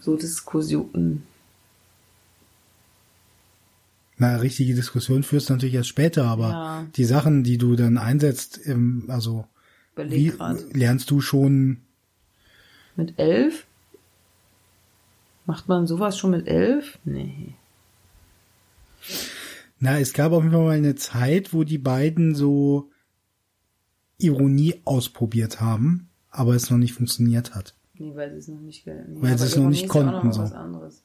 so 0.01 0.17
Diskussionen, 0.17 1.23
Na, 4.17 4.35
richtige 4.35 4.75
Diskussion 4.75 5.23
führst 5.23 5.49
du 5.49 5.53
natürlich 5.53 5.73
erst 5.73 5.89
später, 5.89 6.25
aber 6.25 6.49
Ja. 6.49 6.85
die 6.95 7.05
Sachen, 7.05 7.43
die 7.43 7.57
du 7.57 7.75
dann 7.75 7.97
einsetzt, 7.97 8.59
also 9.07 9.47
wie 9.95 10.31
lernst 10.73 11.09
du 11.09 11.21
schon? 11.21 11.77
Mit 13.01 13.17
elf? 13.17 13.65
Macht 15.47 15.67
man 15.67 15.87
sowas 15.87 16.19
schon 16.19 16.29
mit 16.29 16.47
elf? 16.47 16.99
Nee. 17.03 17.55
Na, 19.79 19.99
es 19.99 20.13
gab 20.13 20.31
auf 20.33 20.43
jeden 20.43 20.53
Fall 20.53 20.65
mal 20.65 20.77
eine 20.77 20.93
Zeit, 20.93 21.51
wo 21.51 21.63
die 21.63 21.79
beiden 21.79 22.35
so 22.35 22.91
Ironie 24.19 24.81
ausprobiert 24.85 25.59
haben, 25.59 26.09
aber 26.29 26.53
es 26.53 26.69
noch 26.69 26.77
nicht 26.77 26.93
funktioniert 26.93 27.55
hat. 27.55 27.73
Nee, 27.95 28.15
weil 28.15 28.33
sie 28.33 28.37
es 28.37 28.47
noch 28.49 28.61
nicht, 28.61 28.85
nee, 28.85 28.93
Weil 29.15 29.35
sie 29.39 29.45
es 29.45 29.55
noch 29.55 29.67
nicht 29.67 29.89
konnten, 29.89 30.27
mal 30.27 30.33
so. 30.33 30.43
Was 30.43 30.53
anderes. 30.53 31.03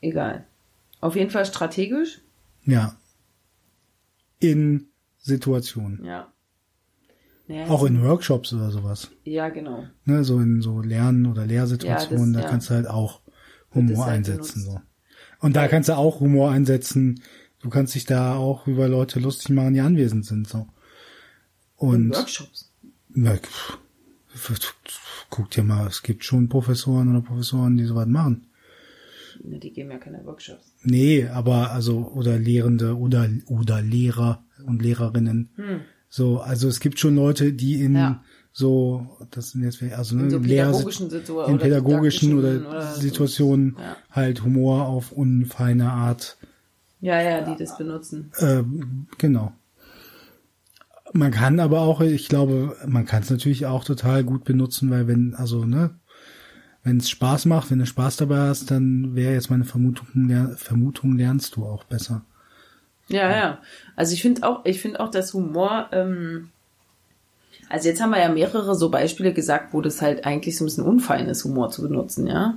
Egal. 0.00 0.46
Auf 1.02 1.16
jeden 1.16 1.30
Fall 1.30 1.44
strategisch. 1.44 2.22
Ja. 2.64 2.96
In 4.38 4.88
Situationen. 5.18 6.02
Ja. 6.02 6.32
Naja, 7.48 7.66
Auch 7.68 7.84
in 7.84 8.02
Workshops 8.02 8.52
oder 8.52 8.70
sowas. 8.70 9.10
Ja, 9.24 9.48
genau. 9.48 9.84
Ne, 10.04 10.24
so 10.24 10.38
in 10.38 10.62
so 10.62 10.80
Lern- 10.80 11.26
oder 11.26 11.44
Lehrsituationen, 11.46 12.32
Ja, 12.34 12.40
das- 12.40 12.42
da 12.42 12.46
ja. 12.46 12.48
kannst 12.50 12.70
du 12.70 12.74
halt 12.74 12.86
auch 12.88 13.20
Humor 13.74 14.04
halt 14.06 14.14
einsetzen. 14.18 14.62
So. 14.62 14.80
Und 15.40 15.56
da 15.56 15.66
kannst 15.68 15.88
du 15.88 15.96
auch 15.96 16.20
Humor 16.20 16.50
einsetzen. 16.50 17.20
Du 17.60 17.68
kannst 17.68 17.94
dich 17.94 18.04
da 18.04 18.36
auch 18.36 18.66
über 18.66 18.88
Leute 18.88 19.18
lustig 19.20 19.50
machen, 19.50 19.74
die 19.74 19.80
anwesend 19.80 20.24
sind. 20.26 20.46
So. 20.48 20.68
In 21.80 21.88
Und 21.88 22.14
Workshops. 22.14 22.72
na, 23.08 23.36
guck 25.30 25.50
dir 25.50 25.62
mal, 25.64 25.86
es 25.86 26.02
gibt 26.02 26.24
schon 26.24 26.48
Professoren 26.48 27.10
oder 27.10 27.22
Professoren, 27.26 27.76
die 27.76 27.84
sowas 27.84 28.06
machen. 28.06 28.46
Ne, 29.42 29.58
die 29.58 29.72
geben 29.72 29.90
ja 29.90 29.98
keine 29.98 30.24
Workshops. 30.24 30.74
Nee, 30.82 31.26
aber 31.26 31.70
also 31.72 32.06
oder 32.14 32.38
Lehrende 32.38 32.96
oder 32.96 33.28
oder 33.46 33.80
Lehrer 33.82 34.44
und 34.66 34.82
Lehrerinnen. 34.82 35.48
So, 36.14 36.40
also 36.42 36.68
es 36.68 36.80
gibt 36.80 36.98
schon 36.98 37.16
Leute, 37.16 37.54
die 37.54 37.80
in. 37.82 37.94
Ja. 37.96 38.22
so, 38.52 39.06
das 39.30 39.52
sind 39.52 39.64
jetzt 39.64 39.82
also 39.96 40.14
ne, 40.14 40.24
In 40.24 40.30
so 40.30 40.40
pädagogischen 40.40 41.08
Situationen. 41.08 41.52
in 41.54 41.58
pädagogischen 41.58 42.38
oder, 42.38 42.52
didaktischen 42.58 43.00
Situationen 43.00 43.76
Ja. 43.78 43.96
halt 44.10 44.44
Humor 44.44 44.88
auf 44.88 45.10
unfeine 45.12 45.90
Art. 45.90 46.36
Ja, 47.00 47.18
ja, 47.22 47.40
die 47.40 47.56
das 47.56 47.78
benutzen. 47.78 48.30
Ähm, 48.40 49.06
genau. 49.16 49.52
Man 51.14 51.30
kann 51.30 51.58
aber 51.60 51.80
auch, 51.80 52.02
ich 52.02 52.28
glaube, 52.28 52.76
man 52.86 53.06
kann 53.06 53.22
es 53.22 53.30
natürlich 53.30 53.64
auch 53.64 53.84
total 53.84 54.22
gut 54.22 54.44
benutzen, 54.44 54.90
weil 54.90 55.06
wenn, 55.06 55.34
also, 55.34 55.64
ne, 55.64 55.98
wenn 56.84 56.98
es 56.98 57.08
Spaß 57.08 57.46
macht, 57.46 57.70
wenn 57.70 57.78
du 57.78 57.86
Spaß 57.86 58.18
dabei 58.18 58.48
hast, 58.48 58.70
dann 58.70 59.14
wäre 59.14 59.32
jetzt 59.32 59.48
meine 59.48 59.64
Vermutung, 59.64 60.08
Vermutung 60.56 61.16
lernst 61.16 61.56
du 61.56 61.64
auch 61.64 61.84
besser. 61.84 62.26
Ja, 63.12 63.30
ja. 63.30 63.58
Also 63.94 64.14
ich 64.14 64.22
finde 64.22 64.48
auch, 64.48 64.64
ich 64.64 64.80
finde 64.80 65.00
auch, 65.00 65.10
dass 65.10 65.34
Humor, 65.34 65.88
ähm, 65.92 66.48
also 67.68 67.88
jetzt 67.88 68.00
haben 68.02 68.10
wir 68.10 68.20
ja 68.20 68.28
mehrere 68.28 68.74
so 68.74 68.90
Beispiele 68.90 69.32
gesagt, 69.32 69.72
wo 69.72 69.80
das 69.80 70.02
halt 70.02 70.24
eigentlich 70.24 70.56
so 70.56 70.64
ein 70.64 70.66
bisschen 70.66 70.84
unfein 70.84 71.28
ist, 71.28 71.44
Humor 71.44 71.70
zu 71.70 71.82
benutzen, 71.82 72.26
ja. 72.26 72.54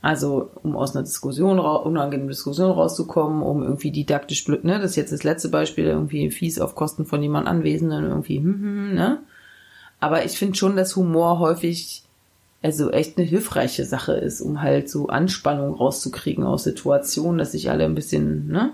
Also, 0.00 0.50
um 0.62 0.76
aus 0.76 0.94
einer 0.94 1.02
Diskussion, 1.02 1.58
unangenehmen 1.58 2.28
Diskussion 2.28 2.70
rauszukommen, 2.70 3.42
um 3.42 3.62
irgendwie 3.62 3.90
didaktisch 3.90 4.44
blöd, 4.44 4.62
ne, 4.62 4.78
das 4.78 4.90
ist 4.90 4.96
jetzt 4.96 5.12
das 5.12 5.24
letzte 5.24 5.48
Beispiel, 5.48 5.86
irgendwie 5.86 6.30
fies 6.30 6.60
auf 6.60 6.74
Kosten 6.74 7.06
von 7.06 7.22
jemand 7.22 7.48
Anwesenden, 7.48 8.04
irgendwie, 8.04 8.36
hm, 8.36 8.44
hm, 8.44 8.62
hm, 8.62 8.94
ne. 8.94 9.18
Aber 10.00 10.24
ich 10.26 10.32
finde 10.32 10.56
schon, 10.56 10.76
dass 10.76 10.94
Humor 10.96 11.38
häufig, 11.38 12.02
also 12.62 12.90
echt 12.90 13.16
eine 13.16 13.26
hilfreiche 13.26 13.86
Sache 13.86 14.12
ist, 14.12 14.42
um 14.42 14.60
halt 14.60 14.90
so 14.90 15.06
Anspannung 15.08 15.72
rauszukriegen 15.72 16.44
aus 16.44 16.64
Situationen, 16.64 17.38
dass 17.38 17.52
sich 17.52 17.70
alle 17.70 17.86
ein 17.86 17.94
bisschen, 17.94 18.48
ne, 18.48 18.72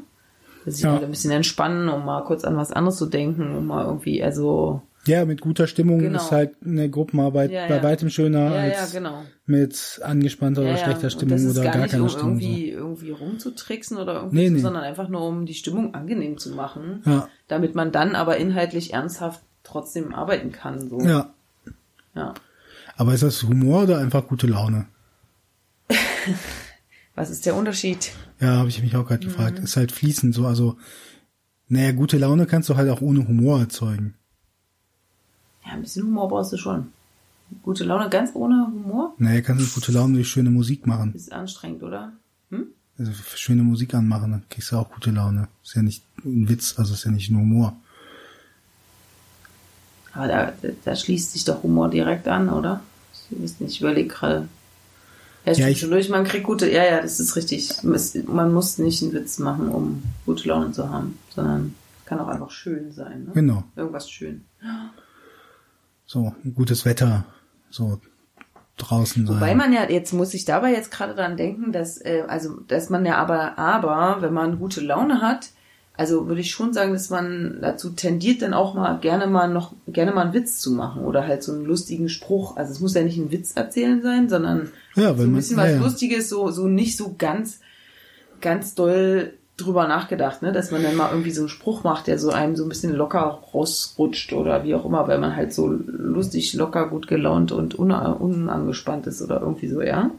sich 0.70 0.82
Ja. 0.84 0.94
alle 0.96 1.04
ein 1.06 1.10
bisschen 1.10 1.30
entspannen, 1.30 1.88
um 1.88 2.04
mal 2.04 2.22
kurz 2.24 2.44
an 2.44 2.56
was 2.56 2.72
anderes 2.72 2.96
zu 2.96 3.06
denken, 3.06 3.56
um 3.56 3.66
mal 3.66 3.84
irgendwie, 3.84 4.22
also, 4.22 4.82
Ja, 5.06 5.24
mit 5.24 5.40
guter 5.40 5.66
Stimmung 5.66 5.98
Genau. 6.00 6.18
ist 6.18 6.30
halt 6.30 6.56
eine 6.64 6.90
Gruppenarbeit 6.90 7.50
Ja, 7.50 7.66
bei 7.68 7.76
ja. 7.76 7.82
weitem 7.82 8.10
schöner 8.10 8.50
als 8.52 8.92
genau. 8.92 9.22
mit 9.46 9.98
angespannter 10.04 10.60
oder 10.62 10.76
schlechter 10.76 11.08
Stimmung 11.10 11.48
oder 11.48 11.62
gar, 11.62 11.72
gar 11.72 11.80
nicht, 11.82 11.90
keiner 11.92 12.02
um 12.02 12.08
Stimmung. 12.10 12.38
irgendwie, 12.40 12.70
irgendwie 12.70 13.10
rumzutricksen 13.10 13.96
oder 13.96 14.14
irgendwie, 14.16 14.36
Nee, 14.36 14.48
so, 14.48 14.54
nee. 14.54 14.60
sondern 14.60 14.82
einfach 14.82 15.08
nur, 15.08 15.22
um 15.26 15.46
die 15.46 15.54
Stimmung 15.54 15.94
angenehm 15.94 16.36
zu 16.38 16.50
machen, 16.50 17.00
So. 17.04 17.22
Damit 17.48 17.74
man 17.74 17.92
dann 17.92 18.14
aber 18.14 18.36
inhaltlich 18.36 18.92
ernsthaft 18.92 19.40
trotzdem 19.64 20.14
arbeiten 20.14 20.52
kann, 20.52 20.88
so. 20.90 21.00
ja. 21.00 21.30
ja. 22.14 22.34
Aber 22.96 23.14
ist 23.14 23.22
das 23.22 23.42
Humor 23.44 23.84
oder 23.84 23.98
einfach 23.98 24.26
gute 24.28 24.46
Laune? 24.46 24.84
Was 27.14 27.30
ist 27.30 27.46
der 27.46 27.54
Unterschied? 27.54 28.12
Ja, 28.40 28.56
habe 28.56 28.68
ich 28.68 28.82
mich 28.82 28.96
auch 28.96 29.06
gerade 29.06 29.24
gefragt. 29.24 29.58
Mhm. 29.58 29.64
Ist 29.64 29.76
halt 29.76 29.92
fließend 29.92 30.34
so, 30.34 30.46
also, 30.46 30.76
naja, 31.68 31.92
gute 31.92 32.18
Laune 32.18 32.46
kannst 32.46 32.68
du 32.68 32.76
halt 32.76 32.88
auch 32.90 33.00
ohne 33.00 33.26
Humor 33.28 33.60
erzeugen. 33.60 34.14
Ja, 35.64 35.72
ein 35.72 35.82
bisschen 35.82 36.04
Humor 36.06 36.28
brauchst 36.28 36.52
du 36.52 36.56
schon. 36.56 36.92
Gute 37.62 37.84
Laune 37.84 38.08
ganz 38.08 38.30
ohne 38.34 38.66
Humor 38.66 39.14
Naja, 39.18 39.40
kannst 39.40 39.66
du 39.66 39.74
gute 39.80 39.92
Laune 39.92 40.14
durch 40.14 40.28
schöne 40.28 40.50
Musik 40.50 40.86
machen. 40.86 41.12
ist 41.14 41.32
anstrengend, 41.32 41.82
oder? 41.82 42.12
Also 43.00 43.12
schöne 43.34 43.62
Musik 43.62 43.94
anmachen, 43.94 44.30
dann 44.30 44.44
kriegst 44.50 44.72
du 44.72 44.76
auch 44.76 44.90
gute 44.90 45.10
Laune. 45.10 45.48
Ist 45.64 45.74
ja 45.74 45.80
nicht 45.80 46.04
ein 46.22 46.50
Witz, 46.50 46.74
also 46.78 46.92
ist 46.92 47.04
ja 47.04 47.10
nicht 47.10 47.30
nur 47.30 47.40
Humor. 47.40 47.74
Aber 50.12 50.26
da, 50.26 50.52
da 50.84 50.94
schließt 50.94 51.32
sich 51.32 51.44
doch 51.44 51.62
Humor 51.62 51.88
direkt 51.88 52.28
an, 52.28 52.50
oder? 52.50 52.82
Ich 53.30 53.42
weiß 53.42 53.60
nicht, 53.60 53.72
ich 53.72 53.80
überlege 53.80 54.08
gerade. 54.08 54.48
Ja, 55.44 55.52
Ja, 55.52 55.54
stimmt 55.54 55.70
ich- 55.70 55.80
schon 55.80 55.90
durch, 55.90 56.08
man 56.10 56.24
kriegt 56.24 56.44
gute, 56.44 56.70
ja, 56.70 56.84
ja, 56.84 57.00
das 57.00 57.18
ist 57.20 57.34
richtig. 57.36 57.70
Man 57.82 58.52
muss 58.52 58.78
nicht 58.78 59.02
einen 59.02 59.12
Witz 59.12 59.38
machen, 59.38 59.68
um 59.68 60.02
gute 60.26 60.48
Laune 60.48 60.72
zu 60.72 60.88
haben, 60.90 61.18
sondern 61.34 61.74
kann 62.04 62.20
auch 62.20 62.28
einfach 62.28 62.50
schön 62.50 62.92
sein. 62.92 63.24
Ne? 63.24 63.30
Genau. 63.34 63.64
Irgendwas 63.76 64.10
schön. 64.10 64.44
So, 66.06 66.34
ein 66.44 66.54
gutes 66.54 66.84
Wetter, 66.84 67.24
so 67.70 68.00
draußen 68.76 69.26
sein. 69.26 69.36
Wobei 69.36 69.54
man 69.54 69.72
ja, 69.72 69.88
jetzt 69.88 70.12
muss 70.12 70.34
ich 70.34 70.44
dabei 70.44 70.72
jetzt 70.72 70.90
gerade 70.90 71.14
dran 71.14 71.36
denken, 71.36 71.70
dass, 71.72 71.98
äh, 71.98 72.24
also, 72.26 72.60
dass 72.60 72.90
man 72.90 73.06
ja 73.06 73.16
aber, 73.16 73.58
aber, 73.58 74.22
wenn 74.22 74.32
man 74.34 74.58
gute 74.58 74.80
Laune 74.80 75.20
hat, 75.20 75.50
also 76.00 76.28
würde 76.28 76.40
ich 76.40 76.50
schon 76.50 76.72
sagen, 76.72 76.94
dass 76.94 77.10
man 77.10 77.58
dazu 77.60 77.90
tendiert, 77.90 78.40
dann 78.40 78.54
auch 78.54 78.72
mal 78.72 78.98
gerne 79.00 79.26
mal 79.26 79.48
noch, 79.48 79.74
gerne 79.86 80.12
mal 80.12 80.22
einen 80.22 80.32
Witz 80.32 80.58
zu 80.58 80.70
machen 80.72 81.02
oder 81.04 81.26
halt 81.26 81.42
so 81.42 81.52
einen 81.52 81.66
lustigen 81.66 82.08
Spruch. 82.08 82.56
Also 82.56 82.72
es 82.72 82.80
muss 82.80 82.94
ja 82.94 83.02
nicht 83.02 83.18
ein 83.18 83.30
Witz 83.30 83.52
erzählen 83.54 84.00
sein, 84.00 84.30
sondern 84.30 84.70
Ja, 84.96 85.14
so 85.14 85.22
ein 85.24 85.26
man- 85.32 85.34
bisschen 85.36 85.58
ja, 85.58 85.64
was 85.64 85.70
ja. 85.72 85.78
Lustiges, 85.78 86.30
so, 86.30 86.50
so 86.50 86.68
nicht 86.68 86.96
so 86.96 87.14
ganz, 87.18 87.60
ganz 88.40 88.74
doll 88.74 89.34
drüber 89.58 89.86
nachgedacht, 89.88 90.40
ne, 90.40 90.52
dass 90.52 90.70
man 90.70 90.82
dann 90.82 90.96
mal 90.96 91.10
irgendwie 91.10 91.32
so 91.32 91.42
einen 91.42 91.50
Spruch 91.50 91.84
macht, 91.84 92.06
der 92.06 92.18
so 92.18 92.30
einem 92.30 92.56
so 92.56 92.62
ein 92.64 92.70
bisschen 92.70 92.94
locker 92.94 93.42
rausrutscht 93.52 94.32
oder 94.32 94.64
wie 94.64 94.74
auch 94.74 94.86
immer, 94.86 95.06
weil 95.06 95.18
man 95.18 95.36
halt 95.36 95.52
so 95.52 95.66
lustig, 95.68 96.54
locker, 96.54 96.88
gut 96.88 97.08
gelaunt 97.08 97.52
und 97.52 97.78
una- 97.78 98.12
unangespannt 98.12 99.06
ist 99.06 99.20
oder 99.20 99.40
irgendwie 99.42 99.68
so, 99.68 99.82
ja. 99.82 100.10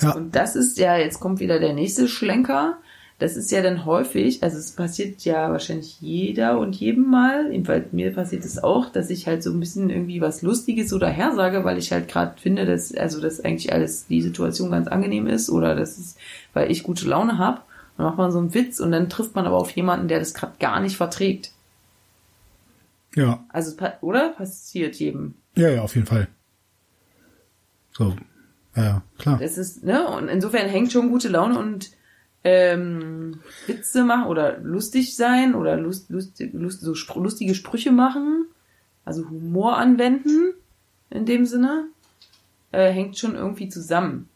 Ja. 0.00 0.12
Und 0.12 0.36
das 0.36 0.54
ist 0.54 0.78
ja, 0.78 0.96
jetzt 0.96 1.18
kommt 1.18 1.40
wieder 1.40 1.58
der 1.58 1.72
nächste 1.72 2.06
Schlenker. 2.06 2.78
Das 3.22 3.36
ist 3.36 3.52
ja 3.52 3.62
dann 3.62 3.84
häufig, 3.84 4.42
also 4.42 4.58
es 4.58 4.72
passiert 4.72 5.22
ja 5.24 5.52
wahrscheinlich 5.52 6.00
jeder 6.00 6.58
und 6.58 6.74
jedem 6.74 7.08
Mal, 7.08 7.52
jedenfalls 7.52 7.92
mir 7.92 8.12
passiert 8.12 8.44
es 8.44 8.60
auch, 8.60 8.90
dass 8.90 9.10
ich 9.10 9.28
halt 9.28 9.44
so 9.44 9.52
ein 9.52 9.60
bisschen 9.60 9.90
irgendwie 9.90 10.20
was 10.20 10.42
Lustiges 10.42 10.92
oder 10.92 11.06
hersage, 11.08 11.62
weil 11.62 11.78
ich 11.78 11.92
halt 11.92 12.08
gerade 12.08 12.36
finde, 12.40 12.66
dass, 12.66 12.92
also 12.92 13.20
dass 13.20 13.38
eigentlich 13.38 13.72
alles, 13.72 14.08
die 14.08 14.22
Situation 14.22 14.72
ganz 14.72 14.88
angenehm 14.88 15.28
ist 15.28 15.50
oder 15.50 15.76
das 15.76 15.98
ist, 15.98 16.18
weil 16.52 16.68
ich 16.72 16.82
gute 16.82 17.06
Laune 17.06 17.38
habe. 17.38 17.60
Dann 17.96 18.06
macht 18.06 18.18
man 18.18 18.32
so 18.32 18.40
einen 18.40 18.54
Witz 18.54 18.80
und 18.80 18.90
dann 18.90 19.08
trifft 19.08 19.36
man 19.36 19.46
aber 19.46 19.58
auf 19.58 19.70
jemanden, 19.70 20.08
der 20.08 20.18
das 20.18 20.34
gerade 20.34 20.54
gar 20.58 20.80
nicht 20.80 20.96
verträgt. 20.96 21.52
Ja, 23.14 23.44
Also, 23.50 23.76
es 23.78 24.02
oder? 24.02 24.30
Passiert 24.30 24.96
jedem. 24.96 25.34
ja, 25.54 25.68
ja, 25.68 25.82
auf 25.82 25.94
jeden 25.94 26.08
Fall. 26.08 26.26
So, 27.92 28.16
ja, 28.74 28.82
ja, 28.82 29.02
klar. 29.16 29.38
Das 29.38 29.58
ist, 29.58 29.84
ne? 29.84 30.08
Und 30.08 30.26
insofern 30.26 30.68
hängt 30.68 30.90
schon 30.90 31.08
gute 31.08 31.28
Laune 31.28 31.56
und 31.56 31.90
ähm, 32.44 33.40
Witze 33.66 34.04
machen 34.04 34.26
oder 34.26 34.58
lustig 34.58 35.16
sein 35.16 35.54
oder 35.54 35.76
lust, 35.76 36.10
lust, 36.10 36.40
lust, 36.52 36.80
so 36.80 36.94
spr 36.94 37.20
lustige 37.20 37.54
Sprüche 37.54 37.92
machen, 37.92 38.46
also 39.04 39.28
Humor 39.28 39.78
anwenden 39.78 40.54
in 41.10 41.26
dem 41.26 41.46
Sinne, 41.46 41.86
äh, 42.72 42.90
hängt 42.90 43.18
schon 43.18 43.34
irgendwie 43.34 43.68
zusammen. 43.68 44.28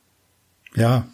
Ja, 0.75 1.07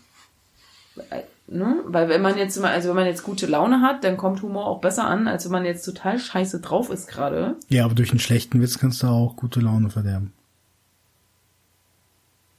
Äh, 1.11 1.22
Ne? 1.53 1.82
Weil 1.86 2.09
wenn 2.09 2.22
man 2.22 2.38
jetzt 2.38 2.59
mal, 2.61 2.72
also 2.72 2.88
wenn 2.88 2.97
man 2.97 3.07
jetzt 3.07 3.24
gute 3.24 3.47
Laune 3.47 3.82
hat, 3.82 4.05
dann 4.05 4.16
kommt 4.16 4.43
Humor 4.43 4.66
auch 4.66 4.80
besser 4.80 5.05
an, 5.05 5.28
als 5.28 5.45
wenn 5.45 5.53
man 5.53 5.66
jetzt 5.66 5.84
total 5.84 6.18
scheiße 6.18 6.61
drauf 6.61 6.88
ist 6.88 7.09
gerade. 7.09 7.57
ja, 7.68 7.84
aber 7.84 7.95
durch 7.95 8.11
einen 8.11 8.20
schlechten 8.20 8.62
Witz 8.62 8.78
kannst 8.78 9.03
du 9.03 9.09
auch 9.09 9.36
gute 9.36 9.61
Laune 9.61 9.90
verderben. 9.90 10.32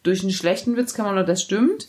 durch 0.03 0.21
einen 0.21 0.31
schlechten 0.31 0.75
Witz 0.75 0.93
kann 0.93 1.05
man 1.05 1.15
nur, 1.15 1.23
das 1.23 1.41
stimmt, 1.41 1.87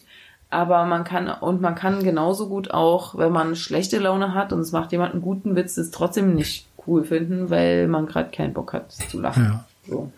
aber 0.50 0.84
man 0.84 1.04
kann, 1.04 1.28
und 1.28 1.60
man 1.60 1.74
kann 1.74 2.02
genauso 2.02 2.48
gut 2.48 2.70
auch, 2.70 3.16
wenn 3.16 3.32
man 3.32 3.56
schlechte 3.56 3.98
Laune 3.98 4.34
hat 4.34 4.52
und 4.52 4.60
es 4.60 4.72
macht 4.72 4.92
jemand 4.92 5.12
einen 5.12 5.22
guten 5.22 5.56
Witz, 5.56 5.74
das 5.74 5.90
trotzdem 5.90 6.34
nicht 6.34 6.66
cool 6.86 7.04
finden, 7.04 7.50
weil 7.50 7.88
man 7.88 8.06
gerade 8.06 8.30
keinen 8.30 8.54
Bock 8.54 8.72
hat 8.72 8.92
zu 8.92 9.20
lachen. 9.20 9.44
Ja. 9.44 9.64
So. 9.88 10.12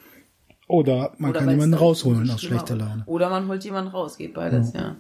Oder 0.69 1.13
man 1.19 1.31
Oder 1.31 1.41
kann 1.41 1.51
jemanden 1.51 1.75
rausholen 1.75 2.29
aus 2.31 2.43
schlechter. 2.43 2.77
Laune. 2.77 3.05
Oder 3.07 3.31
man 3.31 3.47
holt 3.49 3.65
jemanden 3.65 3.91
raus, 3.91 4.19
geht 4.19 4.35
beides, 4.35 4.73
ja. 4.73 4.97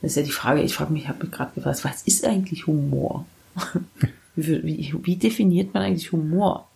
Das 0.00 0.12
ist 0.12 0.16
ja 0.16 0.22
die 0.22 0.30
Frage, 0.30 0.62
ich 0.62 0.74
frage 0.74 0.92
mich, 0.92 1.02
ich 1.02 1.08
habe 1.08 1.24
mich 1.24 1.32
gerade 1.32 1.52
gefragt, 1.54 1.84
was 1.84 2.02
ist 2.02 2.24
eigentlich 2.24 2.66
Humor? 2.66 3.26
wie, 4.36 4.62
wie, 4.62 4.94
wie 5.02 5.16
definiert 5.16 5.74
man 5.74 5.82
eigentlich 5.82 6.12
Humor? 6.12 6.68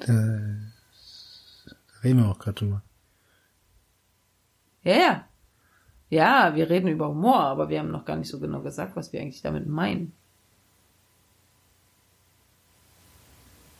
Da, 0.00 0.06
da 0.06 1.76
reden 2.02 2.20
wir 2.20 2.28
auch 2.28 2.38
gerade 2.38 2.54
drüber. 2.54 2.82
Ja, 4.82 4.96
ja. 4.96 5.24
Ja, 6.10 6.54
wir 6.54 6.68
reden 6.68 6.88
über 6.88 7.08
Humor, 7.08 7.40
aber 7.40 7.68
wir 7.68 7.78
haben 7.78 7.90
noch 7.90 8.04
gar 8.04 8.16
nicht 8.16 8.28
so 8.28 8.40
genau 8.40 8.60
gesagt, 8.60 8.96
was 8.96 9.12
wir 9.12 9.20
eigentlich 9.20 9.42
damit 9.42 9.66
meinen. 9.66 10.12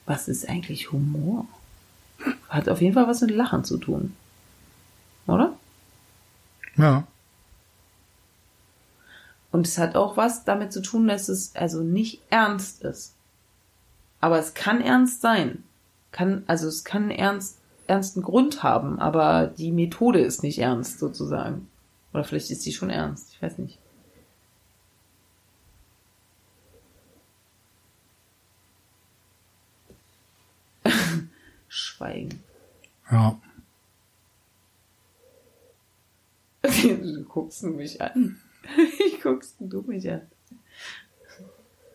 Was 0.06 0.28
ist 0.28 0.48
eigentlich 0.48 0.92
Humor? 0.92 1.46
Hat 2.48 2.68
auf 2.68 2.80
jeden 2.80 2.94
Fall 2.94 3.08
was 3.08 3.20
mit 3.20 3.30
Lachen 3.30 3.64
zu 3.64 3.78
tun. 3.78 4.16
Oder? 5.26 5.56
Ja, 6.76 7.06
Und 9.52 9.66
es 9.66 9.78
hat 9.78 9.96
auch 9.96 10.16
was 10.16 10.44
damit 10.44 10.72
zu 10.72 10.82
tun, 10.82 11.08
dass 11.08 11.28
es 11.28 11.54
also 11.56 11.82
nicht 11.82 12.22
ernst 12.30 12.82
ist. 12.82 13.14
Aber 14.20 14.38
es 14.38 14.54
kann 14.54 14.80
ernst 14.80 15.20
sein. 15.20 15.64
Kann, 16.12 16.44
also 16.46 16.68
es 16.68 16.84
kann 16.84 17.04
einen 17.04 17.10
ernst, 17.12 17.58
ernsten 17.86 18.22
Grund 18.22 18.62
haben, 18.62 18.98
aber 18.98 19.46
die 19.46 19.72
Methode 19.72 20.20
ist 20.20 20.42
nicht 20.42 20.58
ernst 20.58 20.98
sozusagen. 20.98 21.69
Oder 22.12 22.24
vielleicht 22.24 22.50
ist 22.50 22.66
die 22.66 22.72
schon 22.72 22.90
ernst, 22.90 23.32
ich 23.32 23.42
weiß 23.42 23.58
nicht. 23.58 23.78
Schweigen. 31.68 32.42
ja. 33.10 33.40
Wie 36.62 37.24
guckst 37.28 37.62
du 37.62 37.68
mich 37.68 38.00
an? 38.00 38.40
Wie 38.76 39.18
guckst 39.22 39.56
du 39.60 39.82
mich 39.82 40.10
an? 40.10 40.22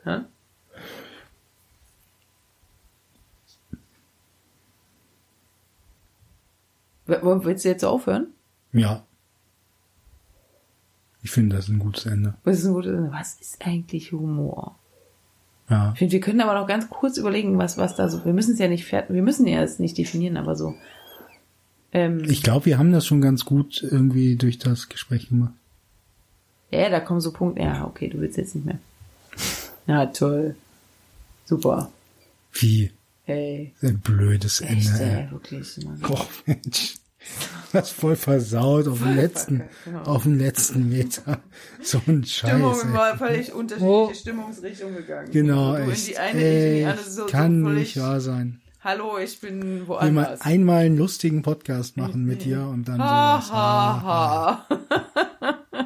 Hä? 0.04 0.22
Willst 7.06 7.66
du 7.66 7.70
jetzt 7.70 7.86
aufhören? 7.86 8.34
Ja. 8.74 9.06
Ich 11.26 11.32
finde, 11.32 11.56
das 11.56 11.66
ist 11.66 11.72
ein 11.72 11.80
gutes 11.80 12.06
Ende. 12.06 12.36
Was 12.44 12.60
ist, 12.60 12.66
ein 12.66 12.74
gutes- 12.74 13.12
was 13.12 13.34
ist 13.42 13.66
eigentlich 13.66 14.12
Humor? 14.12 14.78
Ja. 15.72 15.90
Ich 15.94 15.98
finde, 16.00 16.12
wir 16.12 16.20
können 16.20 16.40
aber 16.42 16.54
noch 16.54 16.68
ganz 16.68 16.88
kurz 16.88 17.18
überlegen, 17.18 17.58
was, 17.58 17.80
was 17.80 17.96
da 17.96 18.08
so. 18.10 18.24
Wir 18.26 18.34
müssen 18.34 18.54
es 18.54 18.60
ja 18.60 18.68
nicht 18.68 18.86
fertig, 18.86 19.16
wir 19.16 19.24
müssen 19.24 19.48
ja 19.48 19.64
es 19.64 19.80
nicht 19.80 19.98
definieren, 19.98 20.38
aber 20.38 20.56
so. 20.56 20.76
Ähm, 21.92 22.24
Ich 22.30 22.44
glaube, 22.44 22.68
wir 22.68 22.78
haben 22.78 22.92
das 22.92 23.08
schon 23.08 23.22
ganz 23.22 23.44
gut 23.44 23.82
irgendwie 23.82 24.36
durch 24.36 24.60
das 24.60 24.88
Gespräch 24.88 25.30
gemacht. 25.30 25.54
ja, 26.70 26.90
da 26.90 27.00
kommen 27.00 27.22
so 27.22 27.32
Punkte. 27.32 27.64
Ja, 27.64 27.86
okay, 27.88 28.08
du 28.10 28.20
willst 28.20 28.38
jetzt 28.38 28.54
nicht 28.56 28.66
mehr. 28.66 28.78
Ja, 29.88 30.06
toll. 30.08 30.56
Super. 31.46 31.92
Wie? 32.54 32.92
Hey. 33.24 33.74
Ein 33.82 33.98
blödes 34.00 34.62
Echt, 34.62 34.90
Ende. 34.90 35.04
ey. 35.04 35.32
wirklich. 35.32 35.78
Mann. 35.86 36.02
Oh 36.08 36.26
Mensch. 36.46 36.96
Das 37.76 37.90
voll 37.92 38.16
versaut 38.16 38.88
auf 38.88 39.00
dem 39.00 39.16
letzten, 39.16 39.64
genau. 39.84 40.02
auf 40.04 40.24
dem 40.24 40.38
letzten 40.40 40.90
Meter. 40.90 41.40
So 41.82 42.02
ein 42.08 42.24
Stimmung 42.24 42.74
Scheiß. 42.74 42.84
ey. 42.86 42.94
war 42.94 43.18
völlig 43.18 43.54
unterschiedliche 43.54 43.92
Oh. 43.94 44.12
Stimmungsrichtung 44.14 44.96
gegangen. 44.96 45.30
Genau, 45.32 45.76
du 45.76 45.84
in 45.84 45.92
echt. 45.92 46.08
die 46.08 46.18
eine, 46.18 46.40
ich 46.40 46.66
in 46.72 46.76
die 46.80 46.86
andere. 46.86 47.06
So, 47.10 47.26
kann 47.28 47.64
so 47.64 47.70
nicht 47.70 48.00
wahr 48.00 48.22
sein. 48.22 48.62
Hallo, 48.84 49.18
ich 49.18 49.40
bin 49.42 49.62
Wir 49.62 49.80
mal 49.82 49.88
woanders. 49.88 50.42
einmal 50.42 50.86
einen 50.86 50.98
lustigen 50.98 51.42
Podcast 51.42 51.98
machen 51.98 52.24
mit 52.26 52.44
dir 52.46 52.62
und 52.62 52.88
dann 52.88 53.00
Ha, 53.02 53.42
sowas. 53.42 53.52
ha, 53.52 54.66
ha. 54.72 55.58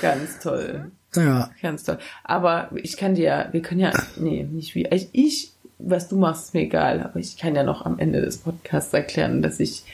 Ganz 0.00 0.38
toll. 0.40 0.90
Ja, 1.14 1.50
Ganz 1.60 1.84
toll. 1.84 1.98
Aber 2.24 2.70
ich 2.74 2.96
kann 2.96 3.14
dir, 3.14 3.48
wir 3.52 3.62
können 3.62 3.80
ja, 3.80 3.92
nee, 4.16 4.44
nicht 4.44 4.74
wie, 4.74 4.86
ich, 4.90 5.08
ich, 5.12 5.52
was 5.78 6.08
du 6.08 6.16
machst, 6.16 6.46
ist 6.46 6.54
mir 6.54 6.62
egal, 6.62 7.00
aber 7.02 7.18
ich 7.20 7.36
kann 7.36 7.54
ja 7.54 7.62
noch 7.62 7.84
am 7.84 7.98
Ende 7.98 8.20
des 8.22 8.38
Podcasts 8.38 8.92
erklären, 8.94 9.42
dass 9.42 9.60
ich 9.60 9.84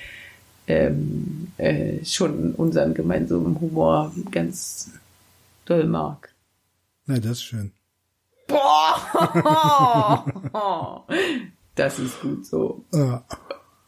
ähm, 0.68 1.50
äh, 1.56 2.04
schon 2.04 2.54
unseren 2.54 2.94
gemeinsamen 2.94 3.58
Humor 3.60 4.12
ganz 4.30 4.92
doll 5.64 5.84
mag. 5.84 6.32
na, 7.06 7.18
das 7.18 7.32
ist 7.32 7.42
schön. 7.42 7.72
Boah! 8.46 10.24
Das 11.74 11.98
ist 12.00 12.20
gut 12.20 12.44
so. 12.44 12.84
Ja. 12.92 13.24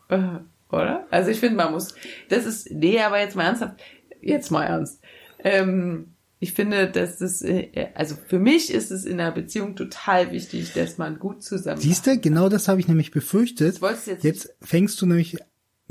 Äh, 0.09 0.39
Oder? 0.71 1.09
Also 1.11 1.33
ich 1.33 1.41
finde, 1.41 1.57
man 1.57 1.73
muss, 1.73 1.93
das 2.29 2.47
ist, 2.47 2.71
nee, 2.71 3.01
aber 3.01 3.19
jetzt 3.19 3.35
mal 3.35 3.47
ernsthaft, 3.47 3.81
jetzt 4.21 4.53
mal 4.53 4.63
ernst. 4.63 5.01
Ähm, 5.43 6.15
ich 6.39 6.53
finde, 6.55 6.89
dass 6.89 7.19
das, 7.19 7.43
äh, 7.43 7.89
also 7.95 8.15
für 8.29 8.39
mich 8.39 8.73
ist 8.73 8.93
es 8.93 9.05
in 9.05 9.19
einer 9.19 9.33
Beziehung 9.33 9.75
total 9.75 10.31
wichtig, 10.31 10.73
dass 10.73 10.99
man 10.99 11.19
gut 11.19 11.43
zusammen. 11.43 11.81
Siehst 11.81 12.07
du, 12.07 12.17
genau 12.17 12.49
das 12.49 12.69
habe 12.69 12.79
ich 12.79 12.87
nämlich 12.87 13.11
befürchtet. 13.11 13.81
Jetzt 14.07 14.23
Jetzt 14.23 14.55
fängst 14.63 15.03
du 15.03 15.07
nämlich 15.07 15.37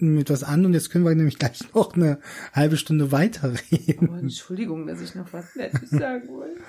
mit 0.02 0.30
was 0.30 0.44
an 0.44 0.66
und 0.66 0.74
jetzt 0.74 0.90
können 0.90 1.06
wir 1.06 1.14
nämlich 1.16 1.38
gleich 1.40 1.60
noch 1.74 1.96
eine 1.96 2.20
halbe 2.54 2.78
Stunde 2.78 3.12
weiterreden. 3.12 4.10
Oh, 4.12 4.16
Entschuldigung, 4.16 4.88
dass 4.88 5.02
ich 5.02 5.16
noch 5.16 5.32
was 5.34 5.56
Nettes 5.56 5.90
sagen 5.90 6.28
wollte. 6.30 6.60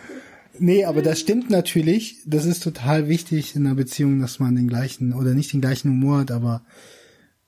Nee, 0.58 0.84
aber 0.84 1.00
das 1.02 1.20
stimmt 1.20 1.48
natürlich. 1.48 2.22
Das 2.26 2.44
ist 2.44 2.62
total 2.62 3.08
wichtig 3.08 3.54
in 3.56 3.66
einer 3.66 3.74
Beziehung, 3.76 4.20
dass 4.20 4.40
man 4.40 4.56
den 4.56 4.68
gleichen 4.68 5.12
oder 5.14 5.32
nicht 5.34 5.52
den 5.52 5.60
gleichen 5.60 5.90
Humor 5.90 6.18
hat, 6.20 6.30
aber 6.32 6.64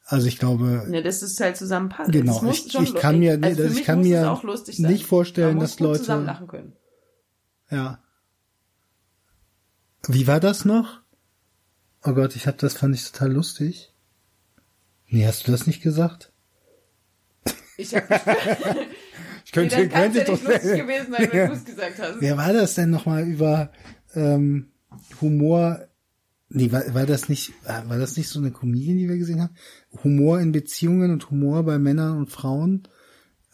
also 0.06 0.26
ich 0.26 0.38
glaube, 0.38 0.86
Ja, 0.90 1.00
das 1.00 1.22
ist 1.22 1.40
halt 1.40 1.56
zusammenpassen. 1.56 2.12
Genau, 2.12 2.44
ich- 2.50 2.74
ich 2.74 2.94
kann 2.94 3.18
mir- 3.18 3.36
nee, 3.38 3.46
also 3.46 3.64
das- 3.64 3.76
ich 3.78 3.84
kann 3.84 4.00
mir 4.02 4.38
nicht 4.78 5.06
vorstellen, 5.06 5.58
dass 5.58 5.80
Leute- 5.80 6.00
zusammen 6.00 6.26
lachen 6.26 6.46
können. 6.46 6.72
ja. 7.70 7.98
Wie 10.08 10.26
war 10.26 10.40
das 10.40 10.64
noch? 10.64 11.00
Oh 12.04 12.12
Gott, 12.14 12.34
ich 12.34 12.46
hab 12.48 12.58
das 12.58 12.74
fand 12.74 12.94
ich 12.94 13.04
total 13.12 13.32
lustig. 13.32 13.91
Nee, 15.12 15.26
hast 15.26 15.46
du 15.46 15.52
das 15.52 15.66
nicht 15.66 15.82
gesagt? 15.82 16.32
Ich 17.76 17.94
habe 17.94 18.06
Ich 19.44 19.52
könnte, 19.52 19.76
nee, 19.76 19.88
könnte 19.88 20.18
ja 20.18 20.24
nicht 20.24 20.28
doch 20.28 20.42
lustig 20.50 20.80
gewesen 20.80 21.12
sein, 21.12 21.28
wenn 21.30 21.48
du 21.48 21.52
es 21.54 21.64
gesagt 21.64 21.98
hast. 21.98 22.20
Wer 22.20 22.36
war 22.38 22.52
das 22.52 22.74
denn 22.74 22.90
nochmal 22.90 23.24
über 23.28 23.70
ähm, 24.14 24.70
Humor? 25.20 25.80
Nee, 26.48 26.72
war, 26.72 26.82
war 26.94 27.06
das 27.06 27.28
nicht, 27.28 27.52
war 27.64 27.98
das 27.98 28.16
nicht 28.16 28.28
so 28.28 28.38
eine 28.38 28.50
Comedian, 28.50 28.98
die 28.98 29.08
wir 29.08 29.16
gesehen 29.18 29.42
haben? 29.42 29.54
Humor 30.04 30.40
in 30.40 30.52
Beziehungen 30.52 31.10
und 31.10 31.30
Humor 31.30 31.62
bei 31.64 31.78
Männern 31.78 32.16
und 32.18 32.30
Frauen 32.30 32.88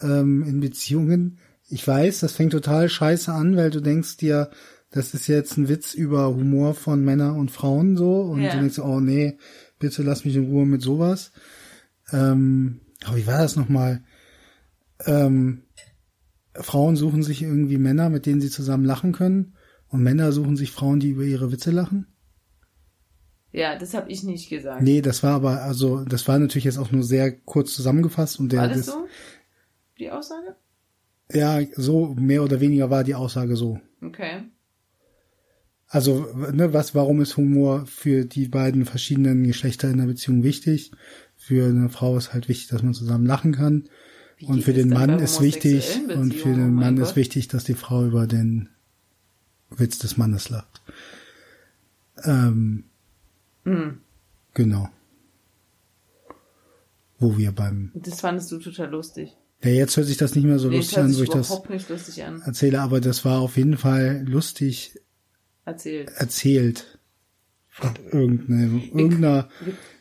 ähm, 0.01 0.43
in 0.45 0.61
Beziehungen. 0.61 1.39
Ich 1.69 1.87
weiß, 1.87 2.21
das 2.21 2.33
fängt 2.33 2.53
total 2.53 2.89
scheiße 2.89 3.33
an, 3.33 3.57
weil 3.57 3.71
du 3.71 3.81
denkst 3.81 4.17
dir, 4.19 4.51
das 4.91 5.15
ist 5.15 5.27
jetzt 5.27 5.57
ein 5.57 5.69
Witz 5.69 5.95
über 5.95 6.29
Humor 6.29 6.75
von 6.75 7.05
Männern 7.05 7.37
und 7.37 7.51
Frauen 7.51 7.97
so 7.97 8.21
und 8.23 8.43
Ja. 8.43 8.53
du 8.53 8.59
denkst, 8.61 8.79
oh 8.79 9.01
nee, 9.01 9.37
bitte 9.79 10.03
lass 10.03 10.25
mich 10.25 10.37
in 10.37 10.47
Ruhe 10.47 10.67
mit 10.67 10.83
sowas. 10.83 11.33
Ähm, 12.13 12.81
aber 13.05 13.17
wie 13.17 13.27
war 13.27 13.39
das 13.39 13.57
nochmal? 13.57 14.03
Ähm, 15.07 15.63
Frauen 16.55 16.97
suchen 16.97 17.23
sich 17.23 17.43
irgendwie 17.43 17.79
Männer, 17.79 18.11
mit 18.11 18.27
denen 18.27 18.41
sie 18.41 18.51
zusammen 18.51 18.85
lachen 18.85 19.13
können. 19.13 19.55
Und 19.89 20.03
Männer 20.03 20.33
suchen 20.33 20.57
sich 20.57 20.73
Frauen, 20.73 21.01
die 21.01 21.11
über 21.11 21.23
ihre 21.23 21.53
Witze 21.53 21.71
lachen. 21.71 22.07
Ja, 23.53 23.79
das 23.79 23.95
habe 23.95 24.11
ich 24.11 24.23
nicht 24.25 24.51
gesagt. 24.51 24.83
Nee, 24.83 25.01
das 25.01 25.23
war 25.23 25.35
aber, 25.35 25.63
also, 25.63 26.05
das 26.05 26.29
war 26.29 26.39
natürlich 26.39 26.65
jetzt 26.65 26.79
auch 26.79 26.91
nur 26.91 27.03
sehr 27.03 27.33
kurz 27.33 27.75
zusammengefasst 27.75 28.39
und 28.39 28.53
der, 28.53 28.61
War 28.61 28.69
das 28.69 28.77
das, 28.79 28.87
so? 28.87 29.07
Die 29.99 30.11
Aussage? 30.11 30.57
ja, 31.33 31.61
so 31.77 32.15
mehr 32.15 32.43
oder 32.43 32.61
weniger 32.61 32.91
war 32.91 33.05
die 33.05 33.15
Aussage 33.15 33.57
so. 33.57 33.81
Okay. 34.03 34.43
Also, 35.89 36.27
ne, 36.53 36.73
was, 36.75 36.95
warum 36.95 37.21
ist 37.23 37.37
Humor 37.39 37.87
für 37.87 38.25
die 38.27 38.47
beiden 38.49 38.85
verschiedenen 38.85 39.45
Geschlechter 39.45 39.89
in 39.91 39.99
der 39.99 40.07
Beziehung 40.07 40.43
wichtig? 40.43 40.93
Für 41.37 41.67
eine 41.67 41.89
Frau 41.89 42.17
ist 42.19 42.35
halt 42.35 42.49
wichtig, 42.49 42.69
dass 42.69 42.83
man 42.83 42.93
zusammen 42.95 43.25
lachen 43.25 43.53
kann. 43.53 43.89
Wie 44.37 44.47
und 44.47 44.63
für 44.63 44.73
den 44.75 44.91
denn 44.91 44.99
Mann 44.99 45.19
ist 45.19 45.41
wichtig, 45.41 45.99
und 46.15 46.35
für 46.35 46.51
den 46.55 46.69
Oh 46.77 46.81
Mann 46.81 46.99
ist 46.99 47.17
wichtig, 47.17 47.49
dass 47.49 47.65
die 47.65 47.75
Frau 47.75 48.05
über 48.05 48.27
den 48.27 48.69
Witz 49.71 49.99
des 49.99 50.17
Mannes 50.17 50.49
lacht. 50.51 50.83
Ähm, 52.25 52.85
Hm. 53.65 53.99
Genau. 54.55 54.89
Wo 57.19 57.37
wir 57.37 57.53
beim. 57.53 57.91
Das 57.95 58.21
fandest 58.21 58.51
du 58.53 58.59
total 58.59 58.91
lustig. 58.91 59.37
Ja, 59.63 59.71
jetzt 59.71 59.97
hört 59.97 60.07
sich 60.07 60.17
das 60.17 60.35
nicht 60.37 60.45
mehr 60.45 60.59
so 60.59 60.69
Nee, 60.69 60.77
lustig 60.77 60.99
an, 60.99 61.17
wo 61.17 61.23
ich 61.23 61.29
das 61.31 61.51
lustig 61.89 62.23
an. 62.25 62.41
erzähle, 62.43 62.81
aber 62.81 63.01
das 63.01 63.25
war 63.25 63.41
auf 63.41 63.57
jeden 63.57 63.77
Fall 63.77 64.25
lustig 64.27 64.99
Erzählt. 65.69 66.11
erzählt. 66.17 66.99
Von 67.69 67.91
irgendeiner, 68.11 68.83
irgendeiner 68.83 69.49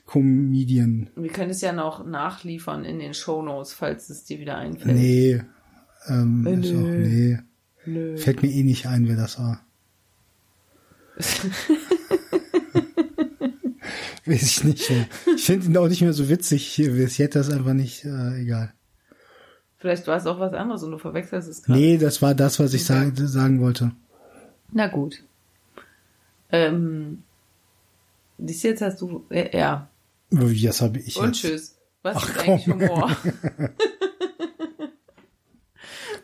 Comedian. 0.05 1.09
Wir 1.15 1.29
können 1.31 1.51
es 1.51 1.61
ja 1.61 1.73
noch 1.73 2.05
nachliefern 2.05 2.85
in 2.85 2.99
den 2.99 3.13
Shownotes, 3.13 3.73
falls 3.73 4.09
es 4.09 4.23
dir 4.23 4.39
wieder 4.39 4.57
einfällt. 4.57 4.95
Nee. 4.95 5.41
Ähm, 6.07 6.47
Äh, 6.47 6.53
ist 6.59 6.73
auch, 6.73 6.79
nö. 6.79 6.97
nee. 7.07 7.39
Nö. 7.85 8.17
Fällt 8.17 8.41
mir 8.41 8.49
eh 8.51 8.63
nicht 8.63 8.87
ein, 8.87 9.07
wer 9.07 9.15
das 9.15 9.37
war. 9.39 9.61
Weiß 14.25 14.41
ich 14.43 14.63
nicht 14.63 14.89
mehr. 14.89 15.07
Ich 15.35 15.45
finde 15.45 15.67
ihn 15.67 15.77
auch 15.77 15.87
nicht 15.87 16.01
mehr 16.01 16.13
so 16.13 16.27
witzig. 16.29 16.79
Ich 16.79 17.19
hätte 17.19 17.39
das 17.39 17.49
einfach 17.49 17.73
nicht, 17.73 18.03
äh, 18.05 18.41
egal. 18.41 18.73
Vielleicht 19.77 20.07
war 20.07 20.17
es 20.17 20.25
auch 20.25 20.39
was 20.39 20.53
anderes 20.53 20.83
und 20.83 20.91
du 20.91 20.97
verwechselst 20.97 21.47
es 21.47 21.63
gerade. 21.63 21.79
Nee, 21.79 21.97
das 21.97 22.21
war 22.21 22.33
das, 22.35 22.59
was 22.59 22.73
ich 22.73 22.81
Okay. 22.89 22.93
sagen, 23.13 23.27
sagen 23.27 23.61
wollte. 23.61 23.91
Na 24.71 24.87
gut. 24.87 25.23
Ähm, 26.51 27.23
dies 28.37 28.63
jetzt 28.63 28.81
hast 28.81 29.01
du, 29.01 29.25
äh, 29.29 29.57
ja. 29.57 29.87
Das 30.29 30.81
habe 30.81 30.99
ich 30.99 31.17
Und 31.17 31.27
jetzt. 31.27 31.39
tschüss. 31.41 31.75
Was 32.03 32.17
Ach, 32.17 32.29
ist 32.29 32.39
eigentlich 32.39 32.65
komm. 32.65 32.81
Humor? 32.81 33.11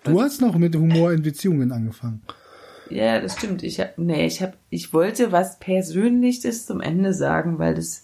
Du 0.03 0.21
hast 0.21 0.41
noch 0.41 0.55
mit 0.57 0.75
Humor 0.75 1.13
in 1.13 1.21
Beziehungen 1.21 1.71
angefangen. 1.71 2.21
ja, 2.89 3.21
das 3.21 3.37
stimmt. 3.37 3.63
Ich 3.63 3.79
hab, 3.79 3.97
nee, 3.97 4.25
ich 4.25 4.41
hab, 4.41 4.57
ich 4.69 4.93
wollte 4.93 5.31
was 5.31 5.59
Persönliches 5.59 6.65
zum 6.65 6.81
Ende 6.81 7.13
sagen, 7.13 7.57
weil 7.57 7.75
das 7.75 8.03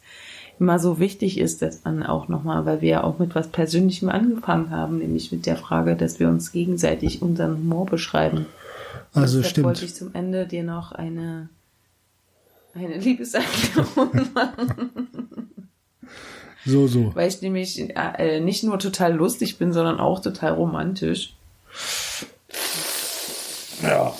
immer 0.59 0.80
so 0.80 0.99
wichtig 0.99 1.38
ist, 1.38 1.61
dass 1.61 1.84
man 1.84 2.03
auch 2.03 2.28
nochmal, 2.30 2.65
weil 2.65 2.82
wir 2.82 2.89
ja 2.89 3.03
auch 3.03 3.20
mit 3.20 3.36
was 3.36 3.49
Persönlichem 3.49 4.09
angefangen 4.09 4.70
haben, 4.72 4.97
nämlich 4.99 5.32
mit 5.32 5.45
der 5.45 5.57
Frage, 5.57 5.95
dass 5.95 6.20
wir 6.20 6.30
uns 6.30 6.51
gegenseitig 6.51 7.22
unseren 7.22 7.57
Humor 7.57 7.86
beschreiben. 7.86 8.45
Also 9.13 9.41
Deshalb 9.41 9.65
wollte 9.65 9.78
stimmt. 9.80 9.91
ich 9.91 9.97
zum 9.97 10.13
Ende 10.13 10.47
dir 10.47 10.63
noch 10.63 10.91
eine, 10.93 11.49
eine 12.86 12.97
Liebeserklärung 12.97 14.30
machen, 14.34 15.49
So, 16.65 16.88
so. 16.88 17.13
weil 17.15 17.27
ich 17.30 17.41
nämlich 17.41 17.80
äh, 17.95 18.39
nicht 18.39 18.63
nur 18.63 18.80
total 18.80 19.13
lustig 19.13 19.57
bin, 19.57 19.73
sondern 19.73 19.99
auch 19.99 20.21
total 20.21 20.53
romantisch. 20.53 21.36
Ja. 23.82 24.13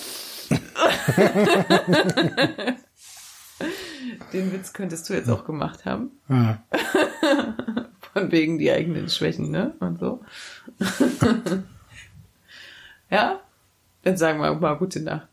Den 4.32 4.52
Witz 4.52 4.72
könntest 4.72 5.08
du 5.08 5.14
jetzt 5.14 5.28
auch 5.28 5.44
gemacht 5.44 5.84
haben. 5.84 6.10
Ah. 6.28 6.56
Von 8.12 8.32
wegen 8.32 8.58
die 8.58 8.70
eigenen 8.72 9.08
Schwächen, 9.08 9.50
ne? 9.50 9.74
Und 9.80 9.98
so. 10.00 10.24
ja? 13.10 13.40
Dann 14.02 14.16
sagen 14.16 14.40
wir 14.40 14.52
mal 14.54 14.74
gute 14.74 15.00
Nacht. 15.00 15.28